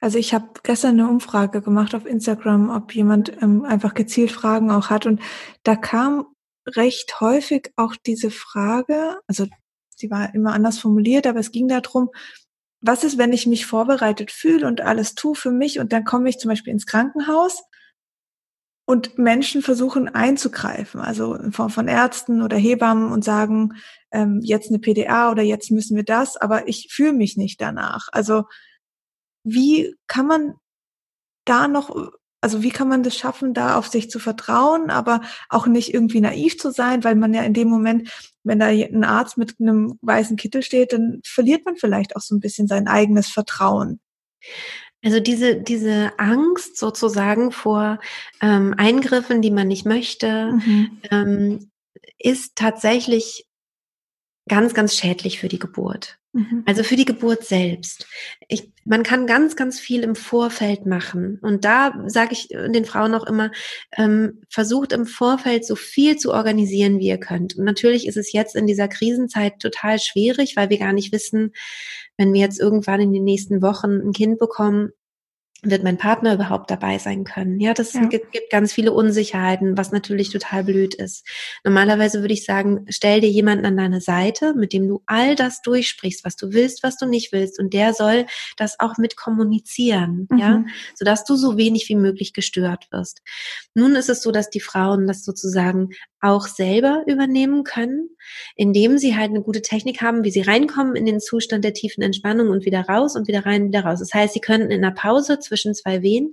also 0.00 0.18
ich 0.18 0.34
habe 0.34 0.48
gestern 0.62 1.00
eine 1.00 1.08
Umfrage 1.08 1.62
gemacht 1.62 1.94
auf 1.94 2.06
Instagram, 2.06 2.70
ob 2.70 2.94
jemand 2.94 3.32
ähm, 3.42 3.64
einfach 3.64 3.94
gezielt 3.94 4.30
Fragen 4.30 4.70
auch 4.70 4.90
hat. 4.90 5.06
Und 5.06 5.20
da 5.62 5.74
kam 5.74 6.26
recht 6.66 7.20
häufig 7.20 7.72
auch 7.76 7.96
diese 7.96 8.30
Frage, 8.30 9.18
also 9.26 9.46
sie 9.96 10.10
war 10.10 10.34
immer 10.34 10.52
anders 10.52 10.78
formuliert, 10.78 11.26
aber 11.26 11.40
es 11.40 11.52
ging 11.52 11.68
darum, 11.68 12.10
was 12.80 13.04
ist, 13.04 13.18
wenn 13.18 13.32
ich 13.32 13.46
mich 13.46 13.66
vorbereitet 13.66 14.30
fühle 14.30 14.66
und 14.66 14.80
alles 14.80 15.14
tue 15.14 15.34
für 15.34 15.50
mich 15.50 15.78
und 15.78 15.92
dann 15.92 16.04
komme 16.04 16.28
ich 16.28 16.38
zum 16.38 16.50
Beispiel 16.50 16.72
ins 16.72 16.86
Krankenhaus 16.86 17.62
und 18.86 19.18
Menschen 19.18 19.62
versuchen 19.62 20.08
einzugreifen, 20.08 21.00
also 21.00 21.34
in 21.34 21.52
Form 21.52 21.70
von 21.70 21.88
Ärzten 21.88 22.40
oder 22.40 22.56
Hebammen 22.56 23.12
und 23.12 23.24
sagen, 23.24 23.74
ähm, 24.12 24.40
jetzt 24.42 24.70
eine 24.70 24.78
PDA 24.78 25.30
oder 25.30 25.42
jetzt 25.42 25.70
müssen 25.72 25.96
wir 25.96 26.04
das, 26.04 26.36
aber 26.36 26.68
ich 26.68 26.88
fühle 26.90 27.12
mich 27.12 27.36
nicht 27.36 27.60
danach. 27.60 28.08
Also 28.12 28.44
wie 29.42 29.94
kann 30.06 30.26
man 30.26 30.54
da 31.44 31.68
noch 31.68 31.94
also 32.40 32.62
wie 32.62 32.70
kann 32.70 32.88
man 32.88 33.02
das 33.02 33.16
schaffen, 33.16 33.54
da 33.54 33.76
auf 33.76 33.88
sich 33.88 34.08
zu 34.08 34.20
vertrauen, 34.20 34.90
aber 34.90 35.22
auch 35.48 35.66
nicht 35.66 35.92
irgendwie 35.92 36.20
naiv 36.20 36.58
zu 36.58 36.70
sein, 36.70 37.02
weil 37.02 37.16
man 37.16 37.34
ja 37.34 37.42
in 37.42 37.54
dem 37.54 37.66
Moment, 37.66 38.08
wenn 38.44 38.60
da 38.60 38.66
ein 38.66 39.02
Arzt 39.02 39.36
mit 39.36 39.56
einem 39.58 39.98
weißen 40.02 40.36
Kittel 40.36 40.62
steht, 40.62 40.92
dann 40.92 41.20
verliert 41.24 41.64
man 41.64 41.74
vielleicht 41.74 42.14
auch 42.14 42.20
so 42.20 42.36
ein 42.36 42.40
bisschen 42.40 42.68
sein 42.68 42.86
eigenes 42.86 43.26
Vertrauen. 43.28 44.00
Also 45.06 45.20
diese, 45.20 45.54
diese 45.54 46.18
Angst 46.18 46.78
sozusagen 46.78 47.52
vor 47.52 48.00
ähm, 48.42 48.74
Eingriffen, 48.76 49.40
die 49.40 49.52
man 49.52 49.68
nicht 49.68 49.86
möchte, 49.86 50.54
mhm. 50.54 50.98
ähm, 51.12 51.70
ist 52.18 52.56
tatsächlich 52.56 53.45
ganz, 54.48 54.74
ganz 54.74 54.94
schädlich 54.94 55.38
für 55.40 55.48
die 55.48 55.58
Geburt. 55.58 56.18
Mhm. 56.32 56.62
Also 56.66 56.82
für 56.82 56.96
die 56.96 57.04
Geburt 57.04 57.44
selbst. 57.44 58.06
Ich, 58.48 58.70
man 58.84 59.02
kann 59.02 59.26
ganz, 59.26 59.56
ganz 59.56 59.80
viel 59.80 60.02
im 60.02 60.14
Vorfeld 60.14 60.86
machen. 60.86 61.38
Und 61.42 61.64
da 61.64 62.04
sage 62.06 62.32
ich 62.32 62.48
den 62.48 62.84
Frauen 62.84 63.14
auch 63.14 63.26
immer, 63.26 63.50
ähm, 63.96 64.42
versucht 64.48 64.92
im 64.92 65.06
Vorfeld 65.06 65.64
so 65.64 65.74
viel 65.74 66.16
zu 66.16 66.32
organisieren, 66.32 66.98
wie 66.98 67.08
ihr 67.08 67.18
könnt. 67.18 67.56
Und 67.56 67.64
natürlich 67.64 68.06
ist 68.06 68.16
es 68.16 68.32
jetzt 68.32 68.54
in 68.54 68.66
dieser 68.66 68.88
Krisenzeit 68.88 69.58
total 69.60 69.98
schwierig, 69.98 70.56
weil 70.56 70.70
wir 70.70 70.78
gar 70.78 70.92
nicht 70.92 71.12
wissen, 71.12 71.52
wenn 72.16 72.32
wir 72.32 72.40
jetzt 72.40 72.60
irgendwann 72.60 73.00
in 73.00 73.12
den 73.12 73.24
nächsten 73.24 73.62
Wochen 73.62 74.00
ein 74.00 74.12
Kind 74.12 74.38
bekommen, 74.38 74.90
wird 75.70 75.82
mein 75.82 75.98
Partner 75.98 76.34
überhaupt 76.34 76.70
dabei 76.70 76.98
sein 76.98 77.24
können? 77.24 77.60
Ja, 77.60 77.74
das 77.74 77.92
ja. 77.92 78.04
Gibt, 78.06 78.32
gibt 78.32 78.50
ganz 78.50 78.72
viele 78.72 78.92
Unsicherheiten, 78.92 79.76
was 79.76 79.92
natürlich 79.92 80.30
total 80.30 80.64
blöd 80.64 80.94
ist. 80.94 81.26
Normalerweise 81.64 82.20
würde 82.20 82.34
ich 82.34 82.44
sagen, 82.44 82.86
stell 82.88 83.20
dir 83.20 83.30
jemanden 83.30 83.66
an 83.66 83.76
deine 83.76 84.00
Seite, 84.00 84.54
mit 84.54 84.72
dem 84.72 84.88
du 84.88 85.02
all 85.06 85.34
das 85.34 85.62
durchsprichst, 85.62 86.24
was 86.24 86.36
du 86.36 86.52
willst, 86.52 86.82
was 86.82 86.96
du 86.96 87.06
nicht 87.06 87.32
willst, 87.32 87.58
und 87.58 87.72
der 87.72 87.94
soll 87.94 88.26
das 88.56 88.78
auch 88.78 88.98
mit 88.98 89.16
kommunizieren, 89.16 90.26
mhm. 90.30 90.38
ja, 90.38 90.64
sodass 90.94 91.24
du 91.24 91.36
so 91.36 91.56
wenig 91.56 91.88
wie 91.88 91.96
möglich 91.96 92.32
gestört 92.32 92.88
wirst. 92.90 93.22
Nun 93.74 93.94
ist 93.94 94.08
es 94.08 94.22
so, 94.22 94.32
dass 94.32 94.50
die 94.50 94.60
Frauen 94.60 95.06
das 95.06 95.24
sozusagen 95.24 95.90
auch 96.20 96.46
selber 96.46 97.04
übernehmen 97.06 97.62
können, 97.62 98.10
indem 98.56 98.98
sie 98.98 99.16
halt 99.16 99.30
eine 99.30 99.42
gute 99.42 99.62
Technik 99.62 100.02
haben, 100.02 100.24
wie 100.24 100.30
sie 100.30 100.40
reinkommen 100.40 100.96
in 100.96 101.06
den 101.06 101.20
Zustand 101.20 101.64
der 101.64 101.74
tiefen 101.74 102.02
Entspannung 102.02 102.48
und 102.48 102.64
wieder 102.64 102.80
raus 102.80 103.16
und 103.16 103.28
wieder 103.28 103.46
rein, 103.46 103.68
wieder 103.68 103.84
raus. 103.84 104.00
Das 104.00 104.12
heißt, 104.12 104.34
sie 104.34 104.40
könnten 104.40 104.70
in 104.70 104.82
der 104.82 104.90
Pause 104.90 105.38
zwischen 105.38 105.55
zwei 105.74 106.02
Wehen 106.02 106.32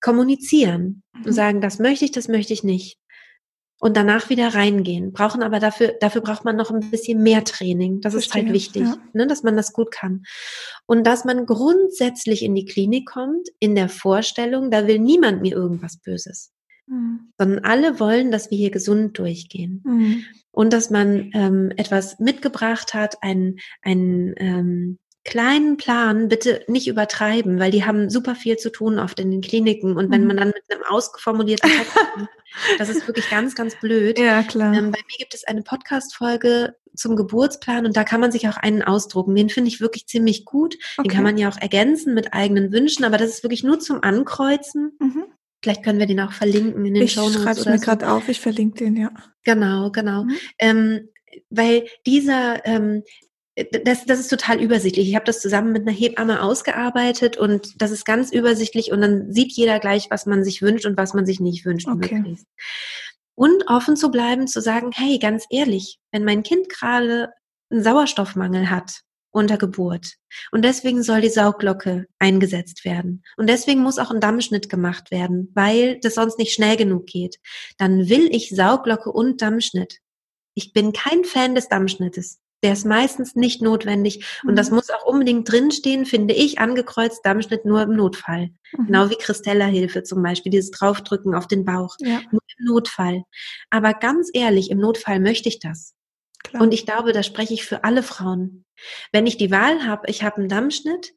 kommunizieren 0.00 1.02
und 1.14 1.26
mhm. 1.26 1.32
sagen, 1.32 1.60
das 1.60 1.78
möchte 1.78 2.04
ich, 2.04 2.12
das 2.12 2.28
möchte 2.28 2.52
ich 2.52 2.62
nicht. 2.62 2.98
Und 3.78 3.96
danach 3.96 4.30
wieder 4.30 4.54
reingehen. 4.54 5.12
Brauchen 5.12 5.42
aber 5.42 5.58
dafür, 5.60 5.94
dafür 6.00 6.22
braucht 6.22 6.46
man 6.46 6.56
noch 6.56 6.70
ein 6.70 6.90
bisschen 6.90 7.22
mehr 7.22 7.44
Training. 7.44 8.00
Das 8.00 8.14
Verstehe, 8.14 8.40
ist 8.40 8.46
halt 8.46 8.54
wichtig, 8.54 8.82
ja. 8.82 8.96
ne, 9.12 9.26
dass 9.26 9.42
man 9.42 9.54
das 9.54 9.74
gut 9.74 9.90
kann. 9.90 10.22
Und 10.86 11.06
dass 11.06 11.26
man 11.26 11.44
grundsätzlich 11.44 12.42
in 12.42 12.54
die 12.54 12.64
Klinik 12.64 13.06
kommt, 13.06 13.48
in 13.58 13.74
der 13.74 13.90
Vorstellung, 13.90 14.70
da 14.70 14.86
will 14.86 14.98
niemand 14.98 15.42
mir 15.42 15.54
irgendwas 15.54 15.98
Böses. 15.98 16.52
Mhm. 16.86 17.32
Sondern 17.36 17.64
alle 17.64 18.00
wollen, 18.00 18.30
dass 18.30 18.50
wir 18.50 18.56
hier 18.56 18.70
gesund 18.70 19.18
durchgehen. 19.18 19.82
Mhm. 19.84 20.24
Und 20.52 20.72
dass 20.72 20.88
man 20.88 21.30
ähm, 21.34 21.70
etwas 21.76 22.18
mitgebracht 22.18 22.94
hat, 22.94 23.22
einen, 23.22 23.58
einen 23.82 24.32
ähm, 24.38 24.98
kleinen 25.26 25.76
Plan 25.76 26.28
bitte 26.28 26.64
nicht 26.68 26.86
übertreiben, 26.86 27.58
weil 27.58 27.70
die 27.70 27.84
haben 27.84 28.08
super 28.08 28.34
viel 28.34 28.56
zu 28.56 28.70
tun 28.70 28.98
oft 28.98 29.20
in 29.20 29.30
den 29.30 29.42
Kliniken. 29.42 29.96
Und 29.96 30.10
wenn 30.10 30.22
mhm. 30.22 30.26
man 30.28 30.36
dann 30.38 30.48
mit 30.48 30.62
einem 30.70 30.84
ausgeformulierten 30.84 31.70
Text, 31.76 31.98
das 32.78 32.88
ist 32.88 33.06
wirklich 33.06 33.28
ganz, 33.28 33.54
ganz 33.54 33.78
blöd. 33.78 34.18
Ja, 34.18 34.42
klar. 34.42 34.72
Ähm, 34.72 34.92
bei 34.92 35.00
mir 35.00 35.18
gibt 35.18 35.34
es 35.34 35.44
eine 35.44 35.62
Podcast-Folge 35.62 36.76
zum 36.94 37.16
Geburtsplan 37.16 37.84
und 37.84 37.96
da 37.96 38.04
kann 38.04 38.20
man 38.20 38.32
sich 38.32 38.48
auch 38.48 38.56
einen 38.56 38.82
ausdrucken. 38.82 39.34
Den 39.34 39.50
finde 39.50 39.68
ich 39.68 39.80
wirklich 39.80 40.06
ziemlich 40.06 40.44
gut. 40.44 40.76
Okay. 40.96 41.08
Den 41.08 41.12
kann 41.12 41.24
man 41.24 41.36
ja 41.36 41.48
auch 41.48 41.58
ergänzen 41.58 42.14
mit 42.14 42.32
eigenen 42.32 42.72
Wünschen, 42.72 43.04
aber 43.04 43.18
das 43.18 43.30
ist 43.30 43.42
wirklich 43.42 43.64
nur 43.64 43.80
zum 43.80 44.02
Ankreuzen. 44.02 44.96
Mhm. 45.00 45.24
Vielleicht 45.62 45.82
können 45.82 45.98
wir 45.98 46.06
den 46.06 46.20
auch 46.20 46.32
verlinken 46.32 46.86
in 46.86 46.94
den 46.94 47.02
ich 47.02 47.12
Show 47.12 47.22
Notes. 47.22 47.36
Ich 47.36 47.42
schreibe 47.42 47.60
es 47.60 47.66
mir 47.66 47.78
so. 47.78 47.84
gerade 47.84 48.10
auf, 48.10 48.28
ich 48.28 48.40
verlinke 48.40 48.84
den, 48.84 48.96
ja. 48.96 49.10
Genau, 49.44 49.90
genau. 49.90 50.24
Mhm. 50.24 50.36
Ähm, 50.58 51.08
weil 51.50 51.86
dieser, 52.06 52.64
ähm, 52.64 53.02
das, 53.56 54.04
das 54.04 54.20
ist 54.20 54.28
total 54.28 54.60
übersichtlich. 54.60 55.08
Ich 55.08 55.14
habe 55.14 55.24
das 55.24 55.40
zusammen 55.40 55.72
mit 55.72 55.82
einer 55.82 55.96
Hebamme 55.96 56.42
ausgearbeitet 56.42 57.36
und 57.36 57.80
das 57.80 57.90
ist 57.90 58.04
ganz 58.04 58.30
übersichtlich 58.30 58.92
und 58.92 59.00
dann 59.00 59.32
sieht 59.32 59.52
jeder 59.52 59.80
gleich, 59.80 60.10
was 60.10 60.26
man 60.26 60.44
sich 60.44 60.60
wünscht 60.60 60.84
und 60.84 60.96
was 60.96 61.14
man 61.14 61.24
sich 61.24 61.40
nicht 61.40 61.64
wünscht. 61.64 61.88
Okay. 61.88 62.16
Möglichst. 62.16 62.46
Und 63.34 63.68
offen 63.68 63.96
zu 63.96 64.10
bleiben, 64.10 64.46
zu 64.46 64.60
sagen, 64.60 64.90
hey, 64.94 65.18
ganz 65.18 65.44
ehrlich, 65.50 65.98
wenn 66.10 66.24
mein 66.24 66.42
Kind 66.42 66.68
gerade 66.68 67.30
einen 67.70 67.82
Sauerstoffmangel 67.82 68.70
hat, 68.70 69.02
unter 69.30 69.58
Geburt. 69.58 70.14
Und 70.50 70.64
deswegen 70.64 71.02
soll 71.02 71.20
die 71.20 71.28
Sauglocke 71.28 72.06
eingesetzt 72.18 72.84
werden. 72.86 73.22
Und 73.36 73.48
deswegen 73.48 73.80
muss 73.80 73.98
auch 73.98 74.10
ein 74.10 74.20
Dammschnitt 74.20 74.70
gemacht 74.70 75.10
werden, 75.10 75.50
weil 75.54 76.00
das 76.00 76.14
sonst 76.14 76.38
nicht 76.38 76.54
schnell 76.54 76.76
genug 76.76 77.06
geht. 77.06 77.38
Dann 77.76 78.08
will 78.08 78.34
ich 78.34 78.50
Sauglocke 78.50 79.10
und 79.12 79.42
Dammschnitt. 79.42 79.98
Ich 80.54 80.72
bin 80.72 80.94
kein 80.94 81.24
Fan 81.24 81.54
des 81.54 81.68
Dammschnittes. 81.68 82.40
Der 82.62 82.72
ist 82.72 82.86
meistens 82.86 83.34
nicht 83.34 83.60
notwendig. 83.60 84.40
Und 84.46 84.56
das 84.56 84.70
mhm. 84.70 84.76
muss 84.76 84.90
auch 84.90 85.04
unbedingt 85.04 85.50
drinstehen, 85.50 86.06
finde 86.06 86.34
ich, 86.34 86.58
angekreuzt 86.58 87.20
Dammschnitt 87.24 87.64
nur 87.64 87.82
im 87.82 87.94
Notfall. 87.94 88.50
Mhm. 88.72 88.86
Genau 88.86 89.10
wie 89.10 89.16
Christella-Hilfe 89.16 90.02
zum 90.02 90.22
Beispiel, 90.22 90.50
dieses 90.50 90.70
Draufdrücken 90.70 91.34
auf 91.34 91.46
den 91.46 91.64
Bauch. 91.64 91.96
Ja. 92.00 92.20
Nur 92.30 92.40
im 92.58 92.64
Notfall. 92.64 93.22
Aber 93.70 93.94
ganz 93.94 94.30
ehrlich, 94.32 94.70
im 94.70 94.78
Notfall 94.78 95.20
möchte 95.20 95.48
ich 95.48 95.58
das. 95.58 95.94
Klar. 96.42 96.62
Und 96.62 96.72
ich 96.72 96.86
glaube, 96.86 97.12
da 97.12 97.22
spreche 97.22 97.54
ich 97.54 97.64
für 97.64 97.84
alle 97.84 98.02
Frauen. 98.02 98.64
Wenn 99.12 99.26
ich 99.26 99.36
die 99.36 99.50
Wahl 99.50 99.84
habe, 99.86 100.08
ich 100.08 100.22
habe 100.22 100.36
einen 100.36 100.48
Dammschnitt 100.48 101.14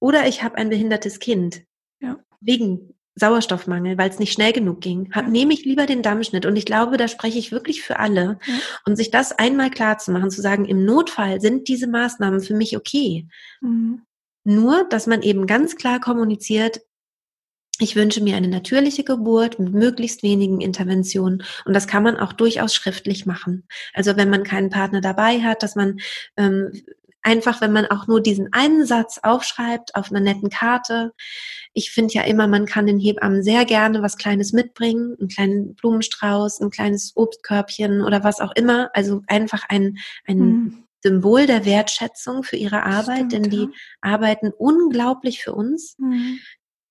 oder 0.00 0.26
ich 0.26 0.42
habe 0.42 0.56
ein 0.56 0.68
behindertes 0.68 1.18
Kind, 1.18 1.62
ja. 2.00 2.18
wegen 2.40 2.94
Sauerstoffmangel, 3.16 3.98
weil 3.98 4.10
es 4.10 4.18
nicht 4.18 4.32
schnell 4.32 4.52
genug 4.52 4.80
ging, 4.80 5.10
hab, 5.12 5.28
nehme 5.28 5.52
ich 5.52 5.64
lieber 5.64 5.86
den 5.86 6.02
Dammschnitt. 6.02 6.46
Und 6.46 6.56
ich 6.56 6.64
glaube, 6.64 6.96
da 6.96 7.08
spreche 7.08 7.38
ich 7.38 7.52
wirklich 7.52 7.82
für 7.82 7.98
alle. 7.98 8.38
Ja. 8.46 8.54
Und 8.86 8.96
sich 8.96 9.10
das 9.10 9.32
einmal 9.32 9.70
klar 9.70 9.98
zu 9.98 10.12
machen, 10.12 10.30
zu 10.30 10.40
sagen, 10.40 10.64
im 10.64 10.84
Notfall 10.84 11.40
sind 11.40 11.68
diese 11.68 11.86
Maßnahmen 11.86 12.40
für 12.40 12.54
mich 12.54 12.76
okay. 12.76 13.26
Mhm. 13.60 14.02
Nur, 14.44 14.84
dass 14.88 15.06
man 15.06 15.22
eben 15.22 15.46
ganz 15.46 15.76
klar 15.76 16.00
kommuniziert, 16.00 16.80
ich 17.80 17.96
wünsche 17.96 18.22
mir 18.22 18.36
eine 18.36 18.48
natürliche 18.48 19.04
Geburt 19.04 19.58
mit 19.58 19.72
möglichst 19.72 20.22
wenigen 20.22 20.60
Interventionen. 20.60 21.42
Und 21.64 21.74
das 21.74 21.86
kann 21.86 22.02
man 22.02 22.16
auch 22.16 22.32
durchaus 22.32 22.74
schriftlich 22.74 23.26
machen. 23.26 23.66
Also 23.94 24.16
wenn 24.16 24.28
man 24.28 24.44
keinen 24.44 24.70
Partner 24.70 25.00
dabei 25.00 25.40
hat, 25.40 25.62
dass 25.62 25.76
man 25.76 25.98
ähm, 26.36 26.72
einfach, 27.22 27.60
wenn 27.60 27.72
man 27.72 27.86
auch 27.86 28.06
nur 28.06 28.20
diesen 28.20 28.52
einen 28.52 28.86
Satz 28.86 29.18
aufschreibt 29.22 29.94
auf 29.94 30.10
einer 30.10 30.20
netten 30.20 30.50
Karte. 30.50 31.12
Ich 31.72 31.90
finde 31.90 32.14
ja 32.14 32.22
immer, 32.22 32.46
man 32.46 32.66
kann 32.66 32.86
den 32.86 32.98
Hebammen 32.98 33.42
sehr 33.42 33.64
gerne 33.64 34.02
was 34.02 34.16
Kleines 34.16 34.52
mitbringen, 34.52 35.16
einen 35.18 35.28
kleinen 35.28 35.74
Blumenstrauß, 35.74 36.60
ein 36.60 36.70
kleines 36.70 37.12
Obstkörbchen 37.16 38.02
oder 38.02 38.24
was 38.24 38.40
auch 38.40 38.52
immer. 38.54 38.90
Also 38.94 39.22
einfach 39.26 39.64
ein, 39.68 39.98
ein 40.26 40.38
mhm. 40.38 40.84
Symbol 41.02 41.46
der 41.46 41.64
Wertschätzung 41.64 42.42
für 42.42 42.56
ihre 42.56 42.82
Arbeit, 42.84 43.26
Stimmt, 43.26 43.32
denn 43.32 43.42
die 43.50 43.62
ja. 43.62 43.68
arbeiten 44.00 44.52
unglaublich 44.56 45.42
für 45.42 45.54
uns. 45.54 45.96
Mhm. 45.98 46.40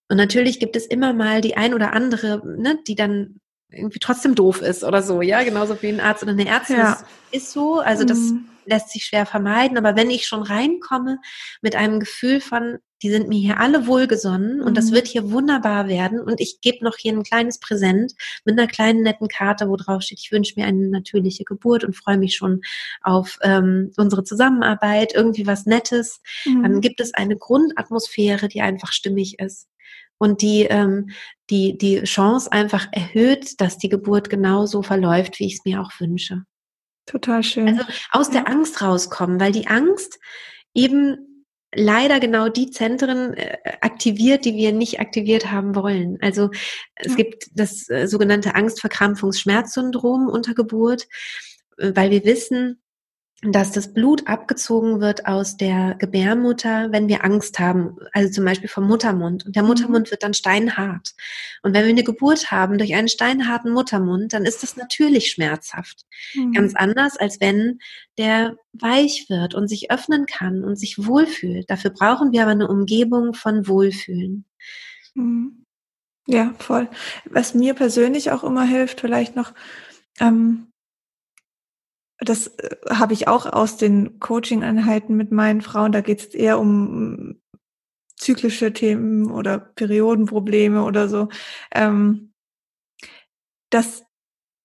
Und 0.10 0.18
natürlich 0.18 0.60
gibt 0.60 0.76
es 0.76 0.88
immer 0.88 1.14
mal 1.14 1.42
die 1.42 1.56
ein 1.56 1.74
oder 1.74 1.94
andere, 1.94 2.42
ne, 2.58 2.80
die 2.88 2.96
dann 2.96 3.40
irgendwie 3.72 4.00
trotzdem 4.00 4.36
doof 4.36 4.62
ist 4.62 4.84
oder 4.84 5.02
so, 5.02 5.22
ja, 5.22 5.44
genauso 5.44 5.80
wie 5.82 5.90
ein 5.90 6.00
Arzt 6.00 6.24
oder 6.24 6.32
eine 6.32 6.48
Ärztin. 6.48 6.78
Ja. 6.78 6.92
Das 6.92 7.06
ist 7.32 7.52
so, 7.52 7.80
also 7.80 8.04
das 8.04 8.18
mhm. 8.18 8.46
lässt 8.66 8.90
sich 8.90 9.06
schwer 9.06 9.26
vermeiden. 9.26 9.78
Aber 9.78 9.96
wenn 9.96 10.10
ich 10.10 10.26
schon 10.26 10.42
reinkomme 10.42 11.20
mit 11.62 11.76
einem 11.76 12.00
Gefühl 12.00 12.42
von, 12.42 12.80
die 13.04 13.12
sind 13.12 13.30
mir 13.30 13.40
hier 13.40 13.60
alle 13.60 13.86
wohlgesonnen 13.86 14.58
mhm. 14.58 14.64
und 14.64 14.76
das 14.76 14.90
mhm. 14.90 14.96
wird 14.96 15.08
hier 15.08 15.32
wunderbar 15.32 15.88
werden 15.88 16.20
und 16.20 16.42
ich 16.42 16.62
gebe 16.62 16.84
noch 16.84 16.98
hier 16.98 17.14
ein 17.14 17.24
kleines 17.24 17.60
Präsent 17.60 18.14
mit 18.44 18.58
einer 18.58 18.68
kleinen 18.68 19.04
netten 19.04 19.28
Karte, 19.28 19.70
wo 19.70 19.76
drauf 19.76 20.02
steht, 20.02 20.20
ich 20.20 20.32
wünsche 20.32 20.60
mir 20.60 20.66
eine 20.66 20.90
natürliche 20.90 21.44
Geburt 21.44 21.84
und 21.84 21.96
freue 21.96 22.18
mich 22.18 22.36
schon 22.36 22.62
auf 23.02 23.38
ähm, 23.44 23.92
unsere 23.98 24.24
Zusammenarbeit, 24.24 25.14
irgendwie 25.14 25.46
was 25.46 25.68
Nettes. 25.68 26.22
Mhm. 26.46 26.64
Dann 26.64 26.82
gibt 26.82 27.02
es 27.02 27.14
eine 27.14 27.38
Grundatmosphäre, 27.38 28.48
die 28.48 28.62
einfach 28.62 28.92
stimmig 28.92 29.40
ist 29.40 29.68
und 30.20 30.44
die 30.44 30.66
ähm, 30.66 31.10
die 31.50 31.78
die 31.78 32.04
Chance 32.04 32.52
einfach 32.52 32.88
erhöht, 32.92 33.60
dass 33.60 33.80
die 33.80 33.90
Geburt 33.90 34.30
genauso 34.30 34.84
verläuft, 34.84 35.40
wie 35.40 35.48
ich 35.48 35.56
es 35.56 35.66
mir 35.66 35.82
auch 35.82 35.92
wünsche. 36.00 36.44
Total 37.08 37.42
schön. 37.42 37.68
Also 37.70 37.84
aus 38.12 38.30
der 38.30 38.48
Angst 38.48 38.84
rauskommen, 38.84 39.40
weil 39.40 39.52
die 39.52 39.66
Angst 39.66 40.20
eben 40.76 41.18
leider 41.74 42.20
genau 42.20 42.50
die 42.50 42.70
Zentren 42.70 43.34
äh, 43.34 43.58
aktiviert, 43.82 44.46
die 44.46 44.56
wir 44.56 44.74
nicht 44.74 45.00
aktiviert 45.00 45.52
haben 45.52 45.76
wollen. 45.76 46.18
Also 46.22 46.50
es 46.96 47.12
ja. 47.12 47.16
gibt 47.16 47.48
das 47.54 47.90
äh, 47.90 48.08
sogenannte 48.08 48.56
Angstverkrampfungsschmerzsyndrom 48.56 50.28
unter 50.28 50.54
Geburt, 50.54 51.08
äh, 51.78 51.92
weil 51.96 52.12
wir 52.12 52.24
wissen, 52.26 52.82
dass 53.42 53.72
das 53.72 53.94
Blut 53.94 54.28
abgezogen 54.28 55.00
wird 55.00 55.26
aus 55.26 55.56
der 55.56 55.96
Gebärmutter, 55.96 56.92
wenn 56.92 57.08
wir 57.08 57.24
Angst 57.24 57.58
haben, 57.58 57.96
also 58.12 58.30
zum 58.30 58.44
Beispiel 58.44 58.68
vom 58.68 58.86
Muttermund. 58.86 59.46
Und 59.46 59.56
der 59.56 59.64
mhm. 59.64 59.70
Muttermund 59.70 60.12
wird 60.12 60.24
dann 60.24 60.34
steinhart. 60.34 61.14
Und 61.64 61.74
wenn 61.74 61.84
wir 61.84 61.92
eine 61.92 62.04
Geburt 62.04 62.52
haben 62.52 62.78
durch 62.78 62.94
einen 62.94 63.08
steinharten 63.08 63.72
Muttermund, 63.72 64.34
dann 64.34 64.44
ist 64.44 64.62
das 64.62 64.76
natürlich 64.76 65.32
schmerzhaft. 65.32 66.06
Mhm. 66.34 66.52
Ganz 66.52 66.76
anders, 66.76 67.16
als 67.16 67.40
wenn 67.40 67.80
der 68.18 68.58
weich 68.74 69.28
wird 69.30 69.56
und 69.56 69.70
sich 69.70 69.90
öffnen 69.90 70.26
kann 70.26 70.66
und 70.66 70.76
sich 70.76 70.98
wohlfühlt. 70.98 71.70
Dafür 71.70 71.92
brauchen 71.92 72.34
wir 72.34 72.42
aber 72.42 72.52
eine 72.52 72.68
Umgebung 72.68 73.34
von 73.34 73.68
Wohlfühlen. 73.68 74.44
Mhm. 75.14 75.66
Ja, 76.28 76.54
voll. 76.60 76.90
Was 77.26 77.54
mir 77.54 77.74
persönlich 77.74 78.32
auch 78.32 78.44
immer 78.44 78.64
hilft, 78.64 79.00
vielleicht 79.00 79.36
noch, 79.38 79.54
ähm, 80.20 80.69
das 82.20 82.48
äh, 82.48 82.76
habe 82.90 83.14
ich 83.14 83.28
auch 83.28 83.46
aus 83.46 83.78
den 83.78 84.20
Coaching-Einheiten 84.20 85.16
mit 85.16 85.32
meinen 85.32 85.62
Frauen. 85.62 85.92
Da 85.92 86.02
geht 86.02 86.20
es 86.20 86.26
eher 86.28 86.60
um 86.60 87.42
zyklische 88.16 88.74
Themen 88.74 89.32
oder 89.32 89.60
Periodenprobleme 89.60 90.84
oder 90.84 91.08
so. 91.08 91.30
Ähm, 91.74 92.34
dass 93.70 94.04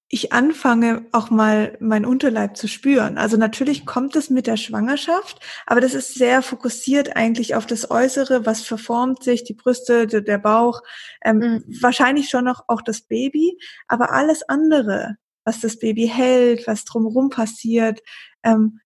ich 0.09 0.33
anfange, 0.33 1.07
auch 1.13 1.31
mal 1.31 1.77
mein 1.81 2.05
Unterleib 2.07 2.57
zu 2.57 2.69
spüren. 2.69 3.19
Also 3.19 3.37
natürlich 3.37 3.85
kommt 3.85 4.15
es 4.15 4.31
mit 4.31 4.47
der 4.47 4.57
Schwangerschaft, 4.57 5.41
aber 5.67 5.81
das 5.81 5.95
ist 5.95 6.15
sehr 6.15 6.43
fokussiert 6.43 7.17
eigentlich 7.17 7.57
auf 7.57 7.67
das 7.67 7.91
Äußere, 7.91 8.47
was 8.47 8.63
verformt 8.63 9.25
sich, 9.25 9.43
die 9.43 9.55
Brüste, 9.55 10.07
der 10.07 10.39
Bauch, 10.39 10.83
ähm, 11.25 11.39
mhm. 11.39 11.65
wahrscheinlich 11.81 12.29
schon 12.29 12.45
noch 12.45 12.65
auch 12.69 12.83
das 12.83 13.03
Baby, 13.03 13.59
aber 13.89 14.13
alles 14.13 14.49
andere, 14.49 15.17
was 15.45 15.61
das 15.61 15.79
Baby 15.79 16.07
hält, 16.09 16.67
was 16.67 16.85
drumherum 16.85 17.31
passiert. 17.31 18.01
Ähm, 18.43 18.81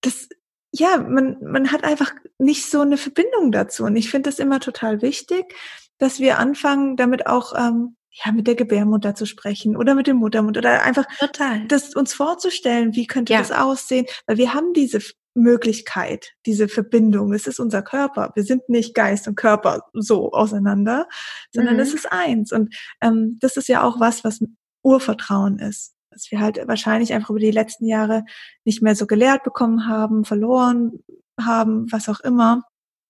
das, 0.00 0.28
ja, 0.72 0.98
man, 0.98 1.36
man 1.40 1.72
hat 1.72 1.84
einfach 1.84 2.12
nicht 2.38 2.70
so 2.70 2.80
eine 2.80 2.96
Verbindung 2.96 3.52
dazu. 3.52 3.84
Und 3.84 3.96
ich 3.96 4.10
finde 4.10 4.30
das 4.30 4.38
immer 4.38 4.60
total 4.60 5.02
wichtig, 5.02 5.54
dass 5.98 6.20
wir 6.20 6.38
anfangen, 6.38 6.96
damit 6.96 7.26
auch 7.26 7.54
ähm, 7.56 7.96
ja 8.10 8.32
mit 8.32 8.46
der 8.46 8.54
Gebärmutter 8.54 9.14
zu 9.14 9.26
sprechen 9.26 9.76
oder 9.76 9.94
mit 9.94 10.06
dem 10.06 10.18
Muttermund 10.18 10.56
oder 10.56 10.82
einfach 10.82 11.06
total 11.18 11.66
das 11.66 11.94
uns 11.94 12.14
vorzustellen, 12.14 12.94
wie 12.94 13.06
könnte 13.06 13.32
ja. 13.32 13.40
das 13.40 13.50
aussehen, 13.50 14.06
weil 14.26 14.36
wir 14.36 14.54
haben 14.54 14.72
diese 14.72 15.00
Möglichkeit, 15.34 16.32
diese 16.46 16.68
Verbindung. 16.68 17.32
Es 17.32 17.46
ist 17.46 17.58
unser 17.58 17.82
Körper. 17.82 18.30
Wir 18.36 18.44
sind 18.44 18.68
nicht 18.68 18.94
Geist 18.94 19.26
und 19.26 19.34
Körper 19.34 19.82
so 19.92 20.30
auseinander, 20.32 21.08
sondern 21.52 21.74
mhm. 21.74 21.80
es 21.80 21.92
ist 21.92 22.10
eins. 22.10 22.52
Und 22.52 22.74
ähm, 23.00 23.38
das 23.40 23.56
ist 23.56 23.68
ja 23.68 23.82
auch 23.82 23.98
was, 23.98 24.22
was 24.22 24.40
Urvertrauen 24.84 25.58
ist. 25.58 25.94
Was 26.10 26.30
wir 26.30 26.40
halt 26.40 26.60
wahrscheinlich 26.68 27.12
einfach 27.12 27.30
über 27.30 27.40
die 27.40 27.50
letzten 27.50 27.86
Jahre 27.86 28.24
nicht 28.64 28.82
mehr 28.82 28.94
so 28.94 29.06
gelehrt 29.06 29.42
bekommen 29.42 29.88
haben, 29.88 30.24
verloren 30.24 31.02
haben, 31.40 31.90
was 31.90 32.08
auch 32.08 32.20
immer. 32.20 32.62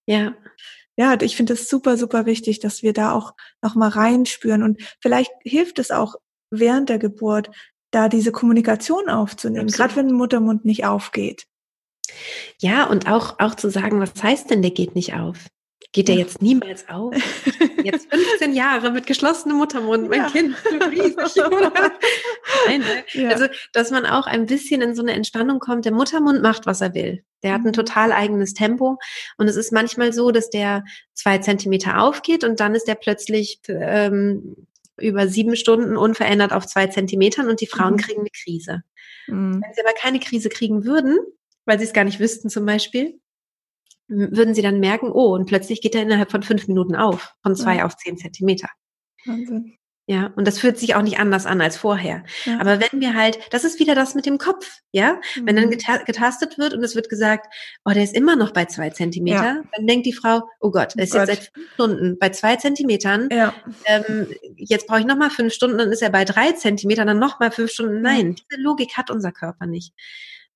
Ja. 0.07 0.35
Ja, 0.97 1.20
ich 1.20 1.37
finde 1.37 1.55
es 1.55 1.68
super, 1.68 1.97
super 1.97 2.25
wichtig, 2.25 2.61
dass 2.61 2.83
wir 2.83 2.93
da 2.93 3.12
auch 3.12 3.35
nochmal 3.61 3.91
reinspüren. 3.91 4.62
Und 4.62 4.81
vielleicht 5.01 5.33
hilft 5.43 5.79
es 5.81 5.91
auch 5.91 6.14
während 6.51 6.89
der 6.89 6.99
Geburt, 6.99 7.51
da 7.91 8.09
diese 8.09 8.33
Kommunikation 8.33 9.09
aufzunehmen, 9.09 9.68
gerade 9.68 9.97
wenn 9.97 10.12
Muttermund 10.12 10.64
nicht 10.64 10.85
aufgeht. 10.85 11.47
Ja, 12.61 12.85
und 12.85 13.09
auch, 13.09 13.39
auch 13.39 13.55
zu 13.55 13.70
sagen, 13.70 14.01
was 14.01 14.20
heißt 14.22 14.51
denn, 14.51 14.62
der 14.62 14.70
geht 14.70 14.95
nicht 14.95 15.14
auf? 15.14 15.47
Geht 15.95 16.09
der 16.09 16.16
jetzt 16.16 16.42
niemals 16.42 16.88
auf? 16.88 17.14
Jetzt 17.84 18.12
15 18.12 18.53
Jahre 18.53 18.90
mit 18.90 19.07
geschlossenem 19.07 19.59
Muttermund, 19.59 20.09
mein 20.09 20.22
ja. 20.22 20.28
Kind, 20.28 20.57
riesig, 20.90 21.16
Nein, 22.66 22.80
ne? 22.80 23.05
ja. 23.12 23.28
Also, 23.28 23.47
dass 23.72 23.92
man 23.92 24.05
auch 24.05 24.26
ein 24.26 24.47
bisschen 24.47 24.82
in 24.82 24.97
so 24.97 25.03
eine 25.03 25.12
Entspannung 25.12 25.61
kommt. 25.61 25.84
Der 25.84 25.92
Muttermund 25.92 26.42
macht, 26.42 26.66
was 26.66 26.80
er 26.80 26.95
will. 26.95 27.24
Der 27.45 27.53
hat 27.53 27.61
ein 27.61 27.68
mhm. 27.68 27.74
total 27.74 28.11
eigenes 28.11 28.55
Tempo. 28.55 28.99
Und 29.36 29.47
es 29.47 29.55
ist 29.55 29.70
manchmal 29.70 30.12
so, 30.12 30.32
dass 30.32 30.51
der 30.51 30.82
zwei 31.12 31.38
Zentimeter 31.38 32.03
aufgeht 32.03 32.42
und 32.42 32.59
dann 32.59 32.74
ist 32.74 32.88
der 32.88 32.97
plötzlich 32.97 33.61
ähm, 33.68 34.66
über 34.99 35.28
sieben 35.28 35.55
Stunden 35.55 35.97
unverändert 35.97 36.53
auf 36.53 36.66
zwei 36.66 36.88
Zentimetern 36.88 37.49
und 37.49 37.61
die 37.61 37.68
Frauen 37.68 37.92
mhm. 37.92 37.99
kriegen 37.99 38.20
eine 38.22 38.30
Krise. 38.30 38.82
Mhm. 39.28 39.62
Wenn 39.62 39.74
sie 39.74 39.80
aber 39.80 39.95
keine 39.95 40.18
Krise 40.18 40.49
kriegen 40.49 40.84
würden, 40.84 41.18
weil 41.66 41.78
sie 41.78 41.84
es 41.84 41.92
gar 41.92 42.03
nicht 42.03 42.18
wüssten 42.18 42.51
zum 42.51 42.66
Beispiel, 42.66 43.20
würden 44.09 44.55
sie 44.55 44.62
dann 44.62 44.80
merken, 44.80 45.11
oh, 45.11 45.34
und 45.34 45.46
plötzlich 45.46 45.80
geht 45.80 45.94
er 45.94 46.02
innerhalb 46.02 46.30
von 46.30 46.42
fünf 46.42 46.68
Minuten 46.68 46.94
auf, 46.94 47.34
von 47.42 47.57
zwei 47.57 47.76
ja. 47.76 47.86
auf 47.86 47.96
zehn 47.96 48.16
Zentimeter. 48.16 48.68
Wahnsinn. 49.24 49.76
Ja, 50.07 50.34
und 50.36 50.46
das 50.46 50.59
fühlt 50.59 50.78
sich 50.78 50.94
auch 50.94 51.02
nicht 51.02 51.18
anders 51.18 51.46
an 51.46 51.62
als 51.62 51.78
vorher. 51.78 52.24
Ja. 52.44 52.61
Aber 52.61 52.78
wenn 52.78 53.00
wir 53.00 53.14
halt, 53.14 53.38
das 53.50 53.64
ist 53.64 53.80
wieder 53.80 53.94
das 53.94 54.14
mit 54.14 54.26
dem 54.26 54.36
Kopf, 54.36 54.80
ja? 54.92 55.14
Mhm. 55.34 55.46
Wenn 55.46 55.57
dann 55.57 55.64
mhm. 55.66 56.05
getastet 56.05 56.59
wird 56.59 56.74
und 56.74 56.84
es 56.84 56.94
wird 56.94 57.09
gesagt, 57.09 57.46
oh, 57.86 57.90
der 57.90 58.05
ist 58.05 58.14
immer 58.14 58.36
noch 58.36 58.50
bei 58.50 58.66
zwei 58.66 58.90
Zentimeter, 58.90 59.42
ja. 59.42 59.62
dann 59.74 59.86
denkt 59.86 60.05
die 60.05 60.12
Frau, 60.12 60.42
oh 60.61 60.70
Gott, 60.70 60.92
er 60.96 61.05
ist 61.05 61.14
oh 61.14 61.18
jetzt 61.18 61.28
seit 61.28 61.50
fünf 61.55 61.72
Stunden 61.72 62.18
bei 62.18 62.28
zwei 62.28 62.57
Zentimetern. 62.57 63.30
Ja. 63.32 63.55
Ähm, 63.86 64.26
jetzt 64.57 64.86
brauche 64.86 65.00
ich 65.00 65.07
nochmal 65.07 65.30
fünf 65.30 65.55
Stunden, 65.55 65.78
dann 65.78 65.90
ist 65.90 66.02
er 66.02 66.11
bei 66.11 66.26
drei 66.26 66.52
Zentimetern, 66.52 67.07
dann 67.07 67.18
nochmal 67.18 67.50
fünf 67.50 67.70
Stunden. 67.70 68.02
Nein, 68.02 68.34
diese 68.34 68.61
Logik 68.61 68.98
hat 68.98 69.11
unser 69.11 69.32
Körper 69.32 69.64
nicht. 69.64 69.94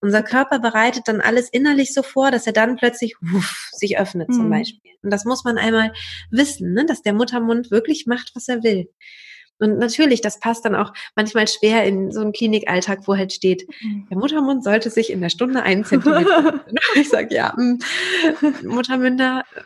Unser 0.01 0.23
Körper 0.23 0.61
bereitet 0.61 1.09
dann 1.09 1.21
alles 1.21 1.49
innerlich 1.49 1.93
so 1.93 2.03
vor, 2.03 2.31
dass 2.31 2.47
er 2.47 2.53
dann 2.53 2.77
plötzlich 2.77 3.17
wuff, 3.21 3.71
sich 3.73 3.99
öffnet 3.99 4.29
mhm. 4.29 4.35
zum 4.35 4.51
Beispiel. 4.51 4.93
Und 5.03 5.11
das 5.11 5.25
muss 5.25 5.45
man 5.45 5.59
einmal 5.59 5.93
wissen, 6.31 6.73
ne? 6.73 6.87
dass 6.87 7.03
der 7.03 7.15
Muttermund 7.15 7.71
wirklich 7.71 8.07
macht, 8.07 8.31
was 8.35 8.49
er 8.49 8.63
will. 8.63 8.89
Und 9.61 9.79
natürlich, 9.79 10.21
das 10.21 10.39
passt 10.39 10.65
dann 10.65 10.77
auch 10.77 10.93
manchmal 11.17 11.49
schwer 11.49 11.85
in 11.85 12.13
so 12.13 12.21
einen 12.21 12.33
Klinikalltag, 12.33 13.09
wo 13.09 13.17
halt 13.17 13.33
steht, 13.33 13.67
mhm. 13.83 14.07
der 14.09 14.19
Muttermund 14.19 14.63
sollte 14.63 14.89
sich 14.91 15.11
in 15.11 15.21
der 15.21 15.31
Stunde 15.31 15.63
einen 15.63 15.85
Zentimeter. 15.85 16.65
ich 16.95 17.09
sage, 17.09 17.35
ja, 17.35 17.55
hm, 17.57 17.81
Muttermünder 18.63 19.45
äh, 19.55 19.63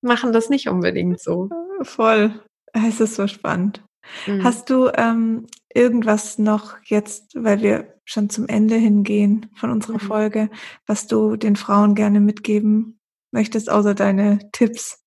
machen 0.00 0.32
das 0.32 0.50
nicht 0.50 0.68
unbedingt 0.68 1.20
so. 1.20 1.50
Voll. 1.82 2.34
Es 2.72 3.00
ist 3.00 3.14
so 3.14 3.28
spannend. 3.28 3.82
Mhm. 4.26 4.42
Hast 4.42 4.70
du 4.70 4.90
ähm, 4.94 5.46
irgendwas 5.74 6.38
noch 6.38 6.76
jetzt, 6.84 7.34
weil 7.34 7.62
wir 7.62 7.94
schon 8.04 8.30
zum 8.30 8.48
Ende 8.48 8.76
hingehen 8.76 9.50
von 9.54 9.70
unserer 9.70 9.94
mhm. 9.94 10.06
Folge, 10.06 10.50
was 10.86 11.06
du 11.06 11.36
den 11.36 11.56
Frauen 11.56 11.94
gerne 11.94 12.20
mitgeben 12.20 13.00
möchtest, 13.30 13.70
außer 13.70 13.94
deine 13.94 14.50
Tipps? 14.52 15.04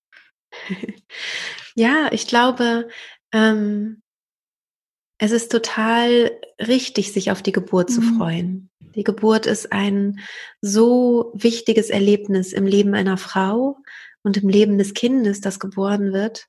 Ja, 1.76 2.10
ich 2.12 2.28
glaube, 2.28 2.90
ähm, 3.32 4.02
es 5.18 5.32
ist 5.32 5.52
total 5.52 6.32
richtig, 6.60 7.14
sich 7.14 7.32
auf 7.32 7.42
die 7.42 7.52
Geburt 7.52 7.90
mhm. 7.90 7.94
zu 7.94 8.02
freuen. 8.02 8.70
Die 8.96 9.04
Geburt 9.04 9.46
ist 9.46 9.72
ein 9.72 10.20
so 10.60 11.32
wichtiges 11.34 11.90
Erlebnis 11.90 12.52
im 12.52 12.66
Leben 12.66 12.94
einer 12.94 13.18
Frau 13.18 13.78
und 14.24 14.38
im 14.38 14.50
Leben 14.50 14.78
des 14.78 14.94
Kindes, 14.94 15.40
das 15.40 15.60
geboren 15.60 16.12
wird. 16.12 16.48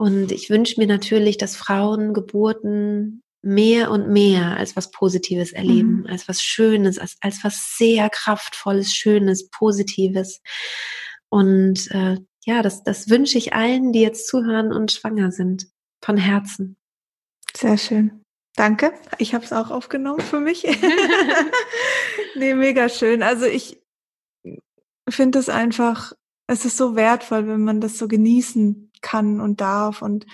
Und 0.00 0.32
ich 0.32 0.48
wünsche 0.48 0.80
mir 0.80 0.86
natürlich, 0.86 1.36
dass 1.36 1.56
Frauen 1.56 2.14
Geburten 2.14 3.22
mehr 3.42 3.90
und 3.90 4.08
mehr 4.08 4.56
als 4.56 4.74
was 4.74 4.90
Positives 4.90 5.52
erleben, 5.52 6.00
mhm. 6.00 6.06
als 6.06 6.26
was 6.26 6.40
Schönes, 6.42 6.98
als, 6.98 7.18
als 7.20 7.44
was 7.44 7.76
sehr 7.76 8.08
Kraftvolles, 8.08 8.94
Schönes, 8.94 9.50
Positives. 9.50 10.40
Und 11.28 11.90
äh, 11.90 12.16
ja, 12.46 12.62
das, 12.62 12.82
das 12.82 13.10
wünsche 13.10 13.36
ich 13.36 13.52
allen, 13.52 13.92
die 13.92 14.00
jetzt 14.00 14.26
zuhören 14.26 14.72
und 14.72 14.90
schwanger 14.90 15.32
sind, 15.32 15.66
von 16.02 16.16
Herzen. 16.16 16.78
Sehr 17.54 17.76
schön. 17.76 18.24
Danke. 18.56 18.94
Ich 19.18 19.34
habe 19.34 19.44
es 19.44 19.52
auch 19.52 19.70
aufgenommen 19.70 20.20
für 20.20 20.40
mich. 20.40 20.64
nee, 22.36 22.54
mega 22.54 22.88
schön. 22.88 23.22
Also 23.22 23.44
ich 23.44 23.82
finde 25.10 25.40
es 25.40 25.50
einfach, 25.50 26.14
es 26.50 26.64
ist 26.64 26.76
so 26.76 26.96
wertvoll, 26.96 27.46
wenn 27.46 27.62
man 27.62 27.80
das 27.80 27.96
so 27.96 28.08
genießen 28.08 28.90
kann 29.02 29.40
und 29.40 29.60
darf 29.60 30.02
und 30.02 30.26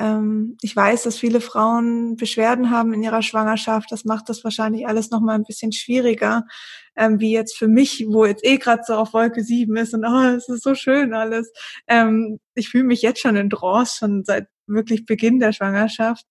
Ähm, 0.00 0.56
ich 0.62 0.76
weiß, 0.76 1.02
dass 1.04 1.18
viele 1.18 1.40
Frauen 1.40 2.16
Beschwerden 2.16 2.70
haben 2.70 2.92
in 2.94 3.02
ihrer 3.02 3.22
Schwangerschaft. 3.22 3.90
Das 3.90 4.04
macht 4.04 4.28
das 4.28 4.44
wahrscheinlich 4.44 4.86
alles 4.86 5.10
noch 5.10 5.20
mal 5.20 5.34
ein 5.34 5.42
bisschen 5.44 5.72
schwieriger, 5.72 6.44
ähm, 6.96 7.18
wie 7.20 7.32
jetzt 7.32 7.56
für 7.58 7.66
mich, 7.68 8.06
wo 8.08 8.24
jetzt 8.24 8.44
eh 8.44 8.58
gerade 8.58 8.82
so 8.86 8.94
auf 8.94 9.12
Wolke 9.12 9.42
7 9.42 9.76
ist 9.76 9.94
und 9.94 10.04
oh, 10.04 10.36
es 10.36 10.48
ist 10.48 10.62
so 10.62 10.74
schön 10.76 11.14
alles. 11.14 11.52
Ähm, 11.88 12.38
ich 12.54 12.68
fühle 12.70 12.84
mich 12.84 13.02
jetzt 13.02 13.20
schon 13.20 13.36
in 13.36 13.50
Trance, 13.50 13.96
schon 13.98 14.24
seit 14.24 14.46
wirklich 14.68 15.06
Beginn 15.06 15.40
der 15.40 15.52
Schwangerschaft. 15.52 16.26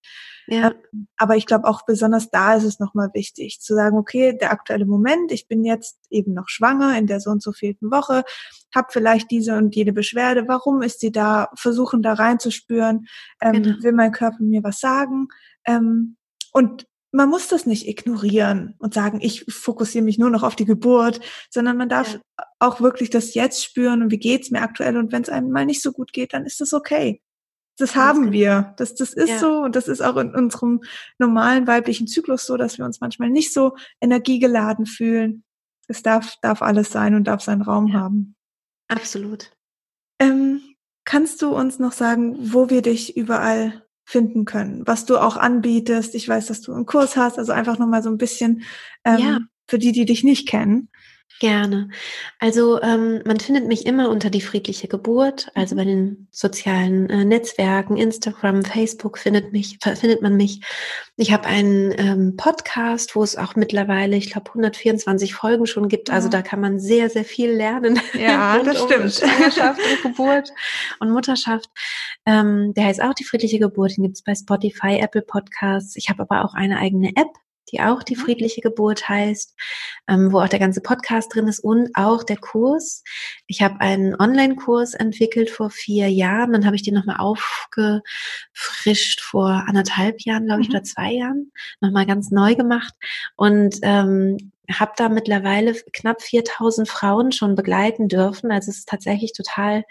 Ja. 0.48 0.72
Ähm, 0.72 1.08
aber 1.18 1.36
ich 1.36 1.46
glaube 1.46 1.68
auch 1.68 1.86
besonders 1.86 2.30
da 2.30 2.56
ist 2.56 2.64
es 2.64 2.80
nochmal 2.80 3.10
wichtig 3.14 3.60
zu 3.60 3.76
sagen, 3.76 3.98
okay, 3.98 4.38
der 4.38 4.52
aktuelle 4.52 4.86
Moment, 4.86 5.32
ich 5.32 5.48
bin 5.48 5.64
jetzt 5.64 6.00
eben 6.10 6.34
noch 6.34 6.48
schwanger 6.48 6.98
in 6.98 7.08
der 7.08 7.20
so 7.20 7.30
und 7.30 7.44
so 7.44 7.52
vierten 7.52 7.92
Woche, 7.92 8.24
habe 8.74 8.88
vielleicht 8.92 9.30
diese 9.32 9.58
und 9.58 9.76
jene 9.76 9.94
Beschwerde, 9.94 10.48
warum 10.48 10.82
ist 10.82 11.02
sie 11.02 11.12
da, 11.12 11.50
versuchen 11.56 12.02
da 12.02 12.14
reinzuspüren, 12.14 13.08
ähm, 13.42 13.64
genau. 13.64 13.84
will 13.84 13.92
mein 13.94 14.12
Körper 14.12 14.42
mir 14.42 14.64
was 14.64 14.80
sagen 14.80 15.28
ähm, 15.66 16.16
und 16.54 16.88
man 17.12 17.30
muss 17.30 17.48
das 17.48 17.66
nicht 17.66 17.88
ignorieren 17.88 18.76
und 18.80 18.94
sagen, 18.94 19.20
ich 19.22 19.46
fokussiere 19.50 20.04
mich 20.04 20.18
nur 20.18 20.30
noch 20.30 20.44
auf 20.44 20.56
die 20.56 20.66
Geburt, 20.66 21.20
sondern 21.50 21.78
man 21.78 21.90
darf 21.90 22.14
ja. 22.14 22.46
auch 22.60 22.82
wirklich 22.82 23.10
das 23.10 23.34
jetzt 23.34 23.64
spüren 23.64 24.04
und 24.04 24.12
wie 24.12 24.20
geht's 24.20 24.52
mir 24.52 24.62
aktuell 24.62 24.98
und 24.98 25.12
wenn 25.12 25.24
es 25.24 25.30
einem 25.30 25.52
mal 25.52 25.66
nicht 25.66 25.82
so 25.82 25.92
gut 25.92 26.14
geht, 26.14 26.34
dann 26.34 26.46
ist 26.46 26.62
das 26.62 26.74
okay. 26.74 27.22
Das 27.78 27.96
haben 27.96 28.32
wir. 28.32 28.74
Das, 28.78 28.96
das 28.96 29.14
ist 29.14 29.30
ja. 29.30 29.40
so 29.40 29.60
und 29.60 29.76
das 29.76 29.88
ist 29.88 30.02
auch 30.02 30.18
in 30.18 30.34
unserem 30.34 30.82
normalen 31.20 31.68
weiblichen 31.68 32.08
Zyklus 32.08 32.46
so, 32.46 32.58
dass 32.58 32.78
wir 32.78 32.86
uns 32.86 33.02
manchmal 33.02 33.30
nicht 33.30 33.54
so 33.54 33.76
energiegeladen 34.02 34.86
fühlen. 34.86 35.44
Es 35.88 36.02
darf, 36.02 36.36
darf 36.42 36.62
alles 36.62 36.92
sein 36.92 37.14
und 37.16 37.26
darf 37.26 37.42
seinen 37.42 37.62
Raum 37.62 37.88
ja. 37.88 38.00
haben. 38.00 38.36
Absolut. 38.88 39.52
Ähm, 40.20 40.62
kannst 41.06 41.42
du 41.42 41.56
uns 41.56 41.80
noch 41.80 41.92
sagen, 41.92 42.36
wo 42.54 42.70
wir 42.70 42.82
dich 42.82 43.16
überall 43.16 43.84
finden 44.06 44.46
können, 44.46 44.88
was 44.88 45.06
du 45.06 45.18
auch 45.18 45.38
anbietest? 45.38 46.16
Ich 46.16 46.28
weiß, 46.28 46.48
dass 46.48 46.62
du 46.62 46.74
einen 46.74 46.86
Kurs 46.86 47.16
hast, 47.16 47.38
also 47.38 47.52
einfach 47.52 47.78
nochmal 47.78 48.02
so 48.02 48.10
ein 48.10 48.18
bisschen 48.18 48.64
ähm, 49.04 49.20
ja. 49.20 49.40
für 49.68 49.78
die, 49.78 49.92
die 49.92 50.06
dich 50.06 50.24
nicht 50.24 50.48
kennen. 50.48 50.90
Gerne. 51.40 51.90
Also 52.40 52.82
ähm, 52.82 53.22
man 53.24 53.40
findet 53.40 53.68
mich 53.68 53.86
immer 53.86 54.10
unter 54.10 54.32
die 54.32 54.42
friedliche 54.42 54.88
Geburt, 54.88 55.52
also 55.54 55.76
bei 55.76 55.86
den 55.86 56.28
sozialen 56.32 57.12
äh, 57.12 57.26
Netzwerken, 57.26 57.96
Instagram, 57.96 58.64
Facebook 58.64 59.20
findet 59.20 59.54
mich, 59.54 59.78
findet 59.82 60.24
man 60.24 60.36
mich. 60.36 60.62
Ich 61.16 61.32
habe 61.32 61.46
einen 61.46 61.94
ähm, 61.96 62.38
Podcast, 62.38 63.16
wo 63.16 63.22
es 63.22 63.36
auch 63.38 63.56
mittlerweile, 63.56 64.16
ich 64.16 64.32
glaube, 64.32 64.50
124 64.50 65.36
Folgen 65.36 65.68
schon 65.68 65.90
gibt. 65.90 66.10
Also 66.10 66.28
da 66.28 66.42
kann 66.42 66.60
man 66.60 66.80
sehr, 66.80 67.10
sehr 67.10 67.26
viel 67.26 67.52
lernen. 67.52 68.00
Ja, 68.18 68.58
das 68.64 68.82
stimmt. 68.82 69.04
Um 69.04 69.10
Schwangerschaft 69.30 69.80
und 69.80 70.02
Geburt 70.02 70.52
und 71.00 71.12
Mutterschaft. 71.12 71.70
Ähm, 72.26 72.74
der 72.74 72.86
heißt 72.86 73.02
auch 73.02 73.14
die 73.14 73.26
friedliche 73.26 73.60
Geburt. 73.60 73.96
Den 73.96 74.04
gibt 74.04 74.16
es 74.16 74.24
bei 74.24 74.34
Spotify, 74.34 74.98
Apple 75.00 75.22
Podcasts. 75.22 75.96
Ich 75.96 76.10
habe 76.10 76.24
aber 76.24 76.44
auch 76.44 76.56
eine 76.56 76.80
eigene 76.80 77.10
App, 77.16 77.30
die 77.72 77.82
auch 77.82 78.04
die 78.04 78.16
mhm. 78.16 78.22
friedliche 78.22 78.62
Geburt 78.62 79.08
heißt, 79.08 79.56
ähm, 80.08 80.32
wo 80.32 80.40
auch 80.40 80.50
der 80.50 80.60
ganze 80.60 80.82
Podcast 80.82 81.34
drin 81.34 81.48
ist 81.48 81.60
und 81.60 81.90
auch 81.96 82.24
der 82.24 82.38
Kurs. 82.38 83.04
Ich 83.48 83.62
habe 83.62 83.82
einen 83.82 84.20
Online-Kurs 84.20 84.94
entwickelt 84.94 85.50
vor 85.50 85.70
vier 85.70 86.10
Jahren, 86.10 86.54
dann 86.54 86.66
habe 86.66 86.76
ich 86.76 86.84
den 86.84 86.94
nochmal 86.94 87.18
aufgefrischt 87.18 89.22
vor 89.22 89.66
anderthalb 89.68 90.22
Jahren, 90.22 90.46
glaube 90.46 90.62
ich, 90.62 90.70
mhm. 90.70 90.76
oder 90.76 90.84
zwei 90.84 91.12
Jahren, 91.12 91.52
nochmal 91.82 92.06
ganz 92.06 92.32
neu 92.32 92.56
gemacht 92.56 92.94
und 93.36 93.78
ähm, 93.82 94.52
habe 94.72 94.92
da 94.98 95.10
mittlerweile 95.10 95.74
knapp 95.94 96.22
4000 96.22 96.90
Frauen 96.90 97.32
schon 97.32 97.56
begleiten 97.56 98.08
dürfen. 98.08 98.52
Also 98.52 98.72
es 98.72 98.80
ist 98.80 98.90
tatsächlich 98.90 99.34
total 99.34 99.84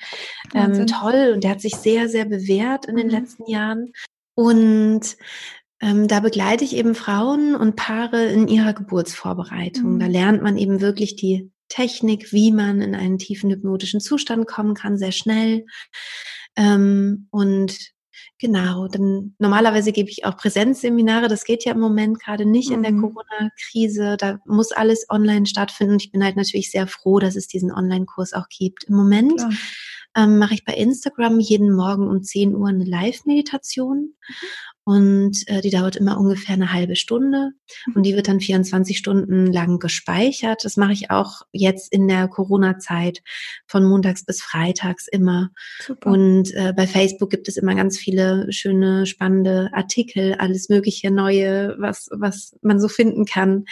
ähm, 0.55 0.87
toll 0.87 1.33
und 1.35 1.45
der 1.45 1.53
hat 1.53 1.61
sich 1.61 1.77
sehr, 1.77 2.09
sehr 2.09 2.27
bewährt 2.27 2.87
in 2.87 2.97
den 2.97 3.07
mhm. 3.07 3.13
letzten 3.13 3.51
Jahren. 3.51 3.93
Und 4.35 5.17
ähm, 5.81 6.09
da 6.09 6.21
begleite 6.21 6.65
ich 6.65 6.75
eben 6.75 6.95
Frauen 6.95 7.55
und 7.55 7.77
Paare 7.77 8.27
in 8.27 8.49
ihrer 8.49 8.73
Geburtsvorbereitung. 8.73 9.95
Mhm. 9.95 10.01
Da 10.01 10.07
lernt 10.07 10.43
man 10.43 10.57
eben 10.57 10.81
wirklich 10.81 11.17
die 11.17 11.51
Technik, 11.69 12.33
wie 12.33 12.53
man 12.53 12.81
in 12.81 12.95
einen 12.95 13.19
tiefen 13.19 13.51
hypnotischen 13.51 14.01
Zustand 14.01 14.47
kommen 14.47 14.75
kann, 14.75 14.99
sehr 14.99 15.13
schnell. 15.13 15.67
Ähm, 16.57 17.29
und 17.31 17.77
genau, 18.39 18.89
dann 18.89 19.35
normalerweise 19.39 19.93
gebe 19.93 20.09
ich 20.09 20.25
auch 20.25 20.37
Präsenzseminare. 20.37 21.29
Das 21.29 21.45
geht 21.45 21.65
ja 21.65 21.73
im 21.73 21.81
Moment 21.81 22.21
gerade 22.21 22.47
nicht 22.47 22.71
mhm. 22.71 22.77
in 22.77 22.83
der 22.83 22.93
mhm. 22.93 23.03
Corona-Krise. 23.03 24.17
Da 24.17 24.39
muss 24.47 24.73
alles 24.73 25.07
online 25.11 25.47
stattfinden. 25.47 25.99
Ich 26.01 26.11
bin 26.11 26.25
halt 26.25 26.37
natürlich 26.37 26.71
sehr 26.71 26.87
froh, 26.87 27.19
dass 27.19 27.37
es 27.37 27.49
diesen 27.49 27.73
Online-Kurs 27.73 28.33
auch 28.33 28.49
gibt. 28.49 28.85
Im 28.85 28.95
Moment 28.95 29.43
ähm, 30.17 30.39
mache 30.39 30.55
ich 30.55 30.65
bei 30.65 30.75
Instagram 30.75 31.39
jeden 31.39 31.75
Morgen 31.75 32.09
um 32.09 32.23
10 32.23 32.55
Uhr 32.55 32.69
eine 32.69 32.85
Live-Meditation. 32.85 34.15
Mhm. 34.29 34.35
Und 34.89 35.49
äh, 35.49 35.63
die 35.63 35.71
dauert 35.71 35.97
immer 35.97 36.17
ungefähr 36.17 36.55
eine 36.55 36.73
halbe 36.73 36.95
Stunde 36.95 37.51
und 37.97 38.05
die 38.05 38.15
wird 38.15 38.29
dann 38.29 38.39
24 38.39 38.97
Stunden 38.97 39.53
lang 39.53 39.81
gespeichert. 39.81 40.65
Das 40.65 40.77
mache 40.77 40.93
ich 40.93 41.11
auch 41.11 41.43
jetzt 41.51 41.93
in 41.93 42.07
der 42.07 42.29
Corona-Zeit 42.29 43.21
von 43.67 43.85
montags 43.85 44.25
bis 44.25 44.41
freitags 44.41 45.09
immer. 45.09 45.51
Super. 45.85 46.09
Und 46.09 46.55
äh, 46.55 46.73
bei 46.73 46.87
Facebook 46.87 47.31
gibt 47.31 47.49
es 47.49 47.57
immer 47.57 47.75
ganz 47.75 47.99
viele 47.99 48.47
schöne, 48.53 49.07
spannende 49.07 49.71
Artikel, 49.73 50.35
alles 50.35 50.69
mögliche 50.69 51.11
Neue, 51.11 51.75
was, 51.81 52.09
was 52.13 52.57
man 52.63 52.79
so 52.79 52.87
finden 52.87 53.25
kann. 53.25 53.65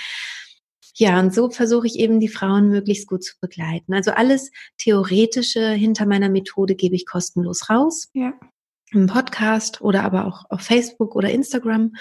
Ja, 0.97 1.18
und 1.20 1.34
so 1.34 1.51
versuche 1.51 1.86
ich 1.86 1.99
eben 1.99 2.20
die 2.20 2.28
Frauen 2.28 2.68
möglichst 2.68 3.09
gut 3.09 3.24
zu 3.24 3.34
begleiten. 3.40 3.95
Also 3.95 4.12
alles 4.12 4.51
Theoretische 4.78 5.70
hinter 5.70 6.07
meiner 6.07 6.28
Methode 6.28 6.74
gebe 6.74 6.95
ich 6.95 7.07
kostenlos 7.07 7.68
raus. 7.68 8.11
Ja 8.14 8.32
im 8.95 9.07
Podcast 9.07 9.80
oder 9.80 10.05
aber 10.05 10.26
auch 10.26 10.45
auf 10.51 10.62
Facebook 10.62 11.14
oder 11.16 11.30
Instagram. 11.30 11.95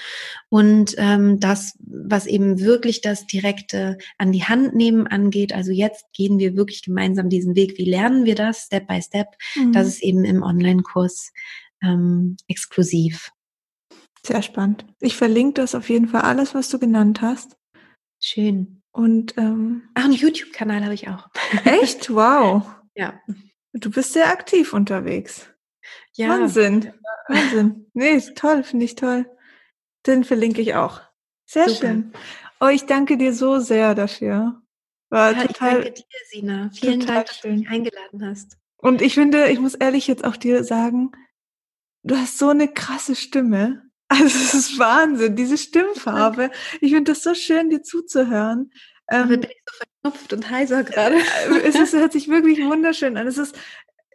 Und 0.49 0.95
ähm, 0.97 1.39
das, 1.39 1.77
was 1.79 2.25
eben 2.25 2.59
wirklich 2.59 3.01
das 3.01 3.25
direkte 3.25 3.97
an 4.17 4.31
die 4.31 4.43
Hand 4.43 4.75
nehmen 4.75 5.07
angeht, 5.07 5.53
also 5.53 5.71
jetzt 5.71 6.05
gehen 6.13 6.39
wir 6.39 6.55
wirklich 6.55 6.83
gemeinsam 6.83 7.29
diesen 7.29 7.55
Weg. 7.55 7.77
Wie 7.77 7.89
lernen 7.89 8.25
wir 8.25 8.35
das 8.35 8.65
Step 8.65 8.87
by 8.87 9.01
Step? 9.01 9.27
Mhm. 9.55 9.73
Das 9.73 9.87
ist 9.87 10.03
eben 10.03 10.23
im 10.23 10.43
Online-Kurs 10.43 11.31
ähm, 11.81 12.37
exklusiv. 12.47 13.31
Sehr 14.25 14.41
spannend. 14.41 14.85
Ich 14.99 15.15
verlinke 15.15 15.61
das 15.61 15.75
auf 15.75 15.89
jeden 15.89 16.07
Fall 16.07 16.21
alles, 16.21 16.53
was 16.53 16.69
du 16.69 16.79
genannt 16.79 17.21
hast. 17.21 17.57
Schön. 18.21 18.82
Und 18.93 19.37
ähm, 19.37 19.89
Ach, 19.95 20.05
einen 20.05 20.13
YouTube-Kanal 20.13 20.83
habe 20.83 20.93
ich 20.93 21.09
auch. 21.09 21.27
Echt? 21.65 22.13
Wow. 22.13 22.63
ja. 22.95 23.19
Du 23.73 23.89
bist 23.89 24.13
sehr 24.13 24.29
aktiv 24.29 24.71
unterwegs. 24.71 25.49
Ja. 26.13 26.29
Wahnsinn. 26.29 26.93
Wahnsinn. 27.27 27.87
Nee, 27.93 28.11
ist 28.11 28.35
toll, 28.37 28.63
finde 28.63 28.85
ich 28.85 28.95
toll. 28.95 29.25
Den 30.05 30.23
verlinke 30.23 30.61
ich 30.61 30.75
auch. 30.75 31.01
Sehr 31.45 31.69
Super. 31.69 31.87
schön. 31.87 32.13
Oh, 32.59 32.67
ich 32.67 32.85
danke 32.85 33.17
dir 33.17 33.33
so 33.33 33.59
sehr 33.59 33.95
dafür. 33.95 34.61
War 35.09 35.33
ja, 35.33 35.47
total, 35.47 35.79
ich 35.79 35.83
danke 35.85 35.93
dir, 35.93 36.03
Sina. 36.29 36.69
Vielen 36.73 36.99
Dank, 36.99 37.25
dass 37.27 37.37
schön. 37.37 37.51
du 37.51 37.59
mich 37.59 37.69
eingeladen 37.69 38.25
hast. 38.27 38.57
Und 38.77 39.01
ich 39.01 39.15
finde, 39.15 39.49
ich 39.49 39.59
muss 39.59 39.75
ehrlich 39.75 40.07
jetzt 40.07 40.23
auch 40.23 40.37
dir 40.37 40.63
sagen, 40.63 41.11
du 42.03 42.15
hast 42.15 42.37
so 42.37 42.49
eine 42.49 42.67
krasse 42.67 43.15
Stimme. 43.15 43.83
Also 44.13 44.25
es 44.25 44.53
ist 44.53 44.79
Wahnsinn, 44.79 45.35
diese 45.35 45.57
Stimmfarbe. 45.57 46.51
Ich 46.81 46.91
finde 46.91 47.11
das 47.11 47.23
so 47.23 47.33
schön, 47.33 47.71
dir 47.71 47.81
zuzuhören. 47.81 48.71
Ähm, 49.09 49.27
bin 49.27 49.41
ich 49.43 49.63
so 49.67 49.77
verknüpft 49.77 50.33
und 50.33 50.49
heiser 50.51 50.83
gerade. 50.83 51.17
es 51.65 51.75
ist, 51.75 51.93
hört 51.93 52.11
sich 52.11 52.27
wirklich 52.27 52.59
wunderschön 52.59 53.17
an. 53.17 53.25
Es 53.25 53.39
ist, 53.39 53.55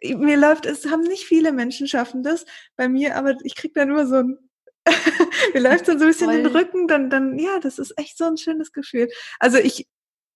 mir 0.01 0.37
läuft, 0.37 0.65
es 0.65 0.89
haben 0.89 1.01
nicht 1.01 1.25
viele 1.25 1.51
Menschen 1.51 1.87
schaffen 1.87 2.23
das 2.23 2.45
bei 2.77 2.87
mir, 2.87 3.17
aber 3.17 3.35
ich 3.43 3.55
krieg 3.55 3.73
dann 3.73 3.89
nur 3.89 4.07
so 4.07 4.15
ein, 4.15 4.37
mir 5.53 5.59
läuft 5.59 5.89
dann 5.89 5.99
so 5.99 6.05
ein 6.05 6.11
bisschen 6.11 6.29
Voll. 6.29 6.43
den 6.43 6.55
Rücken, 6.55 6.87
dann, 6.87 7.09
dann, 7.09 7.37
ja, 7.37 7.59
das 7.59 7.77
ist 7.77 7.93
echt 7.97 8.17
so 8.17 8.23
ein 8.23 8.37
schönes 8.37 8.71
Gefühl. 8.71 9.09
Also 9.39 9.57
ich 9.57 9.85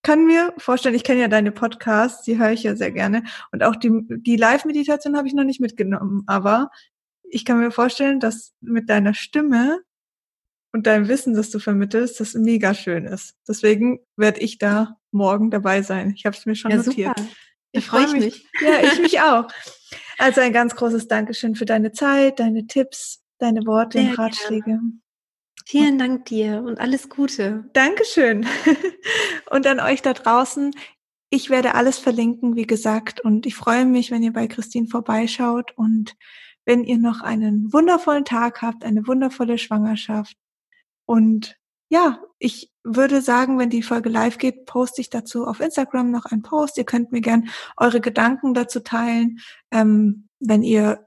kann 0.02 0.26
mir 0.26 0.54
vorstellen, 0.58 0.96
ich 0.96 1.06
kenne 1.06 1.22
ja 1.22 1.30
deine 1.30 1.54
Podcasts, 1.54 2.24
die 2.26 2.38
höre 2.38 2.52
ich 2.52 2.64
ja 2.64 2.76
sehr 2.76 2.92
gerne 2.92 3.24
und 3.54 3.64
auch 3.64 3.78
die, 3.78 3.90
die 4.10 4.36
Live-Meditation 4.36 5.16
habe 5.16 5.30
ich 5.30 5.34
noch 5.34 5.46
nicht 5.46 5.62
mitgenommen, 5.62 6.24
aber 6.28 6.70
ich 7.34 7.46
kann 7.46 7.60
mir 7.60 7.72
vorstellen, 7.72 8.20
dass 8.20 8.54
mit 8.62 8.90
deiner 8.90 9.14
Stimme 9.14 9.82
und 10.72 10.88
deinem 10.88 11.08
Wissen, 11.08 11.34
das 11.34 11.50
du 11.50 11.60
vermittelst, 11.60 12.20
das 12.20 12.34
mega 12.34 12.74
schön 12.74 13.06
ist. 13.06 13.36
Deswegen 13.48 14.00
werde 14.16 14.40
ich 14.42 14.58
da 14.58 14.98
morgen 15.12 15.52
dabei 15.52 15.82
sein. 15.82 16.14
Ich 16.16 16.26
habe 16.26 16.36
es 16.36 16.46
mir 16.46 16.56
schon 16.56 16.72
ja, 16.72 16.78
notiert. 16.78 17.18
Super. 17.18 17.32
Ich 17.72 17.86
freue 17.86 18.08
mich. 18.12 18.14
mich. 18.14 18.48
Ja, 18.62 18.84
ich 18.84 19.00
mich 19.00 19.20
auch. 19.22 19.48
Also 20.18 20.42
ein 20.42 20.54
ganz 20.54 20.76
großes 20.76 21.08
Dankeschön 21.08 21.56
für 21.56 21.66
deine 21.66 21.92
Zeit, 21.92 22.40
deine 22.40 22.68
Tipps, 22.68 23.24
deine 23.40 23.66
Worte 23.66 24.00
Sehr 24.00 24.10
und 24.10 24.20
Ratschläge. 24.20 24.66
Gerne. 24.66 24.94
Vielen 25.66 25.98
Dank 25.98 26.26
dir 26.26 26.62
und 26.64 26.80
alles 26.80 27.10
Gute. 27.10 27.66
Dankeschön. 27.74 28.46
Und 29.50 29.66
an 29.66 29.80
euch 29.80 30.02
da 30.02 30.14
draußen. 30.14 30.72
Ich 31.30 31.50
werde 31.50 31.74
alles 31.76 32.00
verlinken, 32.00 32.56
wie 32.56 32.68
gesagt, 32.68 33.22
und 33.22 33.46
ich 33.46 33.56
freue 33.56 33.86
mich, 33.86 34.12
wenn 34.12 34.24
ihr 34.24 34.34
bei 34.34 34.48
Christine 34.48 34.88
vorbeischaut 34.88 35.72
und 35.76 36.16
wenn 36.66 36.84
ihr 36.84 36.98
noch 36.98 37.22
einen 37.22 37.72
wundervollen 37.74 38.26
Tag 38.26 38.62
habt, 38.62 38.86
eine 38.86 39.08
wundervolle 39.08 39.58
Schwangerschaft 39.58 40.38
und 41.06 41.58
ja, 41.90 42.20
ich 42.40 42.72
würde 42.84 43.22
sagen, 43.22 43.60
wenn 43.60 43.70
die 43.70 43.84
Folge 43.84 44.10
live 44.10 44.40
geht, 44.40 44.66
poste 44.66 45.00
ich 45.00 45.12
dazu 45.12 45.46
auf 45.46 45.60
Instagram 45.60 46.10
noch 46.10 46.26
einen 46.26 46.42
Post. 46.42 46.78
Ihr 46.78 46.86
könnt 46.86 47.12
mir 47.12 47.22
gern 47.22 47.50
eure 47.78 48.02
Gedanken 48.02 48.56
dazu 48.56 48.80
teilen. 48.80 49.40
Ähm, 49.72 50.28
wenn 50.40 50.64
ihr 50.64 51.06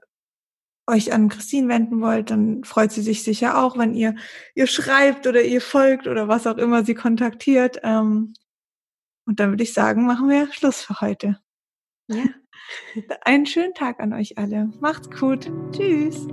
euch 0.87 1.11
an 1.11 1.27
Christine 1.27 1.67
wenden 1.67 1.99
wollt, 2.01 2.31
dann 2.31 2.63
freut 2.63 2.93
sie 2.93 3.01
sich 3.01 3.23
sicher 3.23 3.61
auch, 3.61 3.77
wenn 3.77 3.93
ihr 3.93 4.15
ihr 4.55 4.67
schreibt 4.67 5.27
oder 5.27 5.41
ihr 5.43 5.59
folgt 5.59 6.07
oder 6.07 6.29
was 6.29 6.47
auch 6.47 6.57
immer 6.57 6.85
sie 6.85 6.95
kontaktiert. 6.95 7.79
Ähm, 7.83 8.33
und 9.25 9.41
dann 9.41 9.49
würde 9.49 9.63
ich 9.63 9.73
sagen, 9.73 10.05
machen 10.05 10.29
wir 10.29 10.51
Schluss 10.53 10.81
für 10.81 11.01
heute. 11.01 11.37
Ja. 12.07 12.23
Einen 13.21 13.45
schönen 13.45 13.73
Tag 13.73 13.99
an 13.99 14.13
euch 14.13 14.37
alle. 14.37 14.71
Macht's 14.79 15.09
gut. 15.09 15.51
Tschüss. 15.71 16.27